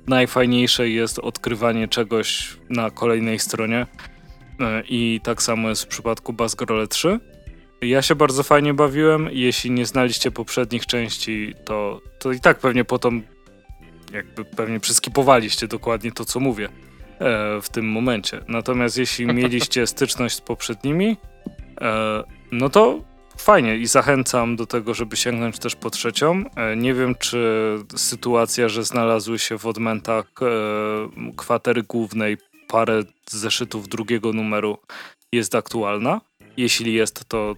najfajniejsze 0.07 0.89
jest 0.89 1.19
odkrywanie 1.19 1.89
czegoś 1.89 2.57
na 2.71 2.91
kolejnej 2.91 3.39
stronie. 3.39 3.87
E, 4.63 4.83
I 4.89 5.21
tak 5.23 5.43
samo 5.43 5.69
jest 5.69 5.83
w 5.85 5.89
przypadku 5.89 6.33
Basgorole 6.33 6.87
3. 6.87 7.21
Ja 7.83 8.03
się 8.03 8.15
bardzo 8.15 8.43
fajnie 8.43 8.75
bawiłem. 8.75 9.29
Jeśli 9.33 9.71
nie 9.71 9.87
znaliście 9.87 10.31
poprzednich 10.31 10.87
części, 10.87 11.55
to, 11.65 12.01
to 12.19 12.33
i 12.33 12.41
tak 12.41 12.59
pewnie 12.59 12.85
potem 12.85 13.23
jakby 14.13 14.45
pewnie 14.45 14.81
przeskipowaliście 14.81 15.69
dokładnie 15.69 16.13
to, 16.13 16.25
co 16.25 16.41
mówię. 16.41 16.69
E, 17.23 17.61
w 17.61 17.69
tym 17.69 17.89
momencie. 17.89 18.41
Natomiast 18.49 18.99
jeśli 18.99 19.27
mieliście 19.27 19.87
styczność 19.95 20.37
z 20.37 20.41
poprzednimi, 20.41 21.17
e, 21.81 22.25
no 22.53 22.71
to 22.71 23.01
fajnie 23.37 23.77
i 23.77 23.87
zachęcam 23.87 24.57
do 24.57 24.67
tego, 24.67 24.95
żeby 24.95 25.17
sięgnąć 25.17 25.59
też 25.59 25.77
po 25.77 25.91
trzecią. 25.91 26.45
E, 26.57 26.77
nie 26.77 26.95
wiem, 26.95 27.15
czy 27.15 27.77
sytuacja, 27.97 28.69
że 28.69 28.85
znalazły 28.85 29.39
się 29.39 29.59
w 29.59 29.67
odmętach 29.67 30.33
kwatery 31.37 31.83
głównej 31.83 32.37
parę 32.73 33.03
zeszytów 33.31 33.89
drugiego 33.89 34.33
numeru 34.33 34.79
jest 35.33 35.55
aktualna. 35.55 36.21
Jeśli 36.57 36.95
jest, 36.95 37.25
to 37.29 37.55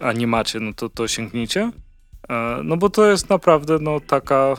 a 0.00 0.12
nie 0.12 0.26
macie, 0.26 0.60
no 0.60 0.72
to, 0.72 0.88
to 0.88 1.08
sięgnijcie. 1.08 1.72
No 2.64 2.76
bo 2.76 2.90
to 2.90 3.06
jest 3.06 3.30
naprawdę 3.30 3.78
no 3.80 4.00
taka 4.00 4.56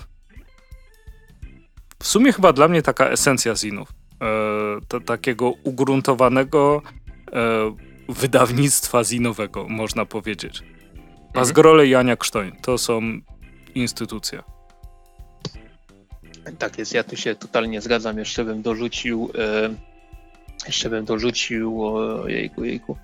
w 1.99 2.07
sumie 2.07 2.33
chyba 2.33 2.53
dla 2.53 2.67
mnie 2.67 2.81
taka 2.81 3.09
esencja 3.09 3.55
zinów 3.55 3.89
e, 4.93 4.99
takiego 5.01 5.49
ugruntowanego 5.63 6.81
e, 7.31 7.75
wydawnictwa 8.09 9.03
zinowego, 9.03 9.65
można 9.69 10.05
powiedzieć. 10.05 10.63
Bazgrole 11.33 11.83
mhm. 11.83 11.89
i 11.89 11.95
Ania 11.95 12.15
Krztoń 12.17 12.51
to 12.61 12.77
są 12.77 13.01
instytucje. 13.75 14.56
Tak 16.59 16.77
jest, 16.77 16.93
ja 16.93 17.03
tu 17.03 17.15
się 17.15 17.35
totalnie 17.35 17.81
zgadzam. 17.81 18.17
Jeszcze 18.17 18.45
bym 18.45 18.61
dorzucił, 18.61 19.31
e, 19.37 19.69
jeszcze 20.67 20.89
bym 20.89 21.05
dorzucił, 21.05 21.83
jejku, 22.27 22.63
jejku. 22.63 22.97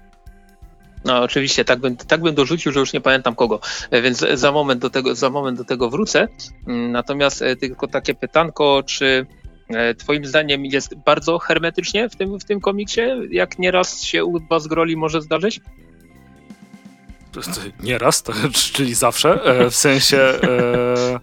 No 1.06 1.22
oczywiście, 1.22 1.66
tak 1.66 1.80
bym, 1.80 1.98
tak 1.98 2.22
bym 2.22 2.36
dorzucił, 2.36 2.72
że 2.72 2.80
już 2.80 2.94
nie 2.94 3.02
pamiętam 3.02 3.36
kogo, 3.36 3.60
e, 3.91 4.02
więc 4.02 4.26
za 4.34 4.52
moment 4.52 4.82
do 4.82 4.89
tego, 4.89 5.16
za 5.16 5.30
moment 5.30 5.58
do 5.58 5.66
tego 5.66 5.89
wrócę. 5.89 6.28
Mm, 6.68 6.91
natomiast 6.91 7.41
e, 7.41 7.56
tylko 7.56 7.88
takie 7.88 8.16
pytanko, 8.16 8.84
czy 8.86 9.26
twoim 9.98 10.26
zdaniem 10.26 10.66
jest 10.66 10.96
bardzo 10.96 11.39
hermetycznie 11.39 12.10
w 12.10 12.16
tym, 12.16 12.39
w 12.39 12.46
tym 12.46 12.62
komiksie? 12.62 13.02
Jak 13.30 13.60
nieraz 13.60 14.04
się 14.04 14.26
u 14.26 14.39
Bazgroli 14.39 14.98
może 14.98 15.22
zdarzyć? 15.22 15.62
Nieraz, 17.84 18.24
to, 18.24 18.34
czyli 18.74 18.94
zawsze. 18.94 19.39
W 19.70 19.76
sensie 19.76 20.18
e, 20.18 21.20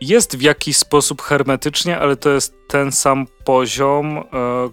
jest 0.00 0.36
w 0.36 0.40
jakiś 0.40 0.76
sposób 0.76 1.22
hermetycznie, 1.22 1.98
ale 1.98 2.16
to 2.16 2.30
jest 2.30 2.54
ten 2.68 2.92
sam 2.92 3.26
poziom, 3.44 4.24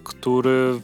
który. 0.03 0.82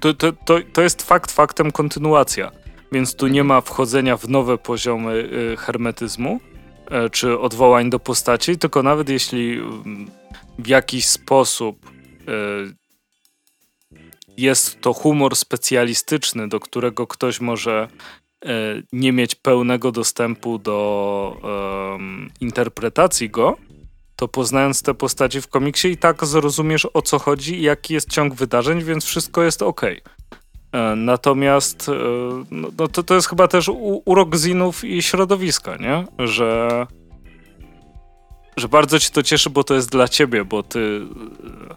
To, 0.00 0.14
to, 0.14 0.32
to, 0.32 0.58
to 0.72 0.82
jest 0.82 1.02
fakt 1.02 1.32
faktem 1.32 1.72
kontynuacja. 1.72 2.50
Więc 2.92 3.14
tu 3.14 3.26
nie 3.26 3.44
ma 3.44 3.60
wchodzenia 3.60 4.16
w 4.16 4.28
nowe 4.28 4.58
poziomy 4.58 5.28
hermetyzmu 5.58 6.40
czy 7.12 7.38
odwołań 7.38 7.90
do 7.90 7.98
postaci, 7.98 8.58
tylko 8.58 8.82
nawet 8.82 9.08
jeśli 9.08 9.52
mm, 9.58 10.10
w 10.58 10.66
jakiś 10.66 11.06
sposób 11.06 11.90
y, 11.90 12.76
jest 14.36 14.80
to 14.80 14.92
humor 14.92 15.36
specjalistyczny, 15.36 16.48
do 16.48 16.60
którego 16.60 17.06
ktoś 17.06 17.40
może 17.40 17.88
nie 18.92 19.12
mieć 19.12 19.34
pełnego 19.34 19.92
dostępu 19.92 20.58
do 20.58 21.40
interpretacji 22.40 23.30
go, 23.30 23.56
to 24.16 24.28
poznając 24.28 24.82
te 24.82 24.94
postaci 24.94 25.40
w 25.40 25.48
komiksie 25.48 25.88
i 25.88 25.96
tak 25.96 26.24
zrozumiesz 26.24 26.86
o 26.94 27.02
co 27.02 27.18
chodzi 27.18 27.54
i 27.54 27.62
jaki 27.62 27.94
jest 27.94 28.10
ciąg 28.10 28.34
wydarzeń, 28.34 28.84
więc 28.84 29.04
wszystko 29.04 29.42
jest 29.42 29.62
ok. 29.62 29.82
E, 30.72 30.96
natomiast 30.96 31.88
e, 31.88 31.92
no, 32.50 32.68
no, 32.78 32.88
to, 32.88 33.02
to 33.02 33.14
jest 33.14 33.28
chyba 33.28 33.48
też 33.48 33.70
urok 34.04 34.36
zinów 34.36 34.84
i 34.84 35.02
środowiska, 35.02 35.76
nie? 35.76 36.04
Że 36.26 36.86
że 38.56 38.68
bardzo 38.68 38.98
ci 38.98 39.10
to 39.10 39.22
cieszy, 39.22 39.50
bo 39.50 39.64
to 39.64 39.74
jest 39.74 39.90
dla 39.90 40.08
ciebie, 40.08 40.44
bo 40.44 40.62
ty 40.62 41.00
e, 41.70 41.76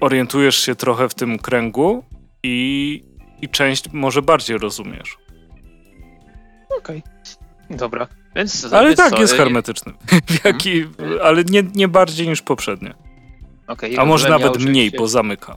orientujesz 0.00 0.56
się 0.56 0.74
trochę 0.74 1.08
w 1.08 1.14
tym 1.14 1.38
kręgu 1.38 2.04
i, 2.42 3.02
i 3.42 3.48
część 3.48 3.92
może 3.92 4.22
bardziej 4.22 4.58
rozumiesz. 4.58 5.16
Okej, 6.86 7.02
okay. 7.66 7.76
dobra. 7.76 8.06
Więc, 8.36 8.72
ale 8.72 8.94
tak, 8.94 9.10
co, 9.10 9.20
jest 9.20 9.34
hermetyczny. 9.34 9.92
Jaki, 10.44 10.84
hmm? 10.96 11.18
Ale 11.22 11.44
nie, 11.44 11.62
nie 11.74 11.88
bardziej 11.88 12.28
niż 12.28 12.42
poprzednie. 12.42 12.94
Okay, 13.66 13.98
A 13.98 14.04
może 14.04 14.28
nawet 14.28 14.58
mniej, 14.58 14.90
bo 14.90 15.08
zamyka. 15.08 15.56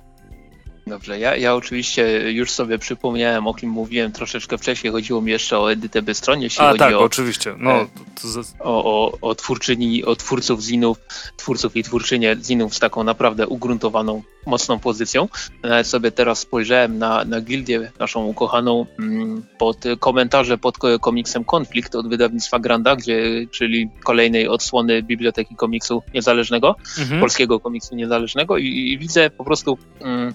Dobrze, 0.90 1.20
ja, 1.20 1.36
ja 1.36 1.56
oczywiście 1.56 2.32
już 2.32 2.52
sobie 2.52 2.80
przypomniałem, 2.80 3.48
o 3.48 3.54
kim 3.54 3.70
mówiłem 3.70 4.12
troszeczkę 4.12 4.58
wcześniej. 4.58 4.94
Chodziło 4.94 5.22
mi 5.22 5.32
jeszcze 5.32 5.60
o 5.60 5.72
Edytę 5.72 6.02
Bystroń, 6.02 6.42
jeśli 6.42 6.64
A 6.64 6.68
chodzi 6.68 6.80
tak, 6.80 6.94
o, 6.94 7.00
oczywiście. 7.00 7.56
No, 7.58 7.72
e, 7.72 7.88
to, 8.22 8.42
o, 8.60 8.86
o, 8.86 9.18
o 9.22 9.36
twórczyni, 9.36 10.06
o 10.06 10.16
twórców 10.16 10.62
zinów, 10.62 10.98
twórców 11.38 11.76
i 11.76 11.84
twórczynie 11.84 12.38
zinów 12.42 12.76
z 12.76 12.80
taką 12.80 13.04
naprawdę 13.04 13.48
ugruntowaną, 13.48 14.24
mocną 14.46 14.80
pozycją. 14.80 15.28
Nawet 15.64 15.88
sobie 15.88 16.12
teraz 16.12 16.40
spojrzałem 16.40 16.98
na, 16.98 17.26
na 17.26 17.42
gildię 17.42 17.92
naszą 18.00 18.26
ukochaną 18.26 18.86
mm, 19.00 19.44
pod 19.58 19.84
komentarze 20.00 20.58
pod 20.58 20.78
komiksem 21.02 21.44
Konflikt 21.46 21.96
od 21.96 22.10
wydawnictwa 22.10 22.60
Granda, 22.60 22.96
gdzie, 22.96 23.48
czyli 23.52 23.90
kolejnej 24.04 24.48
odsłony 24.48 25.04
Biblioteki 25.04 25.56
Komiksu 25.56 26.04
Niezależnego, 26.14 26.76
mhm. 27.00 27.20
polskiego 27.20 27.60
komiksu 27.60 27.96
niezależnego 27.96 28.58
i, 28.58 28.66
i 28.66 28.98
widzę 28.98 29.30
po 29.30 29.44
prostu 29.44 29.78
mm, 30.02 30.34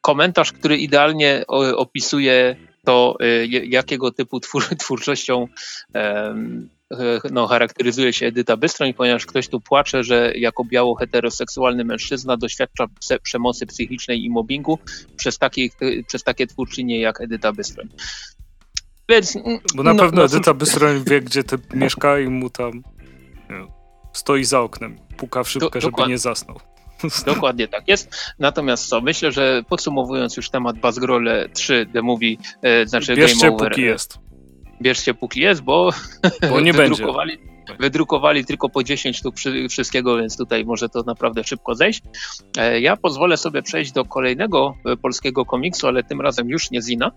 komentarz, 0.00 0.52
który 0.52 0.76
idealnie 0.76 1.44
opisuje 1.76 2.56
to, 2.86 3.16
e, 3.20 3.46
jakiego 3.46 4.12
typu 4.12 4.40
twór, 4.40 4.64
twórczością 4.82 5.48
e, 5.94 6.34
no, 7.30 7.46
charakteryzuje 7.46 8.12
się 8.12 8.26
Edyta 8.26 8.56
Bystroń, 8.56 8.94
ponieważ 8.94 9.26
ktoś 9.26 9.48
tu 9.48 9.60
płacze, 9.60 10.04
że 10.04 10.32
jako 10.36 10.64
biało-heteroseksualny 10.64 11.84
mężczyzna 11.84 12.36
doświadcza 12.36 12.86
przemocy 13.22 13.66
psychicznej 13.66 14.24
i 14.24 14.30
mobbingu 14.30 14.78
przez 15.16 15.38
takie, 15.38 15.68
przez 16.06 16.22
takie 16.22 16.46
twórczynie 16.46 17.00
jak 17.00 17.20
Edyta 17.20 17.52
Bystroń. 17.52 17.88
Więc, 19.08 19.38
Bo 19.74 19.82
na 19.82 19.94
no, 19.94 20.02
pewno 20.02 20.20
no, 20.20 20.26
Edyta 20.26 20.54
Bystroń 20.64 21.04
wie, 21.06 21.20
gdzie 21.20 21.44
ty 21.44 21.58
mieszka 21.74 22.18
i 22.18 22.28
mu 22.28 22.50
tam 22.50 22.82
nie, 23.50 23.66
stoi 24.12 24.44
za 24.44 24.60
oknem, 24.60 24.98
puka 25.16 25.44
w 25.44 25.50
szybkę, 25.50 25.80
żeby 25.80 26.06
nie 26.08 26.18
zasnął. 26.18 26.60
Dokładnie 27.26 27.68
tak 27.68 27.88
jest. 27.88 28.34
Natomiast 28.38 28.88
co, 28.88 29.00
myślę, 29.00 29.32
że 29.32 29.62
podsumowując 29.68 30.36
już 30.36 30.50
temat 30.50 30.78
Bazgrole 30.78 31.48
3 31.48 31.86
The 31.92 32.02
Movie, 32.02 32.36
e, 32.62 32.86
znaczy 32.86 33.16
Bierzcie, 33.16 33.40
Game 33.40 33.54
Over. 33.54 33.68
póki 33.68 33.82
jest. 33.82 34.18
Bierzcie 34.82 35.14
póki 35.14 35.40
jest, 35.40 35.62
bo, 35.62 35.90
bo 36.50 36.60
nie 36.60 36.74
będzie. 36.82 37.04
Wydrukowali 37.80 38.44
tylko 38.44 38.68
po 38.68 38.82
10 38.84 39.16
sztuk 39.16 39.34
wszystkiego, 39.70 40.16
więc 40.16 40.36
tutaj 40.36 40.64
może 40.64 40.88
to 40.88 41.02
naprawdę 41.02 41.44
szybko 41.44 41.74
zejść. 41.74 42.02
E, 42.58 42.80
ja 42.80 42.96
pozwolę 42.96 43.36
sobie 43.36 43.62
przejść 43.62 43.92
do 43.92 44.04
kolejnego 44.04 44.74
e, 44.84 44.96
polskiego 44.96 45.44
komiksu, 45.44 45.86
ale 45.86 46.04
tym 46.04 46.20
razem 46.20 46.48
już 46.48 46.70
nie 46.70 46.82
Zina 46.82 47.12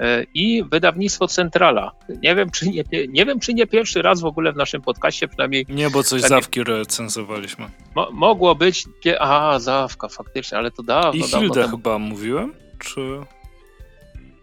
e, 0.00 0.24
i 0.34 0.64
wydawnictwo 0.70 1.26
Centrala. 1.28 1.92
Nie 2.22 2.34
wiem, 2.34 2.50
czy 2.50 2.68
nie, 2.68 2.84
nie 3.08 3.26
wiem, 3.26 3.40
czy 3.40 3.54
nie 3.54 3.66
pierwszy 3.66 4.02
raz 4.02 4.20
w 4.20 4.24
ogóle 4.24 4.52
w 4.52 4.56
naszym 4.56 4.82
podcaście, 4.82 5.28
przynajmniej. 5.28 5.66
Nie, 5.68 5.90
bo 5.90 6.02
coś 6.02 6.22
Zawki 6.22 6.64
recenzowaliśmy. 6.64 7.70
Mo 7.94 8.10
mogło 8.12 8.54
być. 8.54 8.84
A, 9.20 9.58
Zawka, 9.58 10.08
faktycznie, 10.08 10.58
ale 10.58 10.70
to 10.70 10.82
dawno. 10.82 11.12
I 11.12 11.22
Hildę 11.22 11.68
chyba 11.68 11.98
mówiłem, 11.98 12.54
czy. 12.78 13.20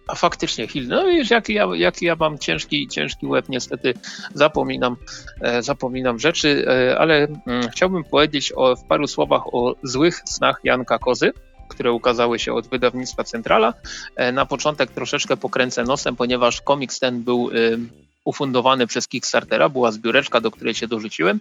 A 0.08 0.16
faktycznie 0.16 0.68
Hill, 0.68 0.88
no 0.88 1.06
wiesz, 1.06 1.30
jaki 1.30 1.54
ja, 1.54 1.68
jaki 1.76 2.06
ja 2.06 2.16
mam 2.16 2.38
ciężki, 2.38 2.88
ciężki 2.88 3.28
łeb, 3.28 3.50
niestety 3.50 3.94
zapominam, 4.34 4.96
e, 5.42 5.64
zapominam 5.64 6.20
rzeczy, 6.20 6.66
e, 6.68 7.00
ale 7.00 7.28
mm, 7.48 7.70
chciałbym 7.70 8.04
powiedzieć 8.04 8.54
o, 8.56 8.76
w 8.76 8.84
paru 8.84 9.08
słowach 9.08 9.54
o 9.54 9.76
złych 9.84 10.22
snach 10.26 10.60
Janka 10.64 11.00
Kozy, 11.00 11.32
które 11.70 11.92
ukazały 11.92 12.40
się 12.40 12.54
od 12.54 12.68
wydawnictwa 12.68 13.24
Centrala. 13.24 13.74
E, 14.16 14.32
na 14.32 14.46
początek 14.46 14.92
troszeczkę 14.92 15.38
pokręcę 15.38 15.84
nosem, 15.84 16.16
ponieważ 16.16 16.62
komiks 16.62 17.00
ten 17.00 17.24
był 17.24 17.50
y, 17.50 17.80
ufundowany 18.26 18.88
przez 18.88 19.08
Kickstartera, 19.08 19.70
była 19.70 19.92
zbióreczka, 19.92 20.42
do 20.42 20.52
której 20.52 20.74
się 20.74 20.88
dorzuciłem. 20.88 21.40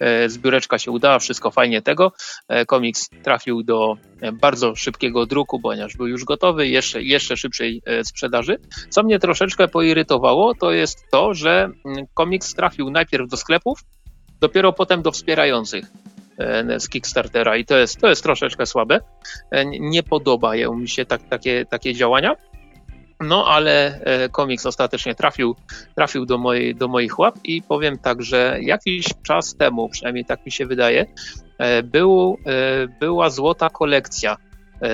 E, 0.00 0.28
zbióreczka 0.28 0.78
się 0.78 0.90
udała, 0.90 1.18
wszystko 1.18 1.50
fajnie 1.50 1.82
tego. 1.82 2.12
E, 2.48 2.66
komiks 2.66 3.08
trafił 3.22 3.62
do 3.62 3.96
e, 4.20 4.32
bardzo 4.32 4.74
szybkiego 4.74 5.26
druku, 5.26 5.60
ponieważ 5.60 5.96
był 5.96 6.06
już 6.06 6.24
gotowy, 6.24 6.68
jeszcze, 6.68 7.02
jeszcze 7.02 7.36
szybszej 7.36 7.82
sprzedaży. 8.04 8.58
Co 8.90 9.02
mnie 9.02 9.18
troszeczkę 9.18 9.68
poirytowało, 9.68 10.54
to 10.54 10.72
jest 10.72 11.04
to, 11.10 11.34
że 11.34 11.70
mm, 11.84 12.06
komiks 12.14 12.54
trafił 12.54 12.90
najpierw 12.90 13.28
do 13.28 13.36
sklepów, 13.36 13.80
dopiero 14.40 14.72
potem 14.72 15.02
do 15.02 15.12
wspierających 15.12 15.84
z 16.78 16.88
Kickstartera 16.88 17.56
i 17.56 17.64
to 17.64 17.76
jest, 17.76 18.00
to 18.00 18.08
jest 18.08 18.22
troszeczkę 18.22 18.66
słabe. 18.66 19.00
Nie 19.80 20.02
podobają 20.02 20.74
mi 20.74 20.88
się 20.88 21.04
tak, 21.04 21.28
takie, 21.28 21.66
takie 21.66 21.94
działania. 21.94 22.36
No 23.20 23.46
ale 23.46 24.00
e, 24.00 24.28
komiks 24.28 24.66
ostatecznie 24.66 25.14
trafił, 25.14 25.56
trafił 25.94 26.26
do, 26.26 26.38
mojej, 26.38 26.74
do 26.74 26.88
moich 26.88 27.18
łap 27.18 27.34
i 27.44 27.62
powiem 27.62 27.98
tak, 27.98 28.22
że 28.22 28.58
jakiś 28.60 29.06
czas 29.22 29.54
temu, 29.54 29.88
przynajmniej 29.88 30.24
tak 30.24 30.46
mi 30.46 30.52
się 30.52 30.66
wydaje, 30.66 31.06
e, 31.58 31.82
był, 31.82 32.38
e, 32.46 32.88
była 33.00 33.30
złota 33.30 33.70
kolekcja 33.70 34.36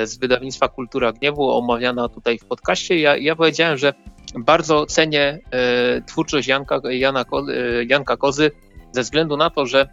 z 0.04 0.18
wydawnictwa 0.18 0.68
Kultura 0.68 1.12
Gniewu, 1.12 1.50
omawiana 1.50 2.08
tutaj 2.08 2.38
w 2.38 2.44
podcaście. 2.44 3.00
Ja, 3.00 3.16
ja 3.16 3.36
powiedziałem, 3.36 3.78
że 3.78 3.94
bardzo 4.38 4.86
cenię 4.86 5.38
twórczość 6.06 6.48
Janka, 6.48 6.80
Jana, 6.90 7.24
Janka 7.86 8.16
Kozy 8.16 8.50
ze 8.92 9.02
względu 9.02 9.36
na 9.36 9.50
to, 9.50 9.66
że 9.66 9.88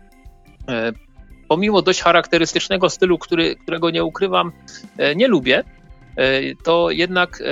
pomimo 1.48 1.82
dość 1.82 2.02
charakterystycznego 2.02 2.90
stylu, 2.90 3.18
który, 3.18 3.56
którego 3.56 3.90
nie 3.90 4.04
ukrywam, 4.04 4.52
nie 5.16 5.28
lubię, 5.28 5.64
to 6.64 6.92
jednak 6.92 7.44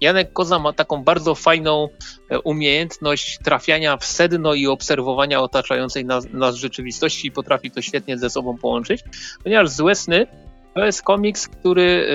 Janek 0.00 0.32
Koza 0.32 0.58
ma 0.58 0.72
taką 0.72 1.04
bardzo 1.04 1.34
fajną 1.34 1.88
e, 2.30 2.40
umiejętność 2.40 3.38
trafiania 3.44 3.96
w 3.96 4.04
sedno 4.04 4.54
i 4.54 4.66
obserwowania 4.66 5.40
otaczającej 5.40 6.04
nas, 6.04 6.26
nas 6.32 6.54
rzeczywistości 6.56 7.28
i 7.28 7.32
potrafi 7.32 7.70
to 7.70 7.82
świetnie 7.82 8.18
ze 8.18 8.30
sobą 8.30 8.58
połączyć, 8.58 9.00
ponieważ 9.42 9.70
Złe 9.70 9.94
Sny 9.94 10.26
to 10.74 10.84
jest 10.84 11.02
komiks, 11.02 11.48
który, 11.48 12.06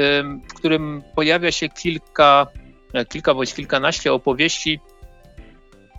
w 0.50 0.54
którym 0.54 1.04
pojawia 1.16 1.52
się 1.52 1.70
kilka, 1.70 2.48
e, 2.94 3.06
kilka 3.06 3.34
bądź 3.34 3.54
kilkanaście 3.54 4.14
opowieści 4.14 4.80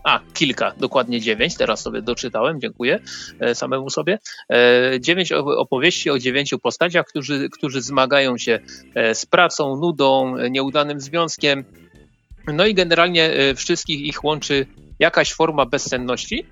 a, 0.06 0.20
kilka, 0.34 0.72
dokładnie 0.76 1.20
dziewięć, 1.20 1.56
teraz 1.56 1.80
sobie 1.80 2.02
doczytałem, 2.02 2.60
dziękuję 2.60 2.98
e, 3.40 3.54
samemu 3.54 3.90
sobie. 3.90 4.18
Dziewięć 5.00 5.32
opowieści 5.32 6.10
o 6.10 6.18
dziewięciu 6.18 6.58
postaciach, 6.58 7.06
którzy, 7.06 7.48
którzy 7.50 7.82
zmagają 7.82 8.38
się 8.38 8.58
z 9.14 9.26
pracą, 9.26 9.76
nudą, 9.76 10.36
nieudanym 10.48 11.00
związkiem, 11.00 11.64
no 12.52 12.66
i 12.66 12.74
generalnie 12.74 13.32
e, 13.32 13.54
wszystkich 13.54 14.00
ich 14.00 14.24
łączy 14.24 14.66
jakaś 14.98 15.32
forma 15.32 15.66
bezsenności, 15.66 16.46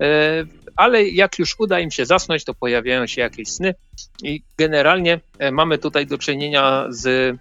e, 0.00 0.44
ale 0.76 1.04
jak 1.04 1.38
już 1.38 1.54
uda 1.58 1.80
im 1.80 1.90
się 1.90 2.06
zasnąć, 2.06 2.44
to 2.44 2.54
pojawiają 2.54 3.06
się 3.06 3.20
jakieś 3.20 3.48
sny. 3.48 3.74
I 4.22 4.42
generalnie 4.58 5.20
e, 5.38 5.52
mamy 5.52 5.78
tutaj 5.78 6.06
do 6.06 6.18
czynienia 6.18 6.86
z 6.88 7.36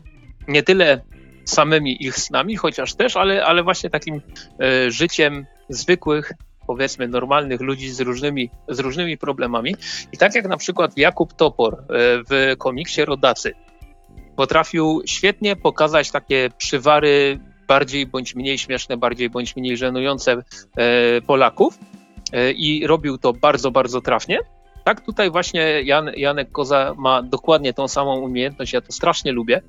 nie 0.47 0.63
tyle 0.63 1.01
samymi 1.45 2.05
ich 2.05 2.15
snami, 2.15 2.55
chociaż 2.55 2.93
też, 2.93 3.17
ale, 3.17 3.45
ale 3.45 3.63
właśnie 3.63 3.89
takim 3.89 4.21
życiem 4.87 5.45
zwykłych, 5.69 6.31
powiedzmy 6.67 7.07
normalnych 7.07 7.61
ludzi 7.61 7.89
z 7.89 8.01
różnymi, 8.01 8.49
z 8.69 8.79
różnymi 8.79 9.17
problemami. 9.17 9.75
I 10.11 10.17
tak 10.17 10.35
jak 10.35 10.47
na 10.47 10.57
przykład 10.57 10.97
Jakub 10.97 11.33
Topor 11.33 11.83
w 12.29 12.55
komiksie 12.57 13.05
Rodacy 13.05 13.53
potrafił 14.35 15.01
świetnie 15.05 15.55
pokazać 15.55 16.11
takie 16.11 16.49
przywary 16.57 17.39
bardziej 17.67 18.05
bądź 18.05 18.35
mniej 18.35 18.57
śmieszne, 18.57 18.97
bardziej 18.97 19.29
bądź 19.29 19.55
mniej 19.55 19.77
żenujące 19.77 20.31
e, 20.31 21.21
Polaków 21.21 21.79
e, 22.33 22.51
i 22.51 22.87
robił 22.87 23.17
to 23.17 23.33
bardzo, 23.33 23.71
bardzo 23.71 24.01
trafnie. 24.01 24.39
Tak, 24.83 25.01
tutaj 25.01 25.31
właśnie 25.31 25.81
Jan, 25.81 26.11
Janek 26.17 26.51
Koza 26.51 26.93
ma 26.97 27.23
dokładnie 27.23 27.73
tą 27.73 27.87
samą 27.87 28.19
umiejętność, 28.19 28.73
ja 28.73 28.81
to 28.81 28.91
strasznie 28.91 29.31
lubię. 29.31 29.61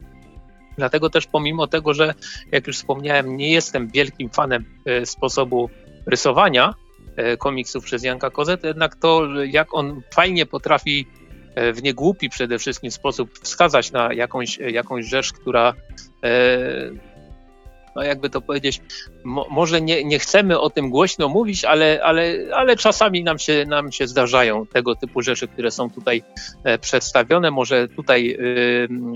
Dlatego 0.77 1.11
też 1.11 1.27
pomimo 1.27 1.67
tego, 1.67 1.95
że 1.95 2.15
jak 2.53 2.67
już 2.67 2.77
wspomniałem, 2.77 3.37
nie 3.37 3.53
jestem 3.53 3.89
wielkim 3.89 4.31
fanem 4.31 4.65
e, 4.87 5.07
sposobu 5.07 5.71
rysowania 6.11 6.75
komiksów 7.39 7.85
przez 7.85 8.05
Janka 8.05 8.31
Kozę, 8.31 8.59
to 8.59 8.67
jednak 8.67 8.97
to, 8.97 9.29
jak 9.45 9.75
on 9.75 10.03
fajnie 10.15 10.47
potrafi 10.47 11.07
w 11.75 11.83
niegłupi 11.83 12.29
przede 12.29 12.59
wszystkim 12.59 12.91
sposób 12.91 13.39
wskazać 13.43 13.93
na 13.93 14.13
jakąś, 14.13 14.59
jakąś 14.59 15.07
rzecz, 15.07 15.33
która 15.33 15.75
no 17.99 18.05
jakby 18.05 18.31
to 18.31 18.41
powiedzieć, 18.41 18.81
mo, 19.25 19.47
może 19.51 19.81
nie, 19.81 20.05
nie 20.05 20.19
chcemy 20.19 20.61
o 20.61 20.71
tym 20.71 20.91
głośno 20.91 21.29
mówić, 21.29 21.65
ale, 21.65 22.01
ale, 22.05 22.35
ale 22.55 22.77
czasami 22.77 23.25
nam 23.25 23.39
się, 23.39 23.65
nam 23.69 23.93
się 23.93 24.07
zdarzają 24.07 24.67
tego 24.67 24.95
typu 24.95 25.23
rzeczy, 25.23 25.49
które 25.49 25.71
są 25.71 25.91
tutaj 25.91 26.23
e, 26.65 26.79
przedstawione. 26.79 27.51
Może 27.51 27.89
tutaj 27.89 28.39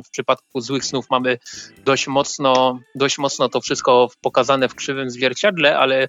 w 0.07 0.11
przypadku 0.11 0.61
złych 0.61 0.84
snów 0.84 1.11
mamy 1.11 1.38
dość 1.84 2.09
mocno, 2.09 2.78
dość 2.95 3.18
mocno 3.18 3.49
to 3.49 3.61
wszystko 3.61 4.09
pokazane 4.20 4.68
w 4.68 4.74
krzywym 4.74 5.11
zwierciadle, 5.11 5.78
ale 5.78 6.09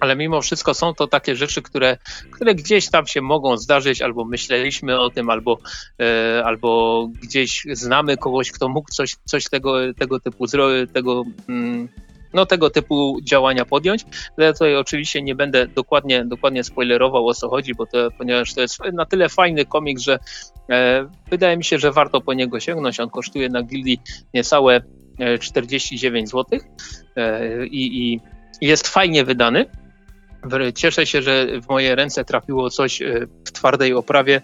ale 0.00 0.16
mimo 0.16 0.40
wszystko 0.40 0.74
są 0.74 0.94
to 0.94 1.06
takie 1.06 1.36
rzeczy, 1.36 1.62
które, 1.62 1.96
które 2.30 2.54
gdzieś 2.54 2.90
tam 2.90 3.06
się 3.06 3.20
mogą 3.20 3.56
zdarzyć, 3.56 4.02
albo 4.02 4.24
myśleliśmy 4.24 5.00
o 5.00 5.10
tym, 5.10 5.30
albo, 5.30 5.58
e, 6.00 6.42
albo 6.44 7.08
gdzieś 7.22 7.66
znamy 7.72 8.16
kogoś, 8.16 8.52
kto 8.52 8.68
mógł 8.68 8.90
coś, 8.90 9.16
coś 9.24 9.44
tego, 9.44 9.94
tego 9.94 10.20
typu 10.20 10.46
zrobić, 10.46 10.92
tego, 10.92 11.24
mm, 11.48 11.88
no, 12.32 12.46
tego 12.46 12.70
typu 12.70 13.18
działania 13.22 13.64
podjąć. 13.64 14.04
Ja 14.38 14.52
tutaj 14.52 14.76
oczywiście 14.76 15.22
nie 15.22 15.34
będę 15.34 15.66
dokładnie, 15.66 16.24
dokładnie 16.24 16.64
spoilerował 16.64 17.28
o 17.28 17.34
co 17.34 17.48
chodzi, 17.48 17.74
bo 17.74 17.86
to, 17.86 18.10
ponieważ 18.18 18.54
to 18.54 18.60
jest 18.60 18.78
na 18.92 19.06
tyle 19.06 19.28
fajny 19.28 19.64
komiks, 19.64 20.02
że 20.02 20.18
e, 20.70 21.06
wydaje 21.30 21.56
mi 21.56 21.64
się, 21.64 21.78
że 21.78 21.92
warto 21.92 22.20
po 22.20 22.34
niego 22.34 22.60
sięgnąć. 22.60 23.00
On 23.00 23.10
kosztuje 23.10 23.48
na 23.48 23.62
gildii 23.62 24.00
niecałe 24.34 24.82
49 25.40 26.30
zł 26.30 26.60
e, 27.16 27.66
i, 27.66 28.12
i 28.12 28.20
jest 28.60 28.88
fajnie 28.88 29.24
wydany. 29.24 29.66
Cieszę 30.74 31.06
się, 31.06 31.22
że 31.22 31.60
w 31.60 31.68
moje 31.68 31.94
ręce 31.94 32.24
trafiło 32.24 32.70
coś 32.70 33.02
e, 33.02 33.26
w 33.44 33.52
twardej 33.52 33.94
oprawie, 33.94 34.42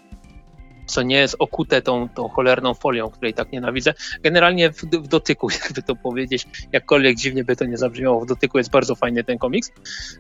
co 0.87 1.03
nie 1.03 1.17
jest 1.17 1.37
okute 1.39 1.83
tą, 1.83 2.09
tą 2.09 2.29
cholerną 2.29 2.75
folią, 2.75 3.11
której 3.11 3.35
tak 3.35 3.53
nienawidzę. 3.53 3.95
Generalnie 4.23 4.73
w, 4.73 4.83
w, 4.83 5.09
dotyku, 5.09 5.49
jakby 5.65 5.83
to 5.83 5.97
powiedzieć, 5.97 6.47
jakkolwiek 6.73 7.17
dziwnie 7.17 7.45
by 7.45 7.57
to 7.57 7.65
nie 7.65 7.77
zabrzmiało, 7.77 8.21
w 8.21 8.27
dotyku 8.27 8.59
jest 8.59 8.71
bardzo 8.71 8.95
fajny 8.95 9.25
ten 9.25 9.39
komiks. 9.39 9.73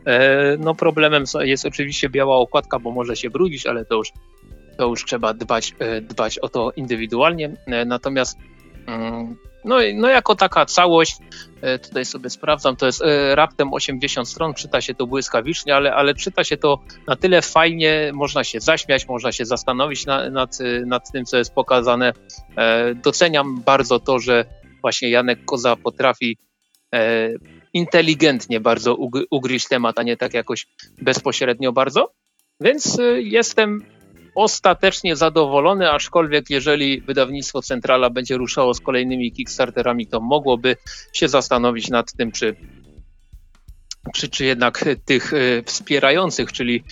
E, 0.06 0.56
no 0.58 0.74
problemem 0.74 1.24
jest 1.40 1.66
oczywiście 1.66 2.08
biała 2.08 2.36
okładka, 2.36 2.78
bo 2.78 2.90
może 2.90 3.16
się 3.16 3.30
brudzić, 3.30 3.66
ale 3.66 3.84
to 3.84 3.94
już, 3.94 4.12
to 4.76 4.86
już 4.86 5.04
trzeba 5.04 5.34
dbać, 5.34 5.74
e, 5.78 6.00
dbać 6.00 6.38
o 6.38 6.48
to 6.48 6.72
indywidualnie. 6.76 7.56
Natomiast 7.86 8.38
mm, 8.86 9.36
no, 9.66 9.76
no 9.94 10.08
jako 10.08 10.34
taka 10.34 10.66
całość, 10.66 11.16
e, 11.62 11.78
tutaj 11.78 12.04
sobie 12.04 12.30
sprawdzam, 12.30 12.76
to 12.76 12.86
jest 12.86 13.02
e, 13.02 13.34
raptem 13.34 13.74
80 13.74 14.28
stron, 14.28 14.54
czyta 14.54 14.80
się 14.80 14.94
to 14.94 15.06
błyskawicznie, 15.06 15.74
ale, 15.74 15.94
ale 15.94 16.14
czyta 16.14 16.44
się 16.44 16.56
to 16.56 16.78
na 17.06 17.16
tyle 17.16 17.42
fajnie, 17.42 18.10
można 18.14 18.44
się 18.44 18.60
zaśmiać, 18.60 19.08
można 19.08 19.32
się 19.32 19.44
zastanowić 19.44 20.06
na, 20.06 20.30
nad, 20.30 20.58
nad 20.86 21.12
tym, 21.12 21.24
co 21.24 21.36
jest 21.36 21.54
pokazane. 21.54 22.12
E, 22.56 22.94
doceniam 22.94 23.62
bardzo 23.62 24.00
to, 24.00 24.18
że 24.18 24.44
właśnie 24.82 25.10
Janek 25.10 25.44
Koza 25.44 25.76
potrafi 25.76 26.38
inteligentnie 27.72 28.60
bardzo 28.60 28.96
ugryźć 29.30 29.68
temat, 29.68 29.98
a 29.98 30.02
nie 30.02 30.16
tak 30.16 30.34
jakoś 30.34 30.66
bezpośrednio 31.02 31.72
bardzo. 31.72 32.12
Więc 32.60 32.98
jestem 33.16 33.82
ostatecznie 34.36 35.16
zadowolony, 35.16 35.90
aczkolwiek 35.90 36.50
jeżeli 36.50 37.00
wydawnictwo 37.00 37.62
Centrala 37.62 38.10
będzie 38.10 38.36
ruszało 38.36 38.74
z 38.74 38.80
kolejnymi 38.80 39.32
Kickstarterami, 39.32 40.06
to 40.06 40.20
mogłoby 40.20 40.76
się 41.12 41.28
zastanowić 41.28 41.88
nad 41.90 42.12
tym, 42.12 42.32
czy, 42.32 42.56
czy, 44.14 44.28
czy 44.28 44.44
jednak 44.44 44.84
tych 45.04 45.32
e, 45.32 45.62
wspierających, 45.62 46.52
czyli 46.52 46.84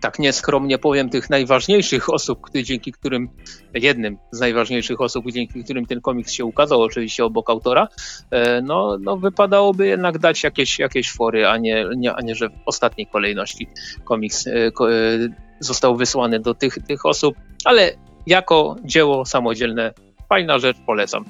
tak 0.00 0.18
nieskromnie 0.18 0.78
powiem, 0.78 1.10
tych 1.10 1.30
najważniejszych 1.30 2.10
osób, 2.10 2.46
dzięki 2.62 2.92
którym, 2.92 3.28
jednym 3.74 4.18
z 4.32 4.40
najważniejszych 4.40 5.00
osób, 5.00 5.24
dzięki 5.32 5.64
którym 5.64 5.86
ten 5.86 6.00
komiks 6.00 6.32
się 6.32 6.44
ukazał, 6.44 6.82
oczywiście 6.82 7.24
obok 7.24 7.50
autora, 7.50 7.88
e, 8.30 8.62
no, 8.62 8.98
no 9.00 9.16
wypadałoby 9.16 9.86
jednak 9.86 10.18
dać 10.18 10.42
jakieś, 10.42 10.78
jakieś 10.78 11.12
fory, 11.12 11.46
a 11.46 11.56
nie, 11.56 11.86
nie, 11.96 12.14
a 12.14 12.20
nie 12.20 12.34
że 12.34 12.48
w 12.48 12.52
ostatniej 12.66 13.06
kolejności 13.06 13.68
komiks 14.04 14.46
e, 14.46 14.52
został 15.60 15.96
wysłany 15.96 16.40
do 16.40 16.54
tych, 16.54 16.78
tych 16.88 17.06
osób, 17.06 17.34
ale 17.64 17.92
jako 18.26 18.76
dzieło 18.84 19.26
samodzielne, 19.26 19.94
fajna 20.28 20.58
rzecz, 20.58 20.76
polecam. 20.86 21.24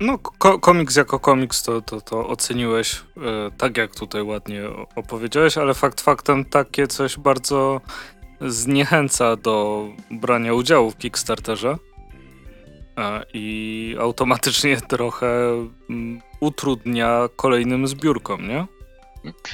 No, 0.00 0.18
ko 0.18 0.58
komiks 0.58 0.96
jako 0.96 1.18
komiks 1.18 1.62
to, 1.62 1.82
to, 1.82 2.00
to 2.00 2.28
oceniłeś 2.28 2.94
e, 2.94 3.00
tak, 3.56 3.76
jak 3.76 3.94
tutaj 3.94 4.22
ładnie 4.22 4.62
opowiedziałeś, 4.96 5.58
ale 5.58 5.74
fakt 5.74 6.00
faktem 6.00 6.44
takie 6.44 6.86
coś 6.86 7.18
bardzo 7.18 7.80
zniechęca 8.40 9.36
do 9.36 9.86
brania 10.10 10.54
udziału 10.54 10.90
w 10.90 10.96
Kickstarterze 10.96 11.76
e, 12.98 13.22
i 13.34 13.96
automatycznie 14.00 14.76
trochę 14.76 15.26
mm, 15.90 16.20
utrudnia 16.40 17.28
kolejnym 17.36 17.86
zbiórkom, 17.86 18.48
nie? 18.48 18.66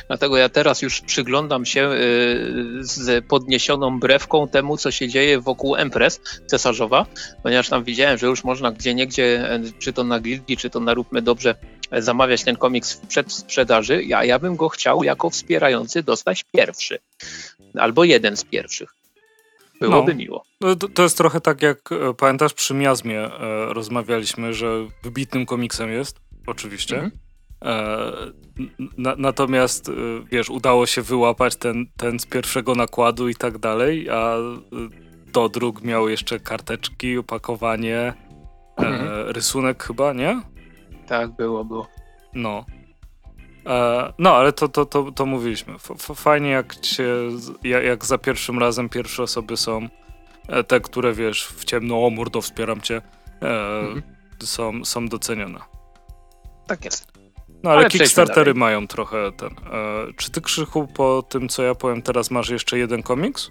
Dlatego 0.09 0.37
ja 0.37 0.49
teraz 0.49 0.83
już 0.83 1.01
przyglądam 1.01 1.67
się 1.67 1.91
y, 1.91 2.79
z 2.81 3.25
podniesioną 3.27 4.01
brewką 4.01 4.49
temu, 4.49 4.77
co 4.77 4.91
się 4.91 5.09
dzieje 5.09 5.41
wokół 5.41 5.77
Empress 5.77 6.21
cesarzowa, 6.47 7.07
ponieważ 7.43 7.69
tam 7.69 7.85
widziałem, 7.85 8.19
że 8.19 8.27
już 8.27 8.45
można 8.45 8.73
gdzie 8.73 8.95
niegdzie, 8.95 9.51
e, 9.51 9.61
czy 9.79 9.93
to 9.93 10.05
na 10.05 10.21
Gildii, 10.21 10.57
czy 10.57 10.71
to 10.71 10.81
na 10.81 10.95
Róbmy 10.95 11.23
Dobrze, 11.23 11.55
e, 11.91 12.03
zamawiać 12.03 12.45
ten 12.45 12.57
komiks 12.57 12.97
przed 13.09 13.33
sprzedaży. 13.33 14.05
Ja, 14.05 14.25
ja 14.25 14.39
bym 14.39 14.57
go 14.57 14.69
chciał 14.69 15.05
jako 15.05 15.31
wspierający 15.31 16.03
dostać 16.03 16.45
pierwszy. 16.53 16.99
Albo 17.79 18.05
jeden 18.05 18.37
z 18.37 18.45
pierwszych. 18.45 18.95
Byłoby 19.81 20.13
no, 20.13 20.19
miło. 20.19 20.45
No, 20.61 20.77
to, 20.77 21.03
jest 21.03 21.17
trochę 21.17 21.41
tak, 21.41 21.63
jak 21.63 21.93
e, 21.93 22.15
pamiętasz, 22.15 22.55
przy 22.55 22.75
Miazmie 22.75 23.31
rozmawialiśmy, 23.69 24.55
że 24.55 24.87
wybitnym 25.03 25.47
komiksem 25.47 25.93
jest, 25.93 26.17
oczywiście. 26.47 26.95
Mhm. 26.95 27.32
E, 27.65 28.13
na, 28.99 29.15
natomiast, 29.19 29.89
e, 29.89 29.93
wiesz, 30.31 30.51
udało 30.51 30.87
się 30.87 31.03
wyłapać 31.03 31.57
ten, 31.57 31.87
ten 31.97 32.19
z 32.19 32.27
pierwszego 32.27 32.75
nakładu 32.75 33.29
i 33.29 33.35
tak 33.35 33.59
dalej, 33.59 34.11
a 34.11 34.37
e, 34.37 34.41
dodruk 35.33 35.83
miał 35.83 36.09
jeszcze 36.09 36.41
karteczki, 36.41 37.19
opakowanie, 37.19 38.15
mhm. 38.77 39.09
e, 39.09 39.33
rysunek 39.33 39.83
chyba, 39.83 40.13
nie? 40.13 40.43
Tak, 41.07 41.31
było, 41.31 41.65
było. 41.65 41.89
No. 42.35 42.65
E, 43.67 44.13
no, 44.19 44.37
ale 44.37 44.53
to, 44.53 44.69
to, 44.69 44.87
to, 44.87 45.13
to 45.13 45.27
mówiliśmy. 45.27 45.75
F 45.75 46.11
fajnie, 46.15 46.51
jak, 46.51 46.77
cię, 46.77 47.07
jak 47.63 48.05
za 48.05 48.19
pierwszym 48.19 48.59
razem 48.59 48.89
pierwsze 48.89 49.23
osoby 49.23 49.57
są 49.57 49.89
te, 50.69 50.81
które 50.81 51.13
wiesz, 51.13 51.47
w 51.47 51.65
ciemno, 51.65 52.07
o 52.07 52.11
mordo, 52.11 52.41
wspieram 52.41 52.81
cię, 52.81 53.03
e, 53.43 53.79
mhm. 53.81 54.03
są, 54.43 54.85
są 54.85 55.09
docenione. 55.09 55.61
Tak 56.67 56.85
jest. 56.85 57.12
No 57.63 57.71
ale, 57.71 57.81
ale 57.81 57.89
Kickstartery 57.89 58.55
mają 58.55 58.87
trochę 58.87 59.33
ten. 59.33 59.49
E, 59.49 60.13
czy 60.17 60.31
ty 60.31 60.41
Krzychu 60.41 60.87
po 60.95 61.23
tym, 61.29 61.49
co 61.49 61.63
ja 61.63 61.75
powiem 61.75 62.03
teraz, 62.03 62.31
masz 62.31 62.49
jeszcze 62.49 62.79
jeden 62.79 63.03
komiks? 63.03 63.51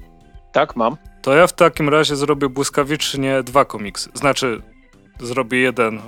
Tak, 0.51 0.76
mam. 0.76 0.97
To 1.22 1.34
ja 1.34 1.47
w 1.47 1.53
takim 1.53 1.89
razie 1.89 2.16
zrobię 2.16 2.49
błyskawicznie 2.49 3.43
dwa 3.43 3.66
komiksy. 3.66 4.09
Znaczy, 4.14 4.62
zrobię 5.20 5.59
jeden 5.59 5.97
e, 5.97 6.01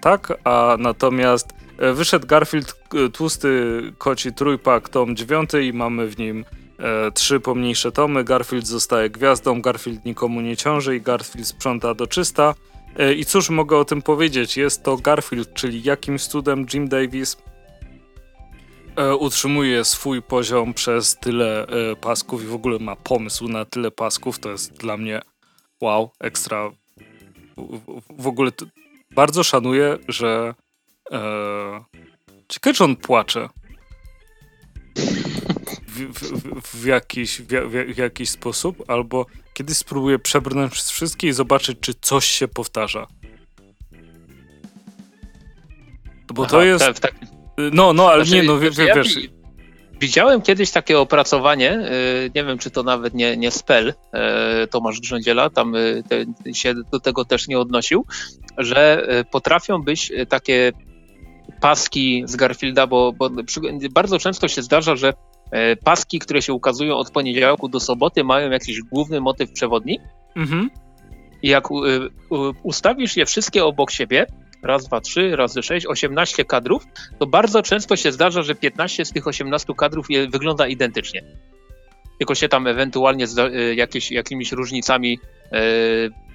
tak, 0.00 0.32
a 0.44 0.76
natomiast 0.78 1.48
e, 1.78 1.92
wyszedł 1.92 2.26
Garfield 2.26 2.74
e, 2.94 3.08
tłusty 3.08 3.82
koci 3.98 4.32
trójpak, 4.32 4.88
tom 4.88 5.16
dziewiąty 5.16 5.64
i 5.64 5.72
mamy 5.72 6.06
w 6.06 6.18
nim 6.18 6.44
e, 6.78 7.10
trzy 7.10 7.40
pomniejsze 7.40 7.92
tomy. 7.92 8.24
Garfield 8.24 8.66
zostaje 8.66 9.10
gwiazdą, 9.10 9.62
Garfield 9.62 10.04
nikomu 10.04 10.40
nie 10.40 10.56
ciąży 10.56 10.96
i 10.96 11.00
Garfield 11.00 11.48
sprząta 11.48 11.94
do 11.94 12.06
czysta. 12.06 12.54
E, 12.96 13.14
I 13.14 13.24
cóż 13.24 13.50
mogę 13.50 13.76
o 13.76 13.84
tym 13.84 14.02
powiedzieć? 14.02 14.56
Jest 14.56 14.82
to 14.82 14.96
Garfield, 14.96 15.54
czyli 15.54 15.82
jakimś 15.82 16.26
cudem 16.26 16.66
Jim 16.74 16.88
Davis 16.88 17.36
E, 18.98 19.16
utrzymuje 19.16 19.84
swój 19.84 20.22
poziom 20.22 20.74
przez 20.74 21.16
tyle 21.16 21.66
e, 21.66 21.96
pasków 21.96 22.42
i 22.42 22.46
w 22.46 22.54
ogóle 22.54 22.78
ma 22.78 22.96
pomysł 22.96 23.48
na 23.48 23.64
tyle 23.64 23.90
pasków, 23.90 24.38
to 24.38 24.50
jest 24.50 24.72
dla 24.72 24.96
mnie 24.96 25.20
wow, 25.80 26.10
ekstra. 26.20 26.70
W, 27.56 28.02
w 28.18 28.26
ogóle 28.26 28.50
bardzo 29.10 29.44
szanuję, 29.44 29.98
że 30.08 30.54
ciekawe, 32.48 32.74
czy 32.74 32.84
on 32.84 32.96
płacze 32.96 33.48
w, 35.86 36.00
w, 36.00 36.62
w, 36.62 36.84
jakiś, 36.84 37.42
w, 37.42 37.98
jakiś 37.98 38.30
sposób, 38.30 38.90
albo 38.90 39.26
kiedyś 39.58 39.76
spróbuję 39.76 40.18
przebrnąć 40.18 40.72
przez 40.72 40.90
wszystkie 40.90 41.28
i 41.28 41.32
zobaczyć, 41.32 41.78
czy 41.80 41.94
coś 42.00 42.26
się 42.26 42.48
powtarza. 42.48 43.06
Bo 46.34 46.42
Aha, 46.42 46.50
to 46.50 46.62
jest... 46.62 46.84
Tak, 46.84 46.98
tak 46.98 47.14
no, 47.72 47.92
no, 47.92 48.10
ale 48.10 48.24
znaczy, 48.24 48.42
nie, 48.42 48.48
no 48.48 48.58
znaczy, 48.58 48.92
wiesz... 48.96 49.16
Ja 49.16 49.22
widziałem 50.00 50.42
kiedyś 50.42 50.70
takie 50.70 50.98
opracowanie, 50.98 51.72
y, 52.26 52.30
nie 52.34 52.44
wiem, 52.44 52.58
czy 52.58 52.70
to 52.70 52.82
nawet 52.82 53.14
nie, 53.14 53.36
nie 53.36 53.50
Spell, 53.50 53.88
y, 53.88 53.94
Tomasz 54.66 55.00
Grządziela, 55.00 55.50
tam 55.50 55.74
y, 55.74 56.02
te, 56.08 56.54
się 56.54 56.74
do 56.92 57.00
tego 57.00 57.24
też 57.24 57.48
nie 57.48 57.58
odnosił, 57.58 58.06
że 58.58 59.06
potrafią 59.30 59.82
być 59.82 60.12
takie 60.28 60.72
paski 61.60 62.22
z 62.26 62.36
Garfielda, 62.36 62.86
bo, 62.86 63.12
bo 63.12 63.30
bardzo 63.90 64.18
często 64.18 64.48
się 64.48 64.62
zdarza, 64.62 64.96
że 64.96 65.12
paski, 65.84 66.18
które 66.18 66.42
się 66.42 66.52
ukazują 66.52 66.96
od 66.96 67.10
poniedziałku 67.10 67.68
do 67.68 67.80
soboty, 67.80 68.24
mają 68.24 68.50
jakiś 68.50 68.80
główny 68.80 69.20
motyw 69.20 69.52
przewodni. 69.52 70.00
Mhm. 70.36 70.70
I 71.42 71.48
jak 71.48 71.64
ustawisz 72.62 73.16
je 73.16 73.26
wszystkie 73.26 73.64
obok 73.64 73.90
siebie, 73.90 74.26
raz, 74.62 74.86
dwa, 74.86 75.00
trzy, 75.00 75.36
razy 75.36 75.62
sześć, 75.62 75.86
18 75.86 76.44
kadrów, 76.44 76.84
to 77.18 77.26
bardzo 77.26 77.62
często 77.62 77.96
się 77.96 78.12
zdarza, 78.12 78.42
że 78.42 78.54
15 78.54 79.04
z 79.04 79.12
tych 79.12 79.26
18 79.26 79.74
kadrów 79.76 80.06
wygląda 80.30 80.66
identycznie. 80.66 81.22
Tylko 82.18 82.34
się 82.34 82.48
tam 82.48 82.66
ewentualnie 82.66 83.26
z 83.26 83.38
e, 83.38 83.74
jakieś, 83.74 84.10
jakimiś 84.10 84.52
różnicami 84.52 85.18
e, 85.52 85.60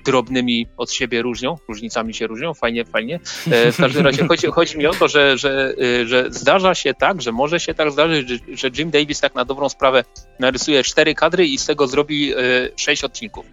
drobnymi 0.06 0.68
od 0.78 0.92
siebie 0.92 1.22
różnią, 1.22 1.58
różnicami 1.68 2.14
się 2.14 2.28
różnią, 2.28 2.54
fajnie, 2.54 2.86
fajnie. 2.86 3.20
E, 3.52 3.72
w 3.72 3.78
każdym 3.78 4.06
razie 4.08 4.28
chodzi, 4.28 4.48
chodzi 4.48 4.78
mi 4.78 4.86
o 4.88 4.94
to, 4.94 5.08
że, 5.08 5.38
że, 5.38 5.74
e, 6.02 6.06
że 6.08 6.26
zdarza 6.30 6.76
się 6.76 6.94
tak, 6.94 7.22
że 7.22 7.32
może 7.32 7.60
się 7.60 7.74
tak 7.74 7.92
zdarzyć, 7.92 8.30
że, 8.54 8.70
Jim 8.78 8.92
Davis 8.92 9.20
tak 9.20 9.36
na 9.36 9.46
dobrą 9.46 9.70
sprawę 9.70 10.04
narysuje 10.40 10.84
cztery 10.84 11.16
kadry 11.16 11.48
i 11.48 11.58
z 11.58 11.66
tego 11.66 11.88
zrobi 11.88 12.34
e, 12.34 12.38
sześć 12.76 13.04
odcinków. 13.04 13.46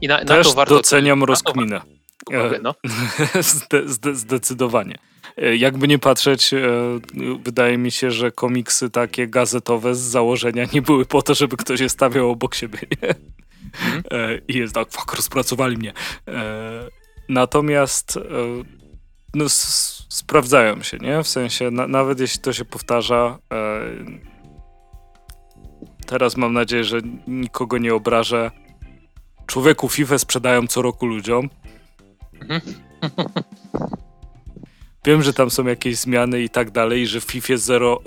I 0.00 0.08
na, 0.08 0.18
Też 0.18 0.46
na 0.46 0.52
to 0.52 0.56
warto, 0.56 0.74
doceniam 0.74 1.24
rozkminę. 1.24 1.80
Okay, 2.26 2.60
no. 2.62 2.74
Zde, 3.40 3.88
zde, 3.88 4.14
zdecydowanie. 4.14 4.98
E, 5.36 5.56
jakby 5.56 5.88
nie 5.88 5.98
patrzeć, 5.98 6.54
e, 6.54 6.60
wydaje 7.44 7.78
mi 7.78 7.90
się, 7.90 8.10
że 8.10 8.32
komiksy 8.32 8.90
takie 8.90 9.28
gazetowe 9.28 9.94
z 9.94 9.98
założenia 9.98 10.66
nie 10.72 10.82
były 10.82 11.06
po 11.06 11.22
to, 11.22 11.34
żeby 11.34 11.56
ktoś 11.56 11.80
je 11.80 11.88
stawiał 11.88 12.30
obok 12.30 12.54
siebie. 12.54 12.78
Mm. 13.82 14.02
I 14.48 14.58
jest 14.58 14.74
tak, 14.74 14.90
fuck, 14.90 15.14
rozpracowali 15.14 15.76
mnie. 15.76 15.92
Natomiast 17.28 18.18
no, 19.34 19.44
sprawdzają 20.08 20.82
się, 20.82 20.98
nie? 20.98 21.22
W 21.22 21.28
sensie, 21.28 21.70
na, 21.70 21.86
nawet 21.86 22.20
jeśli 22.20 22.40
to 22.40 22.52
się 22.52 22.64
powtarza, 22.64 23.38
teraz 26.06 26.36
mam 26.36 26.52
nadzieję, 26.52 26.84
że 26.84 27.00
nikogo 27.26 27.78
nie 27.78 27.94
obrażę. 27.94 28.50
Człowieku 29.46 29.88
FIFA 29.88 30.18
sprzedają 30.18 30.66
co 30.66 30.82
roku 30.82 31.06
ludziom. 31.06 31.50
Mhm. 32.40 32.60
Wiem, 35.06 35.22
że 35.22 35.32
tam 35.32 35.50
są 35.50 35.66
jakieś 35.66 35.96
zmiany 35.96 36.42
i 36.42 36.48
tak 36.48 36.70
dalej, 36.70 37.02
i 37.02 37.06
że 37.06 37.20
w 37.20 37.24
FIFA 37.24 37.56
0 37.56 38.00
y, 38.00 38.04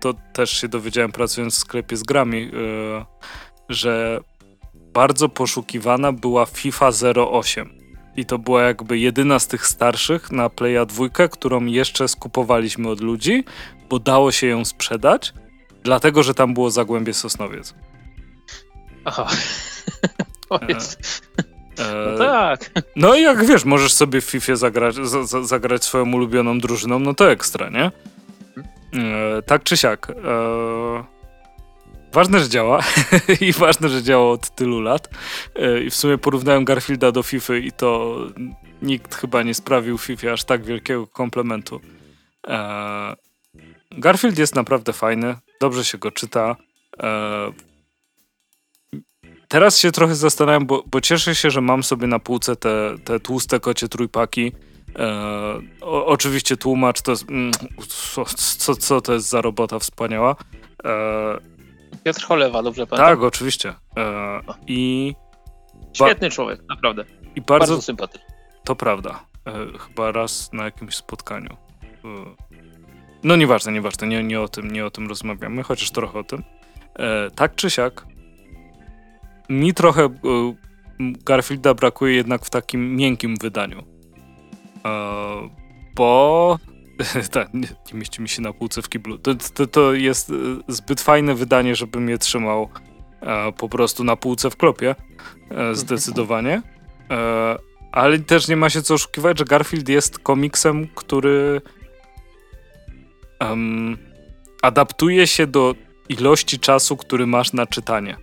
to 0.00 0.14
też 0.32 0.50
się 0.50 0.68
dowiedziałem 0.68 1.12
pracując 1.12 1.54
w 1.54 1.58
sklepie 1.58 1.96
z 1.96 2.02
grami, 2.02 2.50
że 3.68 4.20
bardzo 4.96 5.28
poszukiwana 5.28 6.12
była 6.12 6.46
FIFA 6.46 6.90
08. 7.32 7.70
I 8.16 8.24
to 8.24 8.38
była 8.38 8.62
jakby 8.62 8.98
jedyna 8.98 9.38
z 9.38 9.46
tych 9.46 9.66
starszych 9.66 10.32
na 10.32 10.50
Playa 10.50 10.86
2, 10.86 11.28
którą 11.28 11.64
jeszcze 11.64 12.08
skupowaliśmy 12.08 12.88
od 12.88 13.00
ludzi, 13.00 13.44
bo 13.88 13.98
dało 13.98 14.32
się 14.32 14.46
ją 14.46 14.64
sprzedać, 14.64 15.32
dlatego 15.82 16.22
że 16.22 16.34
tam 16.34 16.54
było 16.54 16.70
Zagłębie 16.70 17.14
Sosnowiec. 17.14 17.74
Aha. 19.04 19.26
To 20.48 20.60
jest... 20.68 21.22
No 21.78 22.14
e, 22.14 22.18
tak. 22.18 22.70
No 22.96 23.14
i 23.14 23.22
jak 23.22 23.46
wiesz, 23.46 23.64
możesz 23.64 23.92
sobie 23.92 24.20
w 24.20 24.24
FIFA 24.24 24.56
zagrać, 24.56 24.94
zagrać 25.42 25.84
swoją 25.84 26.12
ulubioną 26.12 26.58
drużyną, 26.58 26.98
no 26.98 27.14
to 27.14 27.30
ekstra, 27.30 27.70
nie? 27.70 27.84
E, 29.00 29.42
tak 29.42 29.62
czy 29.62 29.76
siak. 29.76 30.10
E, 30.10 31.15
ważne, 32.16 32.40
że 32.40 32.48
działa 32.48 32.80
i 33.46 33.52
ważne, 33.52 33.88
że 33.88 34.02
działa 34.02 34.30
od 34.30 34.54
tylu 34.54 34.80
lat. 34.80 35.08
E, 35.54 35.82
I 35.82 35.90
w 35.90 35.94
sumie 35.94 36.18
porównałem 36.18 36.64
Garfielda 36.64 37.12
do 37.12 37.22
FIFA 37.22 37.56
i 37.56 37.72
to 37.72 38.18
nikt 38.82 39.14
chyba 39.14 39.42
nie 39.42 39.54
sprawił 39.54 39.98
FIFA 39.98 40.32
aż 40.32 40.44
tak 40.44 40.64
wielkiego 40.64 41.06
komplementu. 41.06 41.80
E, 42.46 43.16
Garfield 43.90 44.38
jest 44.38 44.54
naprawdę 44.54 44.92
fajny, 44.92 45.36
dobrze 45.60 45.84
się 45.84 45.98
go 45.98 46.10
czyta. 46.10 46.56
E, 47.02 47.52
Teraz 49.48 49.78
się 49.78 49.92
trochę 49.92 50.14
zastanawiam, 50.14 50.66
bo, 50.66 50.84
bo 50.86 51.00
cieszę 51.00 51.34
się, 51.34 51.50
że 51.50 51.60
mam 51.60 51.82
sobie 51.82 52.06
na 52.06 52.18
półce 52.18 52.56
te, 52.56 52.94
te 53.04 53.20
tłuste 53.20 53.60
kocie 53.60 53.88
trójpaki. 53.88 54.52
E, 54.98 55.08
o, 55.80 56.06
oczywiście 56.06 56.56
tłumacz 56.56 57.02
to 57.02 57.10
jest. 57.10 57.28
Mm, 57.28 57.52
co, 58.58 58.74
co, 58.74 59.00
to 59.00 59.12
jest 59.12 59.28
za 59.28 59.40
robota 59.40 59.78
wspaniała. 59.78 60.36
E, 60.84 61.55
Piotr 62.06 62.22
Cholewa, 62.22 62.62
dobrze 62.62 62.86
pamiętam? 62.86 63.16
Tak, 63.16 63.24
oczywiście. 63.24 63.74
E, 63.96 64.40
I. 64.66 65.14
Świetny 65.92 66.30
człowiek, 66.30 66.60
naprawdę. 66.68 67.04
I 67.36 67.40
bardzo, 67.40 67.66
bardzo 67.66 67.82
sympatyczny. 67.82 68.26
To 68.64 68.76
prawda. 68.76 69.24
E, 69.46 69.78
chyba 69.78 70.12
raz 70.12 70.52
na 70.52 70.64
jakimś 70.64 70.94
spotkaniu. 70.94 71.56
E, 71.82 72.08
no 73.22 73.36
nieważne, 73.36 73.72
nieważne, 73.72 74.06
nie, 74.06 74.24
nie, 74.24 74.40
o 74.40 74.48
tym, 74.48 74.70
nie 74.70 74.86
o 74.86 74.90
tym 74.90 75.08
rozmawiamy, 75.08 75.62
chociaż 75.62 75.90
trochę 75.90 76.18
o 76.18 76.24
tym. 76.24 76.42
E, 76.98 77.30
tak 77.30 77.54
czy 77.54 77.70
siak, 77.70 78.06
mi 79.48 79.74
trochę 79.74 80.08
Garfielda 81.00 81.74
brakuje 81.74 82.14
jednak 82.14 82.44
w 82.44 82.50
takim 82.50 82.96
miękkim 82.96 83.36
wydaniu. 83.36 83.82
Bo 85.94 86.58
tak, 87.32 87.54
nie, 87.54 87.68
nie 87.92 87.98
mieści 87.98 88.22
mi 88.22 88.28
się 88.28 88.42
na 88.42 88.52
półce 88.52 88.82
w 88.82 88.88
kiblu. 88.88 89.18
To, 89.18 89.34
to, 89.54 89.66
to 89.66 89.94
jest 89.94 90.30
e, 90.30 90.32
zbyt 90.68 91.00
fajne 91.00 91.34
wydanie, 91.34 91.76
żebym 91.76 92.08
je 92.08 92.18
trzymał 92.18 92.68
po 93.58 93.68
prostu 93.68 94.04
na 94.04 94.16
półce 94.16 94.50
w 94.50 94.56
klopie. 94.56 94.94
Zdecydowanie. 95.72 96.62
Ale 97.92 98.18
też 98.18 98.48
nie 98.48 98.56
ma 98.56 98.70
się 98.70 98.82
co 98.82 98.94
oszukiwać, 98.94 99.38
że 99.38 99.44
Garfield 99.44 99.88
jest 99.88 100.18
komiksem, 100.18 100.88
który 100.94 101.60
um, 103.40 103.98
adaptuje 104.62 105.26
się 105.26 105.46
do 105.46 105.74
ilości 106.08 106.58
czasu, 106.58 106.96
który 106.96 107.26
masz 107.26 107.52
na 107.52 107.66
czytanie 107.66 108.16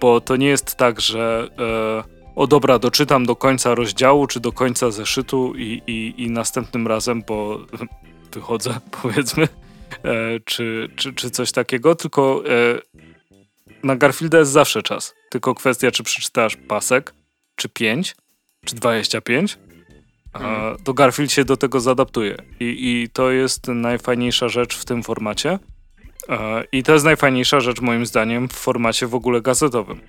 bo 0.00 0.20
to 0.20 0.36
nie 0.36 0.46
jest 0.46 0.74
tak, 0.74 1.00
że 1.00 1.48
e, 1.58 2.19
o 2.36 2.46
dobra, 2.46 2.78
doczytam 2.78 3.26
do 3.26 3.36
końca 3.36 3.74
rozdziału 3.74 4.26
czy 4.26 4.40
do 4.40 4.52
końca 4.52 4.90
zeszytu 4.90 5.52
i, 5.56 5.82
i, 5.86 6.14
i 6.22 6.30
następnym 6.30 6.86
razem, 6.86 7.22
bo 7.26 7.58
wychodzę, 8.34 8.80
powiedzmy, 9.02 9.48
e, 10.04 10.40
czy, 10.44 10.88
czy, 10.96 11.14
czy 11.14 11.30
coś 11.30 11.52
takiego, 11.52 11.94
tylko 11.94 12.42
e, 12.46 12.80
na 13.82 13.96
Garfielda 13.96 14.38
jest 14.38 14.52
zawsze 14.52 14.82
czas. 14.82 15.14
Tylko 15.30 15.54
kwestia, 15.54 15.90
czy 15.90 16.02
przeczytasz 16.02 16.56
pasek, 16.56 17.14
czy 17.56 17.68
5, 17.68 18.16
czy 18.64 18.74
25, 18.74 19.58
mhm. 20.34 20.76
to 20.84 20.94
Garfield 20.94 21.32
się 21.32 21.44
do 21.44 21.56
tego 21.56 21.80
zadaptuje. 21.80 22.36
I, 22.60 22.64
I 22.64 23.08
to 23.12 23.30
jest 23.30 23.68
najfajniejsza 23.68 24.48
rzecz 24.48 24.76
w 24.76 24.84
tym 24.84 25.02
formacie, 25.02 25.58
E, 26.28 26.64
I 26.72 26.82
to 26.82 26.92
jest 26.92 27.04
najfajniejsza 27.04 27.60
rzecz 27.60 27.80
moim 27.80 28.06
zdaniem 28.06 28.48
w 28.48 28.52
formacie 28.52 29.06
w 29.06 29.14
ogóle 29.14 29.40
gazetowym. 29.40 30.00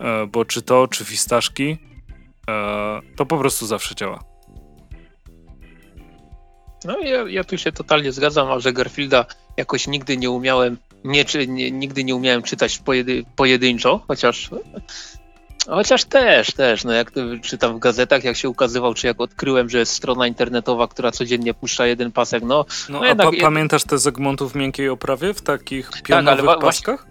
E, 0.00 0.26
bo 0.26 0.44
czy 0.44 0.62
to, 0.62 0.88
czy 0.88 1.04
fistaszki, 1.04 1.78
e, 2.48 3.00
to 3.16 3.26
po 3.26 3.38
prostu 3.38 3.66
zawsze 3.66 3.94
działa. 3.94 4.24
No 6.84 6.98
ja, 6.98 7.24
ja 7.28 7.44
tu 7.44 7.58
się 7.58 7.72
totalnie 7.72 8.12
zgadzam, 8.12 8.50
a 8.50 8.60
że 8.60 8.72
Garfielda 8.72 9.26
jakoś 9.56 9.86
nigdy 9.86 10.16
nie 10.16 10.30
umiałem, 10.30 10.78
nie, 11.04 11.24
czy, 11.24 11.46
nie, 11.46 11.70
nigdy 11.70 12.04
nie 12.04 12.14
umiałem 12.14 12.42
czytać 12.42 12.78
pojedy, 12.78 13.24
pojedynczo, 13.36 14.04
chociaż 14.08 14.50
Chociaż 15.68 16.04
też, 16.04 16.52
też, 16.52 16.84
no 16.84 16.92
jak 16.92 17.12
czytam 17.42 17.76
w 17.76 17.78
gazetach, 17.78 18.24
jak 18.24 18.36
się 18.36 18.48
ukazywał, 18.48 18.94
czy 18.94 19.06
jak 19.06 19.20
odkryłem, 19.20 19.70
że 19.70 19.78
jest 19.78 19.92
strona 19.92 20.26
internetowa, 20.26 20.88
która 20.88 21.10
codziennie 21.10 21.54
puszcza 21.54 21.86
jeden 21.86 22.12
pasek, 22.12 22.42
no... 22.42 22.48
No, 22.48 22.64
no 22.88 23.00
a 23.00 23.08
jednak, 23.08 23.30
pa 23.30 23.40
pamiętasz 23.40 23.84
te 23.84 23.98
segmentów 23.98 24.52
w 24.52 24.54
miękkiej 24.54 24.88
oprawie 24.88 25.34
w 25.34 25.42
takich 25.42 25.90
pionowych 26.02 26.46
tak, 26.46 26.60
paskach? 26.60 27.06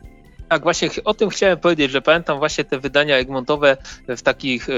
Tak, 0.54 0.64
właśnie 0.64 0.90
o 1.06 1.14
tym 1.14 1.30
chciałem 1.30 1.60
powiedzieć, 1.60 1.92
że 1.92 2.02
pamiętam 2.02 2.40
właśnie 2.40 2.64
te 2.64 2.80
wydania 2.80 3.18
Egmontowe 3.18 3.78
w 4.08 4.22
takich 4.22 4.70
e, 4.70 4.74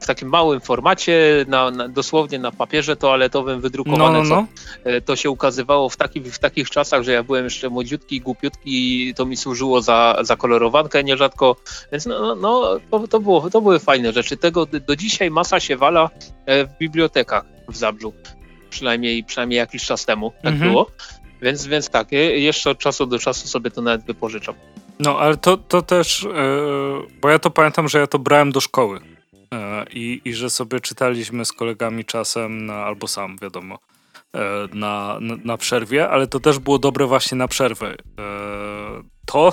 w 0.00 0.06
takim 0.06 0.28
małym 0.28 0.60
formacie, 0.60 1.44
na, 1.48 1.70
na, 1.70 1.88
dosłownie 1.88 2.38
na 2.38 2.52
papierze 2.52 2.96
toaletowym 2.96 3.60
wydrukowane. 3.60 4.18
No, 4.18 4.24
no, 4.24 4.36
no. 4.36 4.46
E, 4.84 5.00
to 5.00 5.16
się 5.16 5.30
ukazywało 5.30 5.88
w, 5.88 5.96
taki, 5.96 6.20
w 6.20 6.38
takich 6.38 6.70
czasach, 6.70 7.02
że 7.02 7.12
ja 7.12 7.22
byłem 7.22 7.44
jeszcze 7.44 7.68
młodziutki, 7.68 8.20
głupiutki 8.20 9.08
i 9.08 9.14
to 9.14 9.26
mi 9.26 9.36
służyło 9.36 9.82
za, 9.82 10.18
za 10.20 10.36
kolorowankę 10.36 11.04
nierzadko. 11.04 11.56
Więc 11.92 12.06
no, 12.06 12.20
no, 12.20 12.34
no 12.34 12.80
to, 12.90 13.08
to, 13.08 13.20
było, 13.20 13.50
to 13.50 13.60
były 13.60 13.78
fajne 13.78 14.12
rzeczy. 14.12 14.36
Tego 14.36 14.66
do 14.66 14.96
dzisiaj 14.96 15.30
masa 15.30 15.60
się 15.60 15.76
wala 15.76 16.10
e, 16.46 16.66
w 16.66 16.78
bibliotekach 16.78 17.44
w 17.68 17.76
Zabrzu. 17.76 18.12
Przynajmniej, 18.70 19.24
przynajmniej 19.24 19.56
jakiś 19.56 19.84
czas 19.84 20.06
temu 20.06 20.32
tak 20.42 20.52
mhm. 20.52 20.70
było. 20.70 20.90
Więc, 21.42 21.66
więc 21.66 21.88
tak, 21.88 22.12
jeszcze 22.12 22.70
od 22.70 22.78
czasu 22.78 23.06
do 23.06 23.18
czasu 23.18 23.48
sobie 23.48 23.70
to 23.70 23.82
nawet 23.82 24.06
wypożyczam. 24.06 24.54
No, 24.98 25.18
ale 25.18 25.36
to, 25.36 25.56
to 25.56 25.82
też, 25.82 26.22
yy, 26.22 27.20
bo 27.20 27.28
ja 27.28 27.38
to 27.38 27.50
pamiętam, 27.50 27.88
że 27.88 27.98
ja 27.98 28.06
to 28.06 28.18
brałem 28.18 28.52
do 28.52 28.60
szkoły. 28.60 29.00
E, 29.54 29.84
I, 29.90 30.20
I 30.24 30.34
że 30.34 30.50
sobie 30.50 30.80
czytaliśmy 30.80 31.44
z 31.44 31.52
kolegami 31.52 32.04
czasem, 32.04 32.66
na, 32.66 32.74
albo 32.74 33.08
sam, 33.08 33.36
wiadomo, 33.42 33.78
e, 34.34 34.68
na, 34.74 35.18
na, 35.44 35.56
przerwie, 35.56 36.08
ale 36.08 36.26
to 36.26 36.40
też 36.40 36.58
było 36.58 36.78
dobre 36.78 37.06
właśnie 37.06 37.38
na 37.38 37.48
przerwę. 37.48 37.90
E, 37.90 37.96
to 39.26 39.52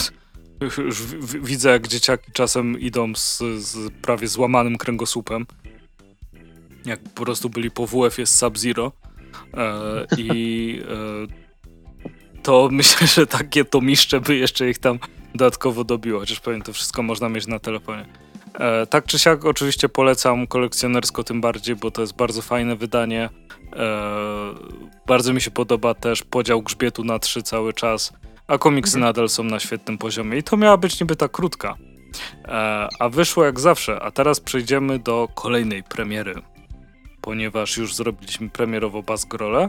już 0.78 1.02
widzę, 1.42 1.70
jak 1.70 1.88
dzieciaki 1.88 2.32
czasem 2.32 2.80
idą 2.80 3.14
z, 3.14 3.38
z 3.58 3.92
prawie 4.02 4.28
złamanym 4.28 4.78
kręgosłupem. 4.78 5.46
Jak 6.84 7.00
po 7.02 7.24
prostu 7.24 7.50
byli 7.50 7.70
po 7.70 7.86
WF 7.86 8.18
jest 8.18 8.38
Sub-Zero. 8.38 8.92
I 10.18 10.80
to 12.46 12.68
myślę, 12.72 13.06
że 13.06 13.26
takie 13.26 13.64
to 13.64 13.80
miszcze 13.80 14.20
by 14.20 14.36
jeszcze 14.36 14.70
ich 14.70 14.78
tam 14.78 14.98
dodatkowo 15.34 15.84
dobiło, 15.84 16.20
chociaż 16.20 16.40
pewnie 16.40 16.62
to 16.62 16.72
wszystko 16.72 17.02
można 17.02 17.28
mieć 17.28 17.46
na 17.46 17.58
telefonie. 17.58 18.06
E, 18.54 18.86
tak 18.86 19.04
czy 19.04 19.18
siak 19.18 19.44
oczywiście 19.44 19.88
polecam 19.88 20.46
kolekcjonersko 20.46 21.24
tym 21.24 21.40
bardziej, 21.40 21.76
bo 21.76 21.90
to 21.90 22.00
jest 22.00 22.16
bardzo 22.16 22.42
fajne 22.42 22.76
wydanie. 22.76 23.28
E, 23.76 23.88
bardzo 25.06 25.32
mi 25.32 25.40
się 25.40 25.50
podoba 25.50 25.94
też 25.94 26.22
podział 26.22 26.62
grzbietu 26.62 27.04
na 27.04 27.18
trzy 27.18 27.42
cały 27.42 27.72
czas, 27.72 28.12
a 28.46 28.58
komiksy 28.58 28.96
mhm. 28.96 29.08
nadal 29.08 29.28
są 29.28 29.44
na 29.44 29.60
świetnym 29.60 29.98
poziomie 29.98 30.38
i 30.38 30.42
to 30.42 30.56
miała 30.56 30.76
być 30.76 31.00
niby 31.00 31.16
ta 31.16 31.28
krótka. 31.28 31.76
E, 32.44 32.88
a 32.98 33.08
wyszło 33.08 33.44
jak 33.44 33.60
zawsze, 33.60 34.02
a 34.02 34.10
teraz 34.10 34.40
przejdziemy 34.40 34.98
do 34.98 35.28
kolejnej 35.34 35.82
premiery, 35.82 36.34
ponieważ 37.20 37.76
już 37.76 37.94
zrobiliśmy 37.94 38.50
premierowo 38.50 39.02
Basgrole. 39.02 39.68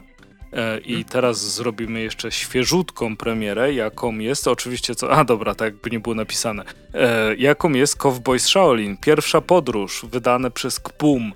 E, 0.58 0.78
I 0.78 1.05
teraz 1.05 1.38
zrobimy 1.38 2.01
jeszcze 2.01 2.32
świeżutką 2.32 3.18
premierę, 3.18 3.74
jaką 3.74 4.18
jest, 4.18 4.47
oczywiście 4.47 4.95
co, 4.95 5.12
a 5.12 5.24
dobra, 5.24 5.55
tak 5.55 5.66
jakby 5.66 5.89
nie 5.89 5.99
było 5.99 6.16
napisane, 6.16 6.64
e, 6.93 7.36
jaką 7.36 7.72
jest 7.72 7.95
Cowboys 7.95 8.45
Shaolin, 8.45 8.97
pierwsza 8.97 9.41
podróż, 9.41 10.05
wydane 10.12 10.51
przez 10.51 10.80
KPUM, 10.80 11.34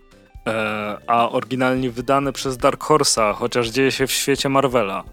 e, 0.47 0.97
a 1.07 1.29
oryginalnie 1.29 1.91
wydane 1.91 2.33
przez 2.33 2.57
Dark 2.57 2.83
Horse'a, 2.83 3.35
chociaż 3.35 3.67
dzieje 3.67 3.91
się 3.91 4.07
w 4.07 4.11
świecie 4.11 4.49
Marvela. 4.49 5.03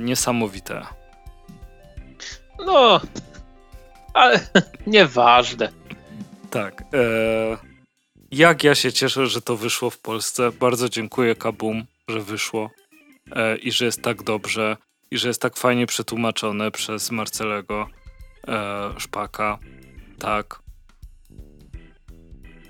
Niesamowite. 0.00 0.86
No, 2.66 3.00
ale 4.14 4.40
nieważne. 4.86 5.72
Tak. 6.50 6.80
E, 6.80 7.56
jak 8.30 8.64
ja 8.64 8.74
się 8.74 8.92
cieszę, 8.92 9.26
że 9.26 9.42
to 9.42 9.56
wyszło 9.56 9.90
w 9.90 9.98
Polsce. 9.98 10.52
Bardzo 10.52 10.88
dziękuję 10.88 11.34
Kabum, 11.34 11.84
że 12.08 12.20
wyszło 12.20 12.70
i 13.62 13.72
że 13.72 13.84
jest 13.84 14.02
tak 14.02 14.22
dobrze 14.22 14.76
i 15.10 15.18
że 15.18 15.28
jest 15.28 15.42
tak 15.42 15.56
fajnie 15.56 15.86
przetłumaczone 15.86 16.70
przez 16.70 17.10
Marcelego 17.10 17.88
e, 18.48 18.90
Szpaka. 18.98 19.58
Tak. 20.18 20.62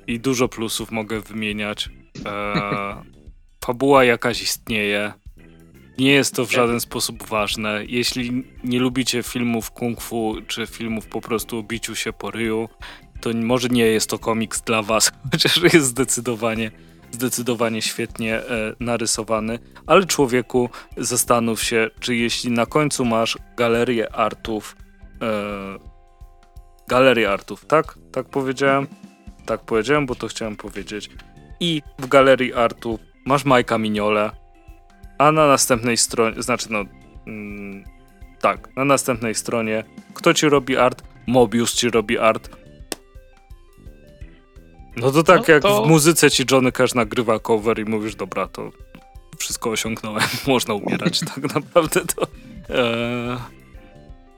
I 0.07 0.21
dużo 0.21 0.49
plusów 0.49 0.91
mogę 0.91 1.21
wymieniać. 1.21 1.91
E, 2.27 3.03
fabuła 3.65 4.05
jakaś 4.05 4.43
istnieje. 4.43 5.13
Nie 5.99 6.13
jest 6.13 6.35
to 6.35 6.47
w 6.47 6.53
żaden 6.53 6.81
sposób 6.81 7.27
ważne. 7.27 7.85
Jeśli 7.89 8.45
nie 8.65 8.81
lubicie 8.81 9.23
filmów 9.23 9.71
kung 9.71 10.01
fu, 10.01 10.37
czy 10.47 10.67
filmów 10.67 11.07
po 11.07 11.21
prostu 11.21 11.59
o 11.59 11.63
biciu 11.63 11.97
się 11.97 12.13
po 12.13 12.31
ryju, 12.31 12.69
to 13.21 13.31
może 13.35 13.69
nie 13.69 13.87
jest 13.87 14.11
to 14.11 14.19
komiks 14.19 14.61
dla 14.61 14.83
was, 14.83 15.13
chociaż 15.33 15.57
jest 15.57 15.87
zdecydowanie, 15.87 16.71
zdecydowanie 17.15 17.83
świetnie 17.83 18.37
e, 18.37 18.75
narysowany. 18.81 19.59
Ale 19.87 20.07
człowieku, 20.07 20.71
zastanów 20.97 21.63
się, 21.63 21.91
czy 22.01 22.17
jeśli 22.17 22.51
na 22.51 22.67
końcu 22.67 23.05
masz 23.05 23.39
galerię 23.57 24.15
artów, 24.15 24.77
e, 25.23 25.29
galerię 26.89 27.31
artów, 27.31 27.65
tak? 27.65 27.99
Tak 28.13 28.29
powiedziałem? 28.29 28.87
Tak 29.47 29.61
powiedziałem, 29.61 30.07
bo 30.07 30.15
to 30.15 30.29
chciałem 30.29 30.57
powiedzieć. 30.57 31.11
I 31.61 31.83
w 31.99 32.07
galerii 32.07 32.55
artów 32.55 33.01
masz 33.27 33.45
Majka 33.45 33.79
Mignole, 33.79 34.31
a 35.19 35.33
na 35.33 35.47
następnej 35.47 35.97
stronie, 35.97 36.43
znaczy 36.43 36.67
no, 36.71 36.85
mm, 37.27 37.85
tak, 38.41 38.77
na 38.77 38.85
następnej 38.85 39.35
stronie, 39.35 39.85
kto 40.15 40.35
ci 40.35 40.49
robi 40.49 40.77
art? 40.77 41.03
Mobius 41.27 41.75
ci 41.75 41.91
robi 41.91 42.19
art. 42.19 42.64
No 44.97 45.11
to 45.13 45.23
tak 45.23 45.49
No 45.49 45.55
jak 45.55 45.63
to- 45.63 45.85
w 45.85 45.89
muzyce 45.89 46.31
ci 46.31 46.45
Johnny 46.51 46.73
Cash 46.73 46.95
nagrywa 46.95 47.39
cover 47.39 47.79
i 47.79 47.85
mówisz, 47.85 48.15
dobra, 48.15 48.49
to 48.49 48.71
wszystko 49.39 49.71
osiągnąłem, 49.71 50.23
można 50.47 50.75
umierać, 50.75 51.21
tak 51.21 51.55
naprawdę 51.55 52.01
to... 52.01 52.27
E, 52.71 53.37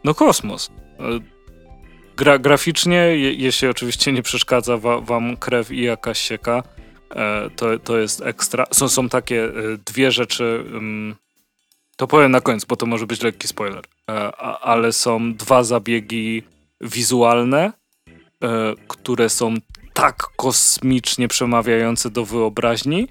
no 0.05 0.15
kosmos. 0.15 0.71
E, 1.01 1.03
gra, 2.17 2.39
graficznie, 2.39 2.97
je, 2.97 3.33
jeśli 3.33 3.69
oczywiście 3.69 4.13
nie 4.13 4.23
przeszkadza 4.23 4.77
wa, 4.77 5.01
wam 5.01 5.37
krew 5.37 5.71
i 5.71 5.83
jakaś 5.83 6.19
sieka, 6.21 6.63
e, 7.11 7.51
to, 7.57 7.79
to 7.79 7.99
jest 7.99 8.23
ekstra. 8.23 8.65
Są, 8.73 8.89
są 8.89 9.09
takie 9.09 9.45
e, 9.45 9.53
dwie 9.87 10.13
rzeczy, 10.13 10.65
ym, 10.75 11.15
to 11.97 12.07
powiem 12.07 12.31
na 12.31 12.41
końcu, 12.41 12.67
bo 12.69 12.77
to 12.77 12.87
może 12.87 13.07
być 13.07 13.23
lekki 13.23 13.49
spoiler, 13.49 13.85
e, 14.11 14.13
a, 14.37 14.61
ale 14.61 14.93
są 14.93 15.35
dwa 15.35 15.65
zabiegi 15.65 16.43
wizualne, 16.81 17.73
e, 18.45 18.75
które 18.89 19.29
są 19.29 19.55
tak 19.97 20.27
kosmicznie 20.37 21.29
przemawiające 21.29 22.11
do 22.11 22.25
wyobraźni, 22.25 23.09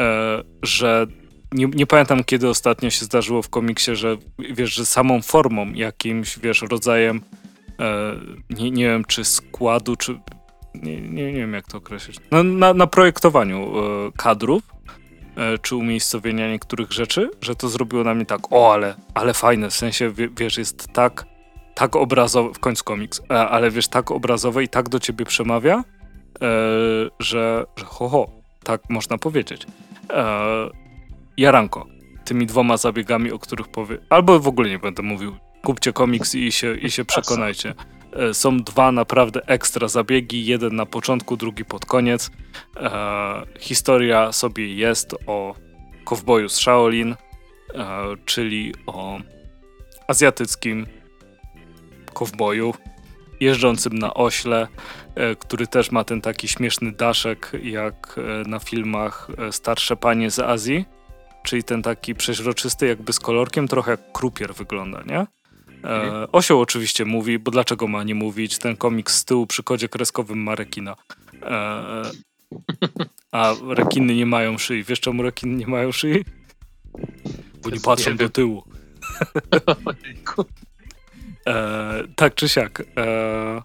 e, 0.00 0.42
że 0.62 1.06
nie, 1.52 1.66
nie 1.66 1.86
pamiętam 1.86 2.24
kiedy 2.24 2.48
ostatnio 2.48 2.90
się 2.90 3.04
zdarzyło 3.04 3.42
w 3.42 3.48
komiksie, 3.48 3.96
że 3.96 4.16
wiesz, 4.38 4.74
że 4.74 4.86
samą 4.86 5.22
formą, 5.22 5.72
jakimś 5.72 6.38
wiesz, 6.38 6.62
rodzajem 6.62 7.20
e, 7.80 8.14
nie, 8.50 8.70
nie 8.70 8.84
wiem 8.84 9.04
czy 9.04 9.24
składu, 9.24 9.96
czy 9.96 10.20
nie, 10.74 11.00
nie, 11.00 11.32
nie 11.32 11.40
wiem 11.40 11.52
jak 11.52 11.66
to 11.66 11.78
określić. 11.78 12.16
No, 12.30 12.42
na, 12.42 12.74
na 12.74 12.86
projektowaniu 12.86 13.78
e, 13.78 14.12
kadrów 14.16 14.62
czy 15.62 15.76
umiejscowienia 15.76 16.50
niektórych 16.50 16.92
rzeczy, 16.92 17.30
że 17.40 17.56
to 17.56 17.68
zrobiło 17.68 18.04
na 18.04 18.14
mnie 18.14 18.26
tak, 18.26 18.52
o 18.52 18.72
ale, 18.72 18.94
ale 19.14 19.34
fajne, 19.34 19.70
w 19.70 19.74
sensie 19.74 20.10
wie, 20.10 20.28
wiesz, 20.36 20.58
jest 20.58 20.92
tak 20.92 21.26
tak 21.74 21.96
obrazowe, 21.96 22.54
w 22.54 22.58
końcu 22.58 22.84
komiks, 22.84 23.22
ale 23.28 23.70
wiesz, 23.70 23.88
tak 23.88 24.10
obrazowe 24.10 24.64
i 24.64 24.68
tak 24.68 24.88
do 24.88 25.00
ciebie 25.00 25.24
przemawia, 25.24 25.84
że, 27.18 27.66
że 27.76 27.84
ho, 27.84 28.08
ho, 28.08 28.30
tak 28.64 28.80
można 28.88 29.18
powiedzieć. 29.18 29.66
E, 30.10 30.24
Jaranko, 31.36 31.86
tymi 32.24 32.46
dwoma 32.46 32.76
zabiegami, 32.76 33.32
o 33.32 33.38
których 33.38 33.68
powiem, 33.68 33.98
albo 34.10 34.40
w 34.40 34.48
ogóle 34.48 34.68
nie 34.68 34.78
będę 34.78 35.02
mówił, 35.02 35.36
kupcie 35.64 35.92
komiks 35.92 36.34
i 36.34 36.52
się, 36.52 36.74
i 36.74 36.90
się 36.90 37.04
przekonajcie. 37.04 37.74
E, 38.12 38.34
Są 38.34 38.56
dwa 38.58 38.92
naprawdę 38.92 39.46
ekstra 39.46 39.88
zabiegi, 39.88 40.46
jeden 40.46 40.76
na 40.76 40.86
początku, 40.86 41.36
drugi 41.36 41.64
pod 41.64 41.86
koniec. 41.86 42.30
E, 42.76 42.90
historia 43.58 44.32
sobie 44.32 44.74
jest 44.74 45.14
o 45.26 45.54
kowboju 46.04 46.48
z 46.48 46.56
Shaolin, 46.56 47.12
e, 47.12 47.16
czyli 48.24 48.74
o 48.86 49.18
azjatyckim 50.08 50.86
kowboju 52.14 52.74
jeżdżącym 53.40 53.98
na 53.98 54.14
ośle, 54.14 54.68
e, 55.14 55.36
który 55.36 55.66
też 55.66 55.90
ma 55.90 56.04
ten 56.04 56.20
taki 56.20 56.48
śmieszny 56.48 56.92
daszek 56.92 57.52
jak 57.62 58.16
e, 58.18 58.48
na 58.48 58.58
filmach 58.58 59.28
e, 59.38 59.52
Starsze 59.52 59.96
Panie 59.96 60.30
z 60.30 60.38
Azji, 60.38 60.84
czyli 61.42 61.64
ten 61.64 61.82
taki 61.82 62.14
przeźroczysty 62.14 62.86
jakby 62.86 63.12
z 63.12 63.20
kolorkiem, 63.20 63.68
trochę 63.68 63.90
jak 63.90 64.12
krupier 64.12 64.54
wygląda, 64.54 65.02
nie? 65.06 65.26
Mhm. 65.82 66.14
E, 66.14 66.32
osioł 66.32 66.60
oczywiście 66.60 67.04
mówi, 67.04 67.38
bo 67.38 67.50
dlaczego 67.50 67.88
ma 67.88 68.04
nie 68.04 68.14
mówić? 68.14 68.58
Ten 68.58 68.76
komiks 68.76 69.16
z 69.16 69.24
tyłu 69.24 69.46
przy 69.46 69.62
kodzie 69.62 69.88
kreskowym 69.88 70.42
ma 70.42 70.54
rekina. 70.54 70.96
E, 71.42 72.02
a 73.32 73.54
rekiny 73.68 74.14
nie 74.14 74.26
mają 74.26 74.58
szyi. 74.58 74.84
Wiesz 74.84 75.00
czemu 75.00 75.22
rekiny 75.22 75.56
nie 75.56 75.66
mają 75.66 75.92
szyi? 75.92 76.24
Bo 77.62 77.70
nie 77.70 77.80
patrzą 77.80 78.16
do 78.16 78.28
tyłu. 78.28 78.64
E, 81.48 82.02
tak 82.16 82.34
czy 82.34 82.48
siak. 82.48 82.82
E, 82.96 83.62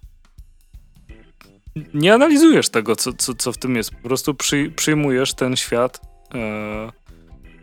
nie 1.93 2.13
analizujesz 2.13 2.69
tego, 2.69 2.95
co, 2.95 3.13
co, 3.13 3.33
co 3.33 3.51
w 3.51 3.57
tym 3.57 3.75
jest. 3.75 3.91
Po 3.91 4.07
prostu 4.07 4.33
przy, 4.33 4.71
przyjmujesz 4.75 5.33
ten 5.33 5.55
świat, 5.55 6.01
e, 6.33 6.91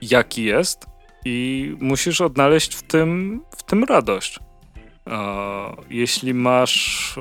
jaki 0.03 0.45
jest, 0.45 0.87
i 1.25 1.77
musisz 1.81 2.21
odnaleźć 2.21 2.75
w 2.75 2.83
tym, 2.83 3.41
w 3.57 3.63
tym 3.63 3.85
radość. 3.85 4.39
E, 5.07 5.17
jeśli 5.91 6.35
masz 6.35 7.15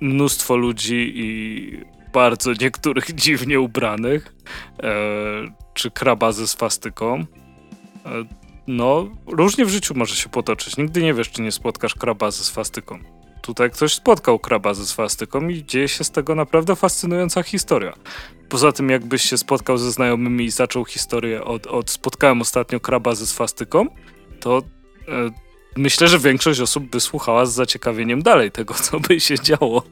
mnóstwo 0.00 0.56
ludzi 0.56 1.12
i 1.14 1.80
bardzo 2.12 2.52
niektórych 2.60 3.14
dziwnie 3.22 3.60
ubranych, 3.60 4.34
e, 4.82 4.92
czy 5.74 5.90
kraba 5.90 6.32
ze 6.32 6.48
swastyką, 6.48 7.26
no, 8.66 9.08
różnie 9.26 9.64
w 9.64 9.68
życiu 9.68 9.94
może 9.94 10.14
się 10.14 10.28
potoczyć. 10.28 10.76
Nigdy 10.76 11.02
nie 11.02 11.14
wiesz, 11.14 11.30
czy 11.30 11.42
nie 11.42 11.52
spotkasz 11.52 11.94
kraba 11.94 12.30
ze 12.30 12.44
swastyką. 12.44 12.98
Tutaj 13.42 13.70
ktoś 13.70 13.94
spotkał 13.94 14.38
kraba 14.38 14.74
ze 14.74 14.86
swastyką 14.86 15.48
i 15.48 15.64
dzieje 15.64 15.88
się 15.88 16.04
z 16.04 16.10
tego 16.10 16.34
naprawdę 16.34 16.76
fascynująca 16.76 17.42
historia. 17.42 17.92
Poza 18.48 18.72
tym, 18.72 18.90
jakbyś 18.90 19.22
się 19.22 19.38
spotkał 19.38 19.78
ze 19.78 19.92
znajomymi 19.92 20.44
i 20.44 20.50
zaczął 20.50 20.84
historię 20.84 21.44
od, 21.44 21.66
od 21.66 21.90
spotkałem 21.90 22.40
ostatnio 22.40 22.80
kraba 22.80 23.14
ze 23.14 23.26
swastyką, 23.26 23.86
to 24.40 24.62
e, 25.08 25.30
myślę, 25.76 26.08
że 26.08 26.18
większość 26.18 26.60
osób 26.60 26.84
by 26.84 27.00
słuchała 27.00 27.46
z 27.46 27.52
zaciekawieniem 27.52 28.22
dalej 28.22 28.50
tego, 28.50 28.74
co 28.84 29.00
by 29.00 29.20
się 29.20 29.34
działo, 29.38 29.82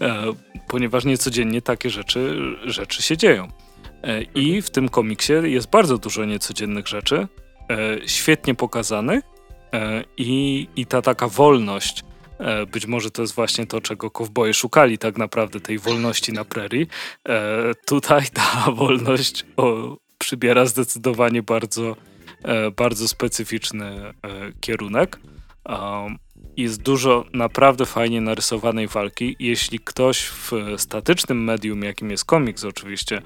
e, 0.00 0.22
ponieważ 0.68 1.04
niecodziennie 1.04 1.62
takie 1.62 1.90
rzeczy, 1.90 2.36
rzeczy 2.64 3.02
się 3.02 3.16
dzieją. 3.16 3.48
E, 4.02 4.22
I 4.22 4.62
w 4.62 4.70
tym 4.70 4.88
komiksie 4.88 5.32
jest 5.42 5.70
bardzo 5.70 5.98
dużo 5.98 6.24
niecodziennych 6.24 6.88
rzeczy, 6.88 7.28
świetnie 8.06 8.54
pokazanych 8.54 9.24
e, 9.72 10.04
i, 10.16 10.68
i 10.76 10.86
ta 10.86 11.02
taka 11.02 11.28
wolność, 11.28 12.02
e, 12.38 12.66
być 12.66 12.86
może 12.86 13.10
to 13.10 13.22
jest 13.22 13.34
właśnie 13.34 13.66
to, 13.66 13.80
czego 13.80 14.10
kowboje 14.10 14.54
szukali 14.54 14.98
tak 14.98 15.18
naprawdę, 15.18 15.60
tej 15.60 15.78
wolności 15.78 16.32
na 16.32 16.44
prerii. 16.44 16.86
E, 17.28 17.74
tutaj 17.86 18.22
ta 18.32 18.66
wolność 18.80 19.44
o, 19.56 19.96
przybiera 20.18 20.66
zdecydowanie 20.66 21.42
bardzo, 21.42 21.96
e, 22.44 22.70
bardzo 22.70 23.08
specyficzny 23.08 23.86
e, 23.86 24.12
kierunek. 24.60 25.18
Jest 26.56 26.82
dużo 26.82 27.24
naprawdę 27.32 27.86
fajnie 27.86 28.20
narysowanej 28.20 28.88
walki. 28.88 29.36
Jeśli 29.38 29.78
ktoś 29.78 30.24
w 30.24 30.50
statycznym 30.76 31.44
medium, 31.44 31.82
jakim 31.82 32.10
jest 32.10 32.24
komiks 32.24 32.64
oczywiście, 32.64 33.22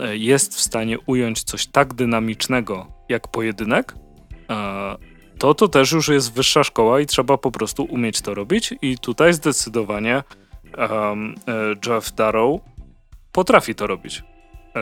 e, 0.00 0.16
jest 0.16 0.54
w 0.54 0.60
stanie 0.60 0.98
ująć 1.06 1.42
coś 1.42 1.66
tak 1.66 1.94
dynamicznego 1.94 2.86
jak 3.08 3.28
pojedynek, 3.28 3.94
e, 4.50 4.96
to 5.38 5.54
to 5.54 5.68
też 5.68 5.92
już 5.92 6.08
jest 6.08 6.32
wyższa 6.32 6.64
szkoła 6.64 7.00
i 7.00 7.06
trzeba 7.06 7.38
po 7.38 7.50
prostu 7.50 7.84
umieć 7.84 8.20
to 8.20 8.34
robić. 8.34 8.74
I 8.82 8.98
tutaj 8.98 9.32
zdecydowanie 9.32 10.22
um, 10.78 11.34
Jeff 11.86 12.12
Darrow 12.12 12.60
potrafi 13.32 13.74
to 13.74 13.86
robić. 13.86 14.22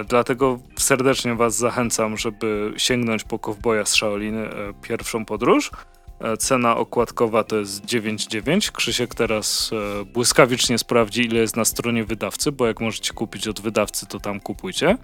Dlatego 0.09 0.59
serdecznie 0.78 1.34
Was 1.34 1.57
zachęcam, 1.57 2.16
żeby 2.16 2.72
sięgnąć 2.76 3.24
po 3.24 3.38
Kowboja 3.38 3.84
z 3.84 3.93
Shaolin 3.93 4.36
pierwszą 4.82 5.24
podróż. 5.24 5.70
E, 6.22 6.36
cena 6.36 6.76
okładkowa 6.76 7.44
to 7.44 7.56
jest 7.56 7.84
9,9. 7.84 8.72
Krzysiek 8.72 9.14
teraz 9.14 9.70
błyskawicznie 10.06 10.78
sprawdzi, 10.78 11.24
ile 11.24 11.40
jest 11.40 11.56
na 11.56 11.64
stronie 11.64 12.04
wydawcy, 12.04 12.52
bo 12.52 12.66
jak 12.66 12.80
możecie 12.80 13.12
kupić 13.12 13.48
od 13.48 13.60
wydawcy, 13.60 14.06
to 14.06 14.20
tam 14.20 14.40
kupujcie. 14.40 14.96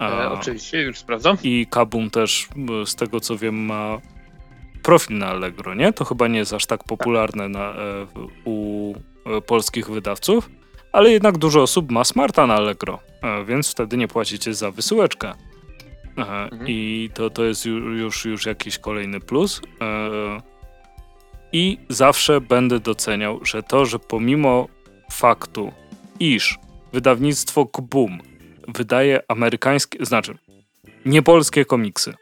E, 0.00 0.30
oczywiście, 0.30 0.82
już 0.82 0.98
sprawdzam. 0.98 1.36
I 1.42 1.66
Kabum 1.70 2.10
też, 2.10 2.48
z 2.86 2.94
tego 2.94 3.20
co 3.20 3.36
wiem, 3.36 3.64
ma 3.64 3.98
profil 4.82 5.18
na 5.18 5.26
Allegro, 5.26 5.74
nie? 5.74 5.92
To 5.92 6.04
chyba 6.04 6.28
nie 6.28 6.38
jest 6.38 6.52
aż 6.52 6.66
tak 6.66 6.84
popularne 6.84 7.48
na, 7.48 7.74
u 8.44 8.94
polskich 9.46 9.90
wydawców 9.90 10.48
ale 10.92 11.10
jednak 11.10 11.38
dużo 11.38 11.62
osób 11.62 11.90
ma 11.90 12.04
smarta 12.04 12.46
na 12.46 12.54
Allegro, 12.54 12.98
e, 13.22 13.44
więc 13.44 13.70
wtedy 13.70 13.96
nie 13.96 14.08
płacicie 14.08 14.54
za 14.54 14.70
wysyłeczkę. 14.70 15.32
E, 16.18 16.20
mhm. 16.20 16.64
I 16.66 17.10
to, 17.14 17.30
to 17.30 17.44
jest 17.44 17.66
już, 17.66 18.24
już 18.24 18.46
jakiś 18.46 18.78
kolejny 18.78 19.20
plus. 19.20 19.60
E, 19.80 20.40
I 21.52 21.78
zawsze 21.88 22.40
będę 22.40 22.80
doceniał, 22.80 23.44
że 23.44 23.62
to, 23.62 23.86
że 23.86 23.98
pomimo 23.98 24.68
faktu, 25.10 25.72
iż 26.20 26.58
wydawnictwo 26.92 27.66
Kbum 27.66 28.18
wydaje 28.68 29.20
amerykańskie, 29.28 30.06
znaczy 30.06 30.38
niepolskie 31.04 31.64
komiksy. 31.64 32.14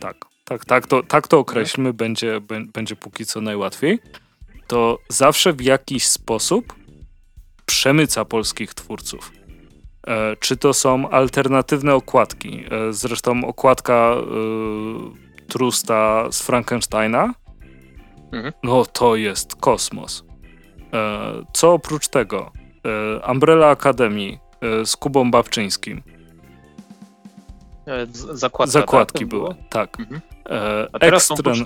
Tak, 0.00 0.16
tak, 0.44 0.64
tak 0.64 0.86
to, 0.86 1.02
tak 1.02 1.28
to 1.28 1.38
określmy, 1.38 1.88
mhm. 1.88 1.96
będzie, 1.96 2.40
będzie 2.72 2.96
póki 2.96 3.26
co 3.26 3.40
najłatwiej. 3.40 3.98
To 4.66 4.98
zawsze 5.08 5.52
w 5.52 5.60
jakiś 5.60 6.06
sposób 6.06 6.74
przemyca 7.66 8.24
polskich 8.24 8.74
twórców. 8.74 9.32
E, 10.10 10.36
czy 10.36 10.56
to 10.56 10.74
są 10.74 11.10
alternatywne 11.10 11.94
okładki? 11.94 12.64
E, 12.70 12.92
zresztą 12.92 13.44
okładka 13.44 14.14
e, 14.14 15.46
Trusta 15.48 16.26
z 16.30 16.42
Frankensteina, 16.42 17.34
mhm. 18.32 18.52
no 18.62 18.86
to 18.86 19.16
jest 19.16 19.56
kosmos. 19.56 20.24
Co 21.52 21.72
oprócz 21.72 22.08
tego? 22.08 22.52
Umbrella 23.30 23.66
Academy 23.70 24.38
z 24.84 24.96
Kubą 24.96 25.30
Babczyńskim. 25.30 26.02
Zakładka, 28.30 28.72
Zakładki 28.72 29.18
tak, 29.18 29.28
były, 29.28 29.54
tak. 29.70 30.00
Mhm. 30.00 30.20
A 30.92 30.98
teraz 30.98 31.30
Extra... 31.30 31.54
są 31.54 31.64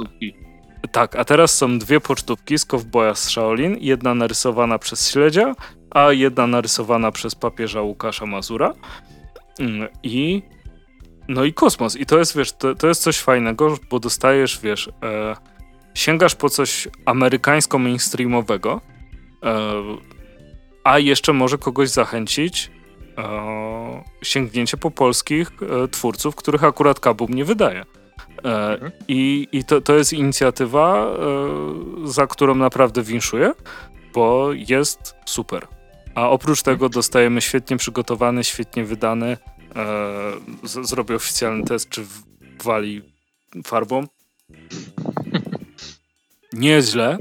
Tak, 0.93 1.17
a 1.17 1.25
teraz 1.25 1.55
są 1.55 1.79
dwie 1.79 2.01
pocztówki 2.01 2.59
z 2.59 2.65
Kowboja 2.65 3.15
z 3.15 3.29
Shaolin. 3.29 3.77
Jedna 3.81 4.15
narysowana 4.15 4.79
przez 4.79 5.11
śledzia, 5.11 5.55
a 5.95 6.13
jedna 6.13 6.47
narysowana 6.47 7.13
przez 7.13 7.35
papieża 7.35 7.81
Łukasza 7.83 8.27
Mazura. 8.27 8.73
Mm, 9.61 9.89
I 10.03 10.43
no 11.29 11.45
i 11.45 11.53
kosmos. 11.53 11.97
I 11.97 12.07
to 12.07 12.19
jest, 12.19 12.37
wiesz, 12.37 12.53
to, 12.53 12.75
to 12.75 12.87
jest 12.87 13.03
coś 13.03 13.19
fajnego, 13.19 13.79
bo 13.91 14.01
dostajesz, 14.01 14.61
wiesz, 14.61 14.89
e, 15.03 15.37
sięgasz 15.95 16.35
po 16.35 16.49
coś 16.49 16.89
amerykańsko-mainstreamowego, 17.05 18.81
e, 19.43 19.73
a 20.85 20.99
jeszcze 20.99 21.33
może 21.33 21.59
kogoś 21.59 21.89
zachęcić 21.89 22.71
e, 23.19 24.05
sięgnięcie 24.23 24.77
po 24.77 24.91
polskich 24.91 25.51
e, 25.63 25.89
twórców, 25.89 26.37
których 26.37 26.65
akurat 26.65 27.01
Kabum 27.01 27.35
nie 27.35 27.45
wydaje. 27.45 27.81
E, 27.81 28.73
mhm. 28.73 28.93
I, 29.09 29.49
i 29.53 29.65
to, 29.65 29.81
to 29.81 29.95
jest 29.95 30.13
inicjatywa, 30.13 31.07
e, 31.07 32.09
za 32.09 32.27
którą 32.27 32.55
naprawdę 32.55 33.03
winszuję, 33.03 33.53
bo 34.15 34.53
jest 34.53 35.17
super. 35.25 35.67
A 36.15 36.31
oprócz 36.31 36.63
tego 36.63 36.89
dostajemy 36.89 37.41
świetnie 37.41 37.77
przygotowany, 37.77 38.45
świetnie 38.45 38.85
wydany. 38.85 39.37
E, 39.77 40.33
zrobię 40.65 41.15
oficjalny 41.15 41.65
test, 41.65 41.89
czy 41.89 42.03
wali 42.65 43.03
farbą. 43.67 44.07
Nieźle. 46.53 47.19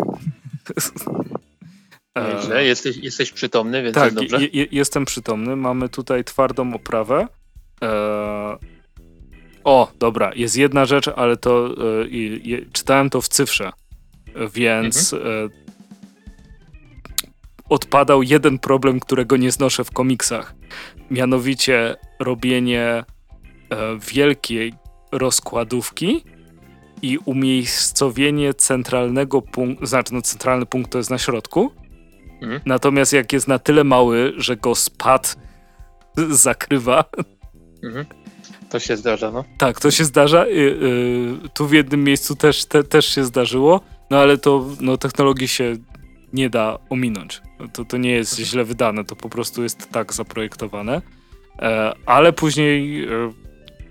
Nieźle, 2.36 2.66
jesteś, 2.66 2.98
jesteś 2.98 3.32
przytomny, 3.32 3.84
więc 3.84 3.96
tak, 3.96 4.14
dobrze. 4.14 4.38
Je, 4.41 4.68
jestem 4.72 5.06
przytomny. 5.06 5.56
Mamy 5.56 5.89
tutaj 5.89 6.24
twardą 6.24 6.74
oprawę. 6.74 7.28
E, 7.84 8.58
o, 9.64 9.91
dobra, 10.00 10.32
jest 10.36 10.58
jedna 10.58 10.86
rzecz, 10.86 11.08
ale 11.08 11.38
to 11.38 11.68
e, 11.68 12.72
czytałem 12.74 13.10
to 13.10 13.22
w 13.22 13.28
cyfrze, 13.28 13.72
więc 14.54 15.14
mhm. 15.14 15.50
Odpadał 17.74 18.24
jeden 18.24 18.60
problem, 18.60 19.00
którego 19.00 19.38
nie 19.38 19.52
znoszę 19.52 19.84
w 19.84 19.92
komiksach. 19.92 20.56
Mianowicie 21.12 21.96
robienie 22.20 22.84
e, 22.84 23.04
wielkiej 24.14 24.74
rozkładówki 25.12 26.24
i 27.02 27.18
umiejscowienie 27.18 28.54
centralnego 28.54 29.42
punktu, 29.42 29.86
znaczy 29.86 30.14
no 30.14 30.22
centralny 30.22 30.66
punkt 30.66 30.92
to 30.92 30.98
jest 30.98 31.10
na 31.10 31.18
środku, 31.18 31.72
mhm. 32.42 32.62
natomiast 32.66 33.14
jak 33.14 33.34
jest 33.34 33.48
na 33.48 33.60
tyle 33.60 33.84
mały, 33.84 34.34
że 34.38 34.58
go 34.58 34.76
spad 34.76 35.36
zakrywa. 36.46 37.06
Mhm. 37.84 38.06
To 38.70 38.80
się 38.80 38.98
zdarza, 38.98 39.32
no. 39.32 39.44
Tak, 39.58 39.80
to 39.80 39.92
się 39.92 40.06
zdarza. 40.06 40.46
Y, 40.46 40.50
y, 40.50 41.50
tu 41.54 41.68
w 41.68 41.74
jednym 41.74 42.04
miejscu 42.04 42.36
też, 42.36 42.66
te, 42.66 42.84
też 42.84 43.06
się 43.06 43.24
zdarzyło, 43.24 43.82
no 44.10 44.18
ale 44.18 44.38
to 44.38 44.66
no, 44.82 44.98
technologii 44.98 45.48
się 45.48 45.76
nie 46.34 46.50
da 46.50 46.80
ominąć. 46.90 47.42
To, 47.74 47.86
to 47.86 47.98
nie 47.98 48.12
jest 48.12 48.38
źle 48.38 48.64
wydane, 48.64 49.04
to 49.04 49.16
po 49.16 49.30
prostu 49.30 49.64
jest 49.64 49.92
tak 49.92 50.14
zaprojektowane. 50.14 51.02
E, 51.60 51.94
ale 52.06 52.34
później 52.34 53.04
e, 53.04 53.10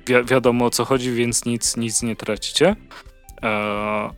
wi 0.06 0.14
wiadomo 0.24 0.64
o 0.64 0.70
co 0.70 0.84
chodzi, 0.84 1.12
więc 1.12 1.44
nic, 1.44 1.76
nic 1.76 2.02
nie 2.02 2.16
tracicie. 2.16 2.76
E, 3.42 4.10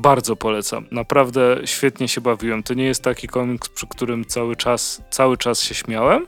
bardzo 0.00 0.36
polecam. 0.36 0.86
Naprawdę 0.90 1.60
świetnie 1.64 2.08
się 2.08 2.20
bawiłem. 2.20 2.62
To 2.62 2.74
nie 2.74 2.84
jest 2.84 3.02
taki 3.02 3.28
komiks, 3.28 3.68
przy 3.68 3.86
którym 3.86 4.24
cały 4.24 4.56
czas, 4.56 5.02
cały 5.10 5.36
czas 5.36 5.62
się 5.62 5.74
śmiałem. 5.74 6.26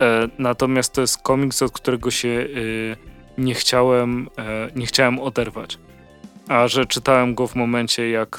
E, 0.00 0.28
natomiast 0.38 0.92
to 0.92 1.00
jest 1.00 1.22
komiks, 1.22 1.62
od 1.62 1.72
którego 1.72 2.10
się 2.10 2.28
e, 2.28 3.40
nie 3.40 3.54
chciałem, 3.54 4.28
e, 4.38 4.68
nie 4.76 4.86
chciałem 4.86 5.18
oderwać. 5.18 5.78
A 6.48 6.68
że 6.68 6.86
czytałem 6.86 7.34
go 7.34 7.46
w 7.46 7.54
momencie, 7.54 8.10
jak 8.10 8.38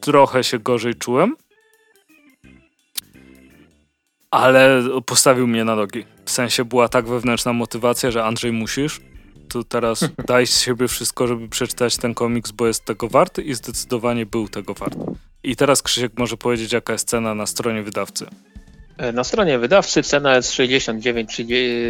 trochę 0.00 0.44
się 0.44 0.58
gorzej 0.58 0.94
czułem. 0.94 1.36
Ale 4.30 4.82
postawił 5.06 5.46
mnie 5.46 5.64
na 5.64 5.76
nogi. 5.76 6.04
W 6.24 6.30
sensie 6.30 6.64
była 6.64 6.88
tak 6.88 7.08
wewnętrzna 7.08 7.52
motywacja, 7.52 8.10
że 8.10 8.24
Andrzej 8.24 8.52
musisz. 8.52 9.00
To 9.48 9.64
teraz 9.64 10.04
daj 10.28 10.46
z 10.46 10.60
siebie 10.60 10.88
wszystko, 10.88 11.26
żeby 11.26 11.48
przeczytać 11.48 11.96
ten 11.96 12.14
komiks, 12.14 12.50
bo 12.50 12.66
jest 12.66 12.84
tego 12.84 13.08
wart 13.08 13.38
i 13.38 13.54
zdecydowanie 13.54 14.26
był 14.26 14.48
tego 14.48 14.74
wart. 14.74 14.96
I 15.42 15.56
teraz 15.56 15.82
Krzysiek 15.82 16.12
może 16.18 16.36
powiedzieć, 16.36 16.72
jaka 16.72 16.92
jest 16.92 17.08
cena 17.08 17.34
na 17.34 17.46
stronie 17.46 17.82
wydawcy. 17.82 18.26
E, 18.98 19.12
na 19.12 19.24
stronie 19.24 19.58
wydawcy 19.58 20.02
cena 20.02 20.36
jest 20.36 20.52
69 20.52 21.42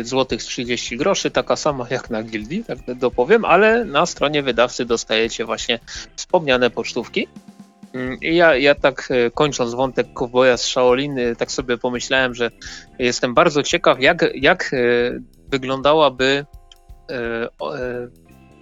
zł 0.02 0.38
30 0.38 0.96
groszy, 0.96 1.30
taka 1.30 1.56
sama 1.56 1.86
jak 1.90 2.10
na 2.10 2.22
Gildii, 2.22 2.64
tak 2.64 2.78
dopowiem, 2.98 3.44
ale 3.44 3.84
na 3.84 4.06
stronie 4.06 4.42
wydawcy 4.42 4.84
dostajecie 4.84 5.44
właśnie 5.44 5.78
wspomniane 6.16 6.70
pocztówki. 6.70 7.28
Mm, 7.96 8.18
ja, 8.20 8.56
ja 8.56 8.74
tak 8.74 9.08
e, 9.10 9.30
kończąc 9.30 9.74
wątek 9.74 10.12
Kowboja 10.12 10.56
z 10.56 10.64
Shaolin, 10.64 11.18
e, 11.18 11.36
tak 11.36 11.52
sobie 11.52 11.78
pomyślałem, 11.78 12.34
że 12.34 12.50
jestem 12.98 13.34
bardzo 13.34 13.62
ciekaw, 13.62 14.00
jak, 14.00 14.24
jak 14.34 14.70
e, 14.72 14.76
wyglądałaby 15.48 16.46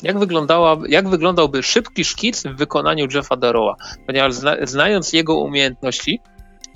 jak, 0.03 0.18
wyglądała, 0.18 0.76
jak 0.89 1.09
wyglądałby 1.09 1.62
szybki 1.62 2.05
szkic 2.05 2.43
w 2.43 2.57
wykonaniu 2.57 3.07
Jeffa 3.14 3.37
Darrowa, 3.37 3.76
ponieważ 4.07 4.35
zna, 4.35 4.57
znając 4.62 5.12
jego 5.12 5.37
umiejętności, 5.37 6.20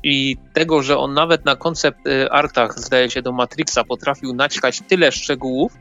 i 0.09 0.37
tego, 0.53 0.83
że 0.83 0.99
on 0.99 1.15
nawet 1.15 1.45
na 1.45 1.57
koncept 1.57 2.07
y, 2.07 2.31
artach, 2.31 2.79
zdaje 2.79 3.11
się, 3.11 3.23
do 3.23 3.33
Matrixa 3.33 3.85
potrafił 3.89 4.35
naćkać 4.35 4.81
tyle 4.89 5.13
szczegółów, 5.13 5.73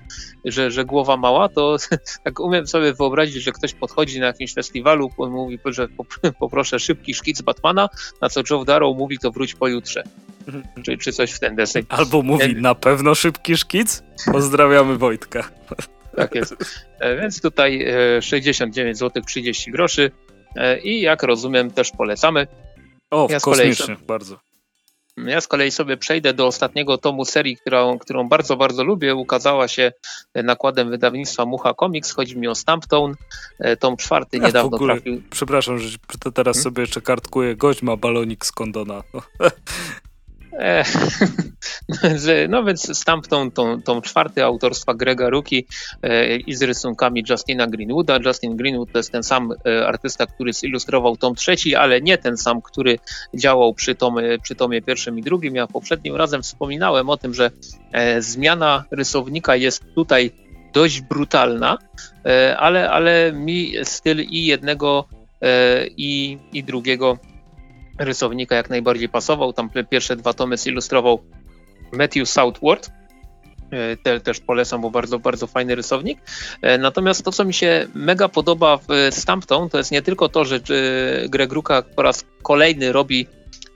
że, 0.46 0.72
że 0.72 0.86
głowa 0.86 1.18
mała, 1.18 1.50
to 1.50 1.78
tak 2.24 2.40
umiem 2.40 2.68
sobie 2.68 2.94
wyobrazić, 2.94 3.44
że 3.44 3.52
ktoś 3.52 3.74
podchodzi 3.74 4.20
na 4.20 4.26
jakimś 4.26 4.54
festiwalu, 4.54 5.10
mówi, 5.18 5.60
że 5.66 5.88
poproszę 6.40 6.80
szybki 6.80 7.14
szkic 7.14 7.42
Batmana, 7.42 7.90
na 8.22 8.30
co 8.30 8.42
Joe 8.50 8.66
Darrow 8.66 8.98
mówi, 8.98 9.18
to 9.18 9.32
wróć 9.32 9.56
pojutrze. 9.56 10.04
Czy, 10.84 10.98
czy 10.98 11.12
coś 11.12 11.32
w 11.32 11.40
ten 11.40 11.56
deseń. 11.56 11.86
Albo 11.90 12.22
mówi, 12.22 12.56
na 12.56 12.76
pewno 12.76 13.16
szybki 13.16 13.58
szkic? 13.58 14.04
Pozdrawiamy 14.32 14.98
Wojtka. 14.98 15.50
Tak 16.16 16.36
jest. 16.36 16.56
E, 17.00 17.22
więc 17.22 17.42
tutaj 17.42 17.86
69 18.22 18.98
zł 18.98 19.24
30 19.24 19.72
groszy 19.72 20.12
e, 20.56 20.80
i 20.80 21.02
jak 21.02 21.24
rozumiem 21.24 21.72
też 21.72 21.92
polecamy. 21.92 22.48
O, 23.12 23.28
ja 23.30 23.40
kosmicznie, 23.40 23.98
bardzo. 24.08 24.40
Ja 25.18 25.42
z 25.42 25.48
kolei 25.48 25.72
sobie 25.72 25.98
przejdę 25.98 26.34
do 26.34 26.48
ostatniego 26.48 26.98
tomu 26.98 27.26
serii, 27.26 27.58
którą, 27.58 28.00
którą 28.00 28.30
bardzo, 28.30 28.58
bardzo 28.58 28.84
lubię. 28.84 29.16
Ukazała 29.16 29.68
się 29.68 29.92
nakładem 30.36 30.90
wydawnictwa 30.90 31.46
Mucha 31.46 31.74
Comics. 31.74 32.12
Chodzi 32.12 32.38
mi 32.38 32.48
o 32.48 32.56
Stamptone. 32.56 33.14
E, 33.60 33.78
tom 33.78 33.98
czwarty 33.98 34.40
niedawno 34.40 34.76
ogóle, 34.76 34.94
trafił. 34.94 35.22
Przepraszam, 35.30 35.80
że 35.80 35.98
teraz 36.34 36.56
hmm? 36.58 36.64
sobie 36.64 36.82
jeszcze 36.82 37.02
kartkuję. 37.02 37.56
Gość 37.56 37.82
ma 37.82 37.98
balonik 37.98 38.46
z 38.46 38.52
kondona. 38.52 39.04
E, 40.58 40.84
no 42.50 42.64
więc 42.64 42.98
stamp 42.98 43.28
tą, 43.28 43.52
tą, 43.82 44.02
czwarty 44.02 44.44
autorstwa 44.44 44.94
Grega 44.94 45.30
Ruki 45.30 45.66
e, 46.04 46.36
i 46.36 46.54
z 46.54 46.62
rysunkami 46.62 47.24
Justina 47.30 47.68
Greenwooda. 47.68 48.20
Justin 48.26 48.56
Greenwood 48.58 48.92
to 48.92 49.00
jest 49.00 49.12
ten 49.12 49.24
sam 49.24 49.54
e, 49.66 49.88
artysta, 49.88 50.26
który 50.26 50.54
zilustrował 50.54 51.18
tom 51.18 51.36
trzeci, 51.36 51.76
ale 51.76 52.02
nie 52.02 52.18
ten 52.18 52.38
sam, 52.38 52.62
który 52.62 53.00
działał 53.34 53.74
przy 53.74 53.96
tomie, 53.96 54.40
przy 54.44 54.56
tomie 54.56 54.82
pierwszym 54.82 55.20
i 55.20 55.22
drugim. 55.22 55.56
Ja 55.56 55.68
poprzednim 55.68 56.16
razem 56.16 56.42
wspominałem 56.42 57.10
o 57.10 57.18
tym, 57.18 57.34
że 57.34 57.52
e, 57.92 58.22
zmiana 58.22 58.86
rysownika 58.92 59.56
jest 59.56 59.84
tutaj 59.96 60.32
dość 60.74 61.02
brutalna, 61.02 61.78
e, 62.26 62.58
ale, 62.58 62.90
ale 62.90 63.34
mi 63.34 63.74
styl 63.84 64.22
i 64.22 64.46
jednego 64.46 65.08
e, 65.42 65.88
i, 65.88 66.38
i 66.54 66.64
drugiego 66.64 67.18
rysownika 68.00 68.56
jak 68.56 68.70
najbardziej 68.70 69.10
pasował. 69.10 69.54
Tam 69.54 69.70
pierwsze 69.90 70.16
dwa 70.16 70.34
tomy 70.34 70.58
zilustrował 70.58 71.24
Matthew 71.94 72.30
Southward. 72.30 72.90
E, 73.72 73.98
te, 73.98 74.20
też 74.20 74.40
polecam, 74.40 74.82
bo 74.82 74.90
bardzo, 74.90 75.20
bardzo 75.20 75.48
fajny 75.48 75.76
rysownik. 75.76 76.20
E, 76.62 76.78
natomiast 76.78 77.26
to, 77.26 77.32
co 77.32 77.46
mi 77.46 77.54
się 77.54 77.88
mega 77.94 78.28
podoba 78.28 78.78
w 78.78 78.88
Stampton, 79.12 79.70
to 79.70 79.78
jest 79.78 79.92
nie 79.92 80.02
tylko 80.02 80.30
to, 80.30 80.46
że 80.46 80.56
e, 80.56 80.60
Greg 81.30 81.52
Ruka 81.52 81.82
po 81.82 82.02
raz 82.02 82.26
kolejny 82.44 82.92
robi 82.92 83.28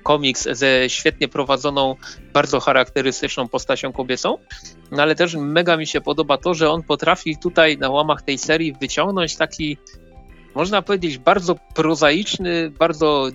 komiks 0.03 0.47
ze 0.51 0.89
świetnie 0.89 1.27
prowadzoną, 1.27 1.95
bardzo 2.33 2.59
charakterystyczną 2.59 3.47
postacią 3.47 3.93
kobiecą, 3.93 4.37
no 4.91 5.03
ale 5.03 5.15
też 5.15 5.35
mega 5.35 5.77
mi 5.77 5.87
się 5.87 6.01
podoba 6.01 6.37
to, 6.37 6.53
że 6.53 6.69
on 6.69 6.83
potrafi 6.83 7.37
tutaj 7.37 7.77
na 7.77 7.89
łamach 7.89 8.21
tej 8.21 8.37
serii 8.37 8.73
wyciągnąć 8.81 9.35
taki, 9.35 9.77
można 10.55 10.81
powiedzieć, 10.81 11.17
bardzo 11.17 11.55
prozaiczny, 11.75 12.69
bardzo 12.69 13.29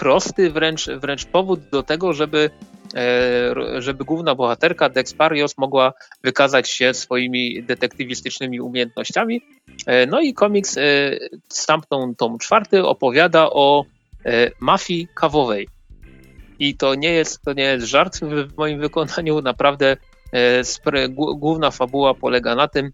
prosty 0.00 0.50
wręcz, 0.50 0.86
wręcz 0.86 1.24
powód 1.24 1.60
do 1.72 1.82
tego, 1.82 2.12
żeby, 2.12 2.50
e, 2.94 3.82
żeby 3.82 4.04
główna 4.04 4.34
bohaterka 4.34 4.88
Dex 4.88 5.14
Parios 5.14 5.58
mogła 5.58 5.92
wykazać 6.24 6.70
się 6.70 6.94
swoimi 6.94 7.62
detektywistycznymi 7.62 8.60
umiejętnościami. 8.60 9.42
E, 9.86 10.06
no 10.06 10.20
i 10.20 10.34
komiks 10.34 10.76
e, 10.76 10.80
Stampton 11.48 12.14
tom 12.14 12.38
czwarty 12.38 12.84
opowiada 12.84 13.50
o 13.50 13.84
mafii 14.60 15.08
kawowej. 15.14 15.68
I 16.58 16.76
to 16.76 16.94
nie 16.94 17.12
jest, 17.12 17.42
to 17.42 17.52
nie 17.52 17.62
jest 17.62 17.86
żart 17.86 18.20
w 18.20 18.56
moim 18.56 18.80
wykonaniu, 18.80 19.42
naprawdę 19.42 19.96
główna 21.36 21.70
fabuła 21.70 22.14
polega 22.14 22.54
na 22.54 22.68
tym, 22.68 22.92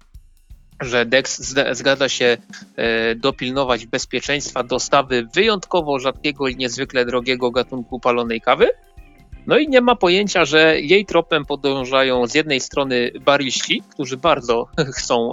że 0.81 1.07
DEX 1.07 1.55
zgadza 1.73 2.09
się 2.09 2.37
e, 2.77 3.15
dopilnować 3.15 3.87
bezpieczeństwa 3.87 4.63
dostawy 4.63 5.29
wyjątkowo 5.35 5.99
rzadkiego 5.99 6.49
i 6.49 6.57
niezwykle 6.57 7.05
drogiego 7.05 7.51
gatunku 7.51 8.01
palonej 8.01 8.41
kawy. 8.41 8.69
No 9.47 9.59
i 9.59 9.69
nie 9.69 9.81
ma 9.81 9.97
pojęcia, 9.97 10.45
że 10.45 10.81
jej 10.81 11.07
tropem 11.07 11.45
podążają 11.45 12.27
z 12.27 12.35
jednej 12.35 12.61
strony 12.61 13.11
baryści, 13.25 13.83
którzy 13.91 14.17
bardzo 14.17 14.69
chcą, 14.97 15.33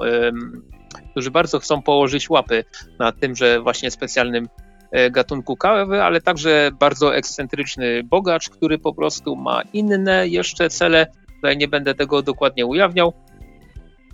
którzy 1.12 1.32
bardzo 1.32 1.60
chcą 1.60 1.82
położyć 1.82 2.30
łapy 2.30 2.64
na 3.00 3.12
tymże 3.12 3.62
właśnie 3.62 3.92
specjalnym 3.92 4.50
e, 4.92 5.12
gatunku 5.12 5.58
kawy, 5.58 6.04
ale 6.04 6.22
także 6.22 6.72
bardzo 6.80 7.16
ekscentryczny 7.16 8.04
bogacz, 8.04 8.50
który 8.50 8.78
po 8.78 8.94
prostu 8.94 9.36
ma 9.36 9.62
inne 9.74 10.28
jeszcze 10.28 10.70
cele. 10.70 11.08
Tutaj 11.36 11.58
nie 11.58 11.68
będę 11.68 11.96
tego 11.96 12.22
dokładnie 12.22 12.66
ujawniał. 12.66 13.14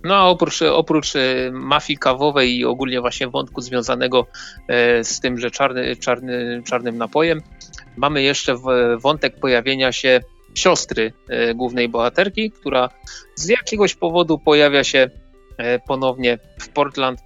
No 0.04 0.30
oprócz, 0.30 0.62
oprócz 0.62 1.16
e, 1.16 1.50
mafii 1.52 1.98
kawowej 1.98 2.56
i 2.56 2.64
ogólnie 2.64 3.00
właśnie 3.00 3.28
wątku 3.28 3.60
związanego 3.60 4.26
e, 4.68 5.04
z 5.04 5.20
tym, 5.20 5.38
że 5.38 5.50
czarny, 5.50 5.96
czarny, 5.96 6.62
czarnym 6.66 6.98
napojem, 6.98 7.40
mamy 7.96 8.22
jeszcze 8.22 8.56
wątek 8.98 9.40
pojawienia 9.40 9.92
się 9.92 10.20
siostry 10.54 11.12
e, 11.28 11.54
głównej 11.54 11.88
bohaterki, 11.88 12.50
która 12.50 12.88
z 13.34 13.48
jakiegoś 13.48 13.94
powodu 13.94 14.38
pojawia 14.38 14.84
się 14.84 15.10
ponownie 15.86 16.38
w 16.58 16.68
Portland. 16.68 17.20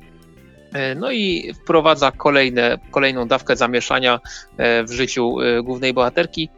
No 0.96 1.10
i 1.10 1.54
wprowadza 1.54 2.12
kolejne, 2.12 2.78
kolejną 2.90 3.28
dawkę 3.28 3.56
zamieszania 3.56 4.20
w 4.58 4.92
życiu 4.92 5.36
głównej 5.62 5.92
bohaterki. 5.92 6.48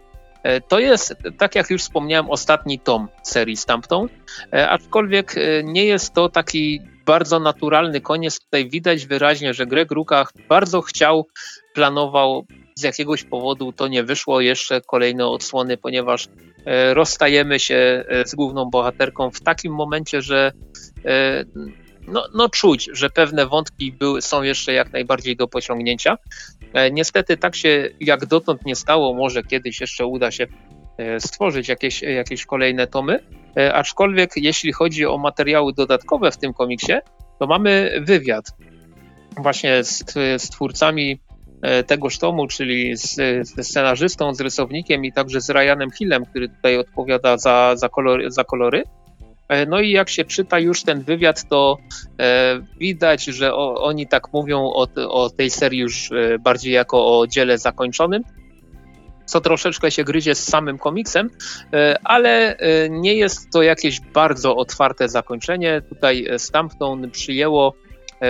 E, 0.44 0.60
to 0.60 0.78
jest, 0.78 1.14
tak 1.38 1.54
jak 1.54 1.70
już 1.70 1.82
wspomniałem, 1.82 2.30
ostatni 2.30 2.78
tom 2.78 3.08
serii 3.22 3.56
Stampton, 3.56 4.08
e, 4.52 4.68
aczkolwiek 4.68 5.38
e, 5.38 5.64
nie 5.64 5.84
jest 5.84 6.14
to 6.14 6.28
taki 6.28 6.80
bardzo 7.06 7.40
naturalny 7.40 8.00
koniec. 8.00 8.40
Tutaj 8.40 8.70
widać 8.70 9.06
wyraźnie, 9.06 9.54
że 9.54 9.66
Greg 9.66 9.90
Rukach 9.90 10.32
bardzo 10.48 10.80
chciał, 10.80 11.26
planował, 11.74 12.46
z 12.76 12.82
jakiegoś 12.82 13.24
powodu 13.24 13.72
to 13.72 13.88
nie 13.88 14.04
wyszło 14.04 14.40
jeszcze 14.40 14.80
kolejne 14.80 15.26
odsłony, 15.26 15.76
ponieważ 15.76 16.28
rozstajemy 16.92 17.58
się 17.58 18.04
z 18.24 18.34
główną 18.34 18.70
bohaterką 18.70 19.30
w 19.30 19.40
takim 19.40 19.74
momencie, 19.74 20.22
że 20.22 20.52
no, 22.08 22.28
no 22.34 22.48
czuć, 22.48 22.90
że 22.92 23.10
pewne 23.10 23.46
wątki 23.46 23.92
były, 23.92 24.22
są 24.22 24.42
jeszcze 24.42 24.72
jak 24.72 24.92
najbardziej 24.92 25.36
do 25.36 25.48
pociągnięcia. 25.48 26.18
E, 26.72 26.90
niestety 26.90 27.36
tak 27.36 27.56
się 27.56 27.88
jak 28.00 28.26
dotąd 28.26 28.66
nie 28.66 28.76
stało, 28.76 29.14
może 29.14 29.42
kiedyś 29.42 29.80
jeszcze 29.80 30.06
uda 30.06 30.30
się 30.30 30.46
e, 30.98 31.20
stworzyć 31.20 31.68
jakieś, 31.68 32.02
jakieś 32.02 32.46
kolejne 32.46 32.86
tomy, 32.86 33.18
e, 33.56 33.74
aczkolwiek 33.74 34.30
jeśli 34.36 34.72
chodzi 34.72 35.06
o 35.06 35.18
materiały 35.18 35.72
dodatkowe 35.72 36.30
w 36.30 36.36
tym 36.36 36.54
komiksie, 36.54 36.92
to 37.38 37.46
mamy 37.46 38.00
wywiad 38.00 38.44
właśnie 39.36 39.84
z, 39.84 40.04
z 40.38 40.50
twórcami 40.50 41.20
tegoż 41.86 42.18
tomu, 42.18 42.46
czyli 42.46 42.96
z, 42.96 43.14
z 43.48 43.66
scenarzystą, 43.66 44.34
z 44.34 44.40
rysownikiem 44.40 45.04
i 45.04 45.12
także 45.12 45.40
z 45.40 45.50
Ryanem 45.50 45.90
Hillem, 45.90 46.24
który 46.24 46.48
tutaj 46.48 46.78
odpowiada 46.78 47.38
za, 47.38 47.76
za, 47.76 47.88
za 48.26 48.44
kolory. 48.44 48.84
E, 49.48 49.66
no 49.66 49.80
i 49.80 49.90
jak 49.90 50.08
się 50.08 50.24
czyta 50.24 50.58
już 50.58 50.82
ten 50.82 51.02
wywiad, 51.02 51.48
to 51.48 51.78
e, 52.20 52.60
widać, 52.80 53.24
że 53.24 53.54
o, 53.54 53.82
oni 53.82 54.06
tak 54.06 54.32
mówią 54.32 54.60
o, 54.60 54.88
o, 55.08 55.30
tej 55.30 55.50
serii 55.50 55.80
już 55.80 56.12
e, 56.12 56.38
bardziej 56.38 56.72
jako 56.72 57.18
o 57.18 57.26
dziele 57.26 57.58
zakończonym, 57.58 58.22
co 59.26 59.40
troszeczkę 59.40 59.90
się 59.90 60.04
gryzie 60.04 60.34
z 60.34 60.44
samym 60.44 60.78
komiksem, 60.78 61.30
ale 62.04 62.56
nie 62.90 63.14
jest 63.14 63.50
to 63.52 63.62
jakieś 63.62 64.00
bardzo 64.00 64.56
otwarte 64.56 65.08
zakończenie. 65.08 65.82
Tutaj 65.88 66.26
Stampton 66.38 67.10
przyjęło 67.10 67.74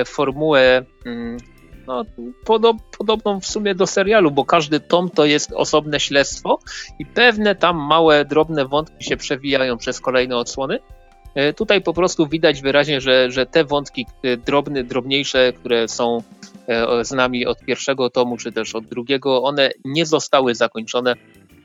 formułę 0.06 0.84
mm, 1.06 1.38
no, 1.86 2.04
podob, 2.44 2.76
podobną 2.98 3.40
w 3.40 3.46
sumie 3.46 3.74
do 3.74 3.86
serialu, 3.86 4.30
bo 4.30 4.44
każdy 4.44 4.80
tom 4.80 5.10
to 5.10 5.24
jest 5.24 5.52
osobne 5.52 6.00
śledztwo 6.00 6.58
i 6.98 7.06
pewne 7.06 7.54
tam 7.54 7.76
małe, 7.76 8.24
drobne 8.24 8.64
wątki 8.64 9.04
się 9.04 9.16
przewijają 9.16 9.78
przez 9.78 10.00
kolejne 10.00 10.36
odsłony. 10.36 10.78
E, 11.34 11.52
tutaj 11.52 11.82
po 11.82 11.94
prostu 11.94 12.26
widać 12.26 12.62
wyraźnie, 12.62 13.00
że, 13.00 13.30
że 13.30 13.46
te 13.46 13.64
wątki 13.64 14.06
drobne, 14.46 14.84
drobniejsze, 14.84 15.52
które 15.52 15.88
są 15.88 16.22
e, 16.68 17.04
z 17.04 17.10
nami 17.10 17.46
od 17.46 17.60
pierwszego 17.60 18.10
tomu, 18.10 18.36
czy 18.36 18.52
też 18.52 18.74
od 18.74 18.86
drugiego, 18.86 19.42
one 19.42 19.70
nie 19.84 20.06
zostały 20.06 20.54
zakończone 20.54 21.14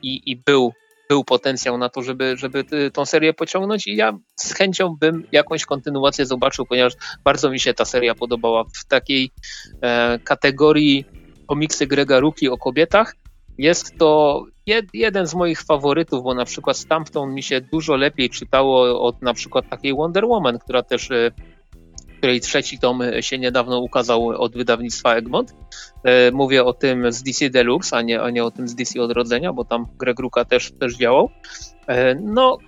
i, 0.02 0.30
i 0.30 0.36
był, 0.36 0.72
był 1.08 1.24
potencjał 1.24 1.78
na 1.78 1.88
to, 1.88 2.02
żeby, 2.02 2.36
żeby 2.36 2.64
tą 2.92 3.04
serię 3.04 3.34
pociągnąć. 3.34 3.86
I 3.86 3.96
ja 3.96 4.18
z 4.36 4.52
chęcią 4.52 4.96
bym 5.00 5.24
jakąś 5.32 5.64
kontynuację 5.64 6.26
zobaczył, 6.26 6.66
ponieważ 6.66 6.92
bardzo 7.24 7.50
mi 7.50 7.60
się 7.60 7.74
ta 7.74 7.84
seria 7.84 8.14
podobała 8.14 8.64
w 8.64 8.84
takiej 8.84 9.30
e, 9.82 10.18
kategorii 10.24 11.04
komiksy 11.46 11.86
Grega 11.86 12.20
Ruki 12.20 12.48
o 12.48 12.58
kobietach, 12.58 13.14
jest 13.58 13.98
to 13.98 14.44
jed, 14.66 14.86
jeden 14.94 15.26
z 15.26 15.34
moich 15.34 15.62
faworytów, 15.62 16.24
bo 16.24 16.34
na 16.34 16.44
przykład 16.44 16.76
Stampton 16.76 17.34
mi 17.34 17.42
się 17.42 17.60
dużo 17.60 17.96
lepiej 17.96 18.30
czytało 18.30 19.02
od 19.02 19.22
na 19.22 19.34
przykład 19.34 19.68
takiej 19.68 19.94
Wonder 19.94 20.26
Woman, 20.26 20.58
która 20.58 20.82
też 20.82 21.10
e, 21.10 21.30
której 22.20 22.40
trzeci 22.40 22.78
tom 22.78 23.02
się 23.20 23.38
niedawno 23.38 23.78
ukazał 23.78 24.28
od 24.28 24.52
wydawnictwa 24.52 25.14
Egmont. 25.14 25.54
E, 26.04 26.30
mówię 26.30 26.64
o 26.64 26.72
tym 26.72 27.12
z 27.12 27.22
DC 27.22 27.50
Deluxe, 27.50 27.96
a 27.96 28.02
nie, 28.02 28.20
a 28.20 28.30
nie 28.30 28.44
o 28.44 28.50
tym 28.50 28.68
z 28.68 28.74
DC 28.74 29.02
Odrodzenia, 29.02 29.52
bo 29.52 29.64
tam 29.64 29.86
Greg 29.98 30.20
Ruka 30.20 30.44
też, 30.44 30.72
też 30.80 30.96
działał. 30.96 31.30
E, 31.86 32.14
no, 32.14 32.58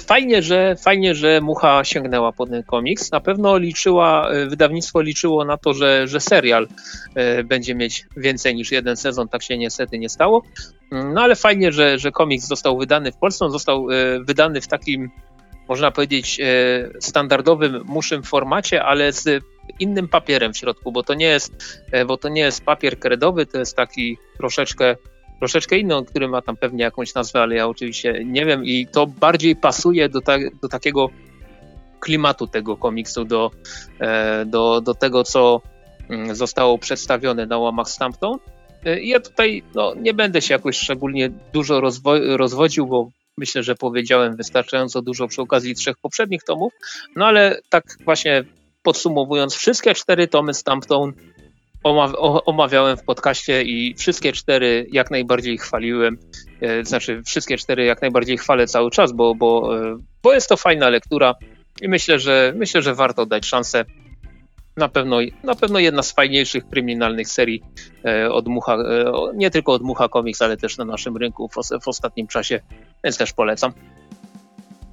fajnie, 0.00 0.42
że, 0.42 0.76
fajnie, 0.76 1.14
że 1.14 1.40
Mucha 1.40 1.84
sięgnęła 1.84 2.32
po 2.32 2.46
ten 2.46 2.62
komiks. 2.62 3.12
Na 3.12 3.20
pewno 3.20 3.58
liczyła, 3.58 4.30
e, 4.30 4.46
wydawnictwo 4.46 5.00
liczyło 5.00 5.44
na 5.44 5.56
to, 5.56 5.72
że, 5.72 6.08
że 6.08 6.20
serial 6.20 6.68
e, 7.14 7.44
będzie 7.44 7.74
mieć 7.74 8.06
więcej 8.16 8.54
niż 8.54 8.72
jeden 8.72 8.96
sezon. 8.96 9.28
Tak 9.28 9.42
się 9.42 9.58
niestety 9.58 9.98
nie 9.98 10.08
stało. 10.08 10.42
No 10.90 11.22
ale 11.22 11.36
fajnie, 11.36 11.72
że, 11.72 11.98
że 11.98 12.10
komiks 12.10 12.46
został 12.46 12.78
wydany 12.78 13.12
w 13.12 13.16
Polsce. 13.16 13.44
On 13.44 13.50
został 13.50 13.90
e, 13.90 14.20
wydany 14.20 14.60
w 14.60 14.68
takim, 14.68 15.10
można 15.68 15.90
powiedzieć, 15.90 16.40
standardowym, 17.00 17.82
muszym 17.84 18.22
formacie, 18.22 18.84
ale 18.84 19.12
z 19.12 19.44
innym 19.78 20.08
papierem 20.08 20.52
w 20.52 20.56
środku, 20.56 20.92
bo 20.92 21.02
to 21.02 21.14
nie 21.14 21.26
jest, 21.26 21.82
bo 22.06 22.16
to 22.16 22.28
nie 22.28 22.40
jest 22.40 22.64
papier 22.64 22.98
kredowy, 22.98 23.46
to 23.46 23.58
jest 23.58 23.76
taki 23.76 24.18
troszeczkę 24.36 24.96
troszeczkę 25.42 25.78
inny, 25.78 26.04
który 26.04 26.28
ma 26.28 26.42
tam 26.42 26.56
pewnie 26.56 26.84
jakąś 26.84 27.14
nazwę, 27.14 27.40
ale 27.40 27.54
ja 27.54 27.68
oczywiście 27.68 28.22
nie 28.24 28.46
wiem 28.46 28.64
i 28.64 28.86
to 28.86 29.06
bardziej 29.06 29.56
pasuje 29.56 30.08
do, 30.08 30.20
ta, 30.20 30.36
do 30.62 30.68
takiego 30.68 31.10
klimatu 32.00 32.46
tego 32.46 32.76
komiksu, 32.76 33.24
do, 33.24 33.50
e, 34.00 34.44
do, 34.46 34.80
do 34.80 34.94
tego, 34.94 35.24
co 35.24 35.60
mm, 36.10 36.34
zostało 36.34 36.78
przedstawione 36.78 37.46
na 37.46 37.58
łamach 37.58 37.88
Stampton. 37.88 38.38
Y, 38.86 39.00
Ja 39.02 39.20
tutaj 39.20 39.62
no, 39.74 39.94
nie 39.94 40.14
będę 40.14 40.42
się 40.42 40.54
jakoś 40.54 40.76
szczególnie 40.76 41.30
dużo 41.52 41.80
rozwo- 41.80 42.36
rozwodził, 42.36 42.86
bo 42.86 43.08
myślę, 43.38 43.62
że 43.62 43.74
powiedziałem 43.74 44.36
wystarczająco 44.36 45.02
dużo 45.02 45.28
przy 45.28 45.42
okazji 45.42 45.74
trzech 45.74 45.96
poprzednich 46.02 46.42
tomów. 46.44 46.72
No 47.16 47.26
ale 47.26 47.60
tak 47.68 47.84
właśnie 48.04 48.44
podsumowując, 48.82 49.54
wszystkie 49.54 49.94
cztery 49.94 50.28
tomy 50.28 50.52
o- 50.88 51.08
omawiałem 52.44 52.96
w 52.96 53.04
podcaście 53.04 53.62
i 53.62 53.94
wszystkie 53.94 54.32
cztery 54.32 54.86
jak 54.92 55.10
najbardziej 55.10 55.58
chwaliłem. 55.58 56.18
E, 56.60 56.84
Znaczy, 56.84 57.22
wszystkie 57.26 57.58
cztery 57.58 57.84
jak 57.84 58.02
najbardziej 58.02 58.38
chwalę 58.38 58.66
cały 58.66 58.90
czas, 58.90 59.12
bo, 59.12 59.34
bo, 59.34 59.78
e, 59.78 59.96
bo 60.22 60.32
jest 60.32 60.48
to 60.48 60.56
fajna 60.56 60.88
lektura 60.88 61.34
i 61.82 61.88
myślę, 61.88 62.18
że 62.18 62.52
myślę, 62.56 62.82
że 62.82 62.94
warto 62.94 63.26
dać 63.26 63.46
szansę. 63.46 63.84
Na 64.76 64.88
pewno, 64.88 65.18
na 65.44 65.54
pewno 65.54 65.78
jedna 65.78 66.02
z 66.02 66.12
fajniejszych 66.12 66.68
kryminalnych 66.68 67.28
serii 67.28 67.62
e, 68.04 68.32
od 68.32 68.48
Mucha, 68.48 68.76
nie 69.34 69.50
tylko 69.50 69.72
od 69.72 69.82
Mucha 69.82 70.08
Comics, 70.08 70.42
ale 70.42 70.56
też 70.56 70.78
na 70.78 70.84
naszym 70.84 71.16
rynku 71.16 71.48
w, 71.48 71.82
w 71.82 71.88
ostatnim 71.88 72.26
czasie, 72.26 72.60
więc 73.04 73.18
też 73.18 73.32
polecam. 73.32 73.72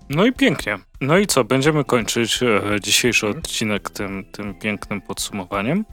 No 0.09 0.25
i 0.25 0.33
pięknie. 0.33 0.77
No 1.01 1.17
i 1.17 1.27
co, 1.27 1.43
będziemy 1.43 1.83
kończyć 1.83 2.39
dzisiejszy 2.81 3.27
odcinek 3.27 3.89
tym, 3.89 4.25
tym 4.31 4.59
pięknym 4.59 5.01
podsumowaniem. 5.01 5.85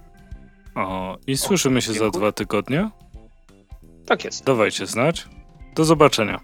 O, 0.77 1.17
I 1.27 1.37
słyszymy 1.37 1.83
się 1.83 1.93
za 1.93 2.11
dwa 2.11 2.33
tygodnie. 2.33 2.91
Tak 4.07 4.25
jest. 4.25 4.45
Dawajcie 4.45 4.87
znać. 4.87 5.27
Do 5.75 5.85
zobaczenia. 5.85 6.41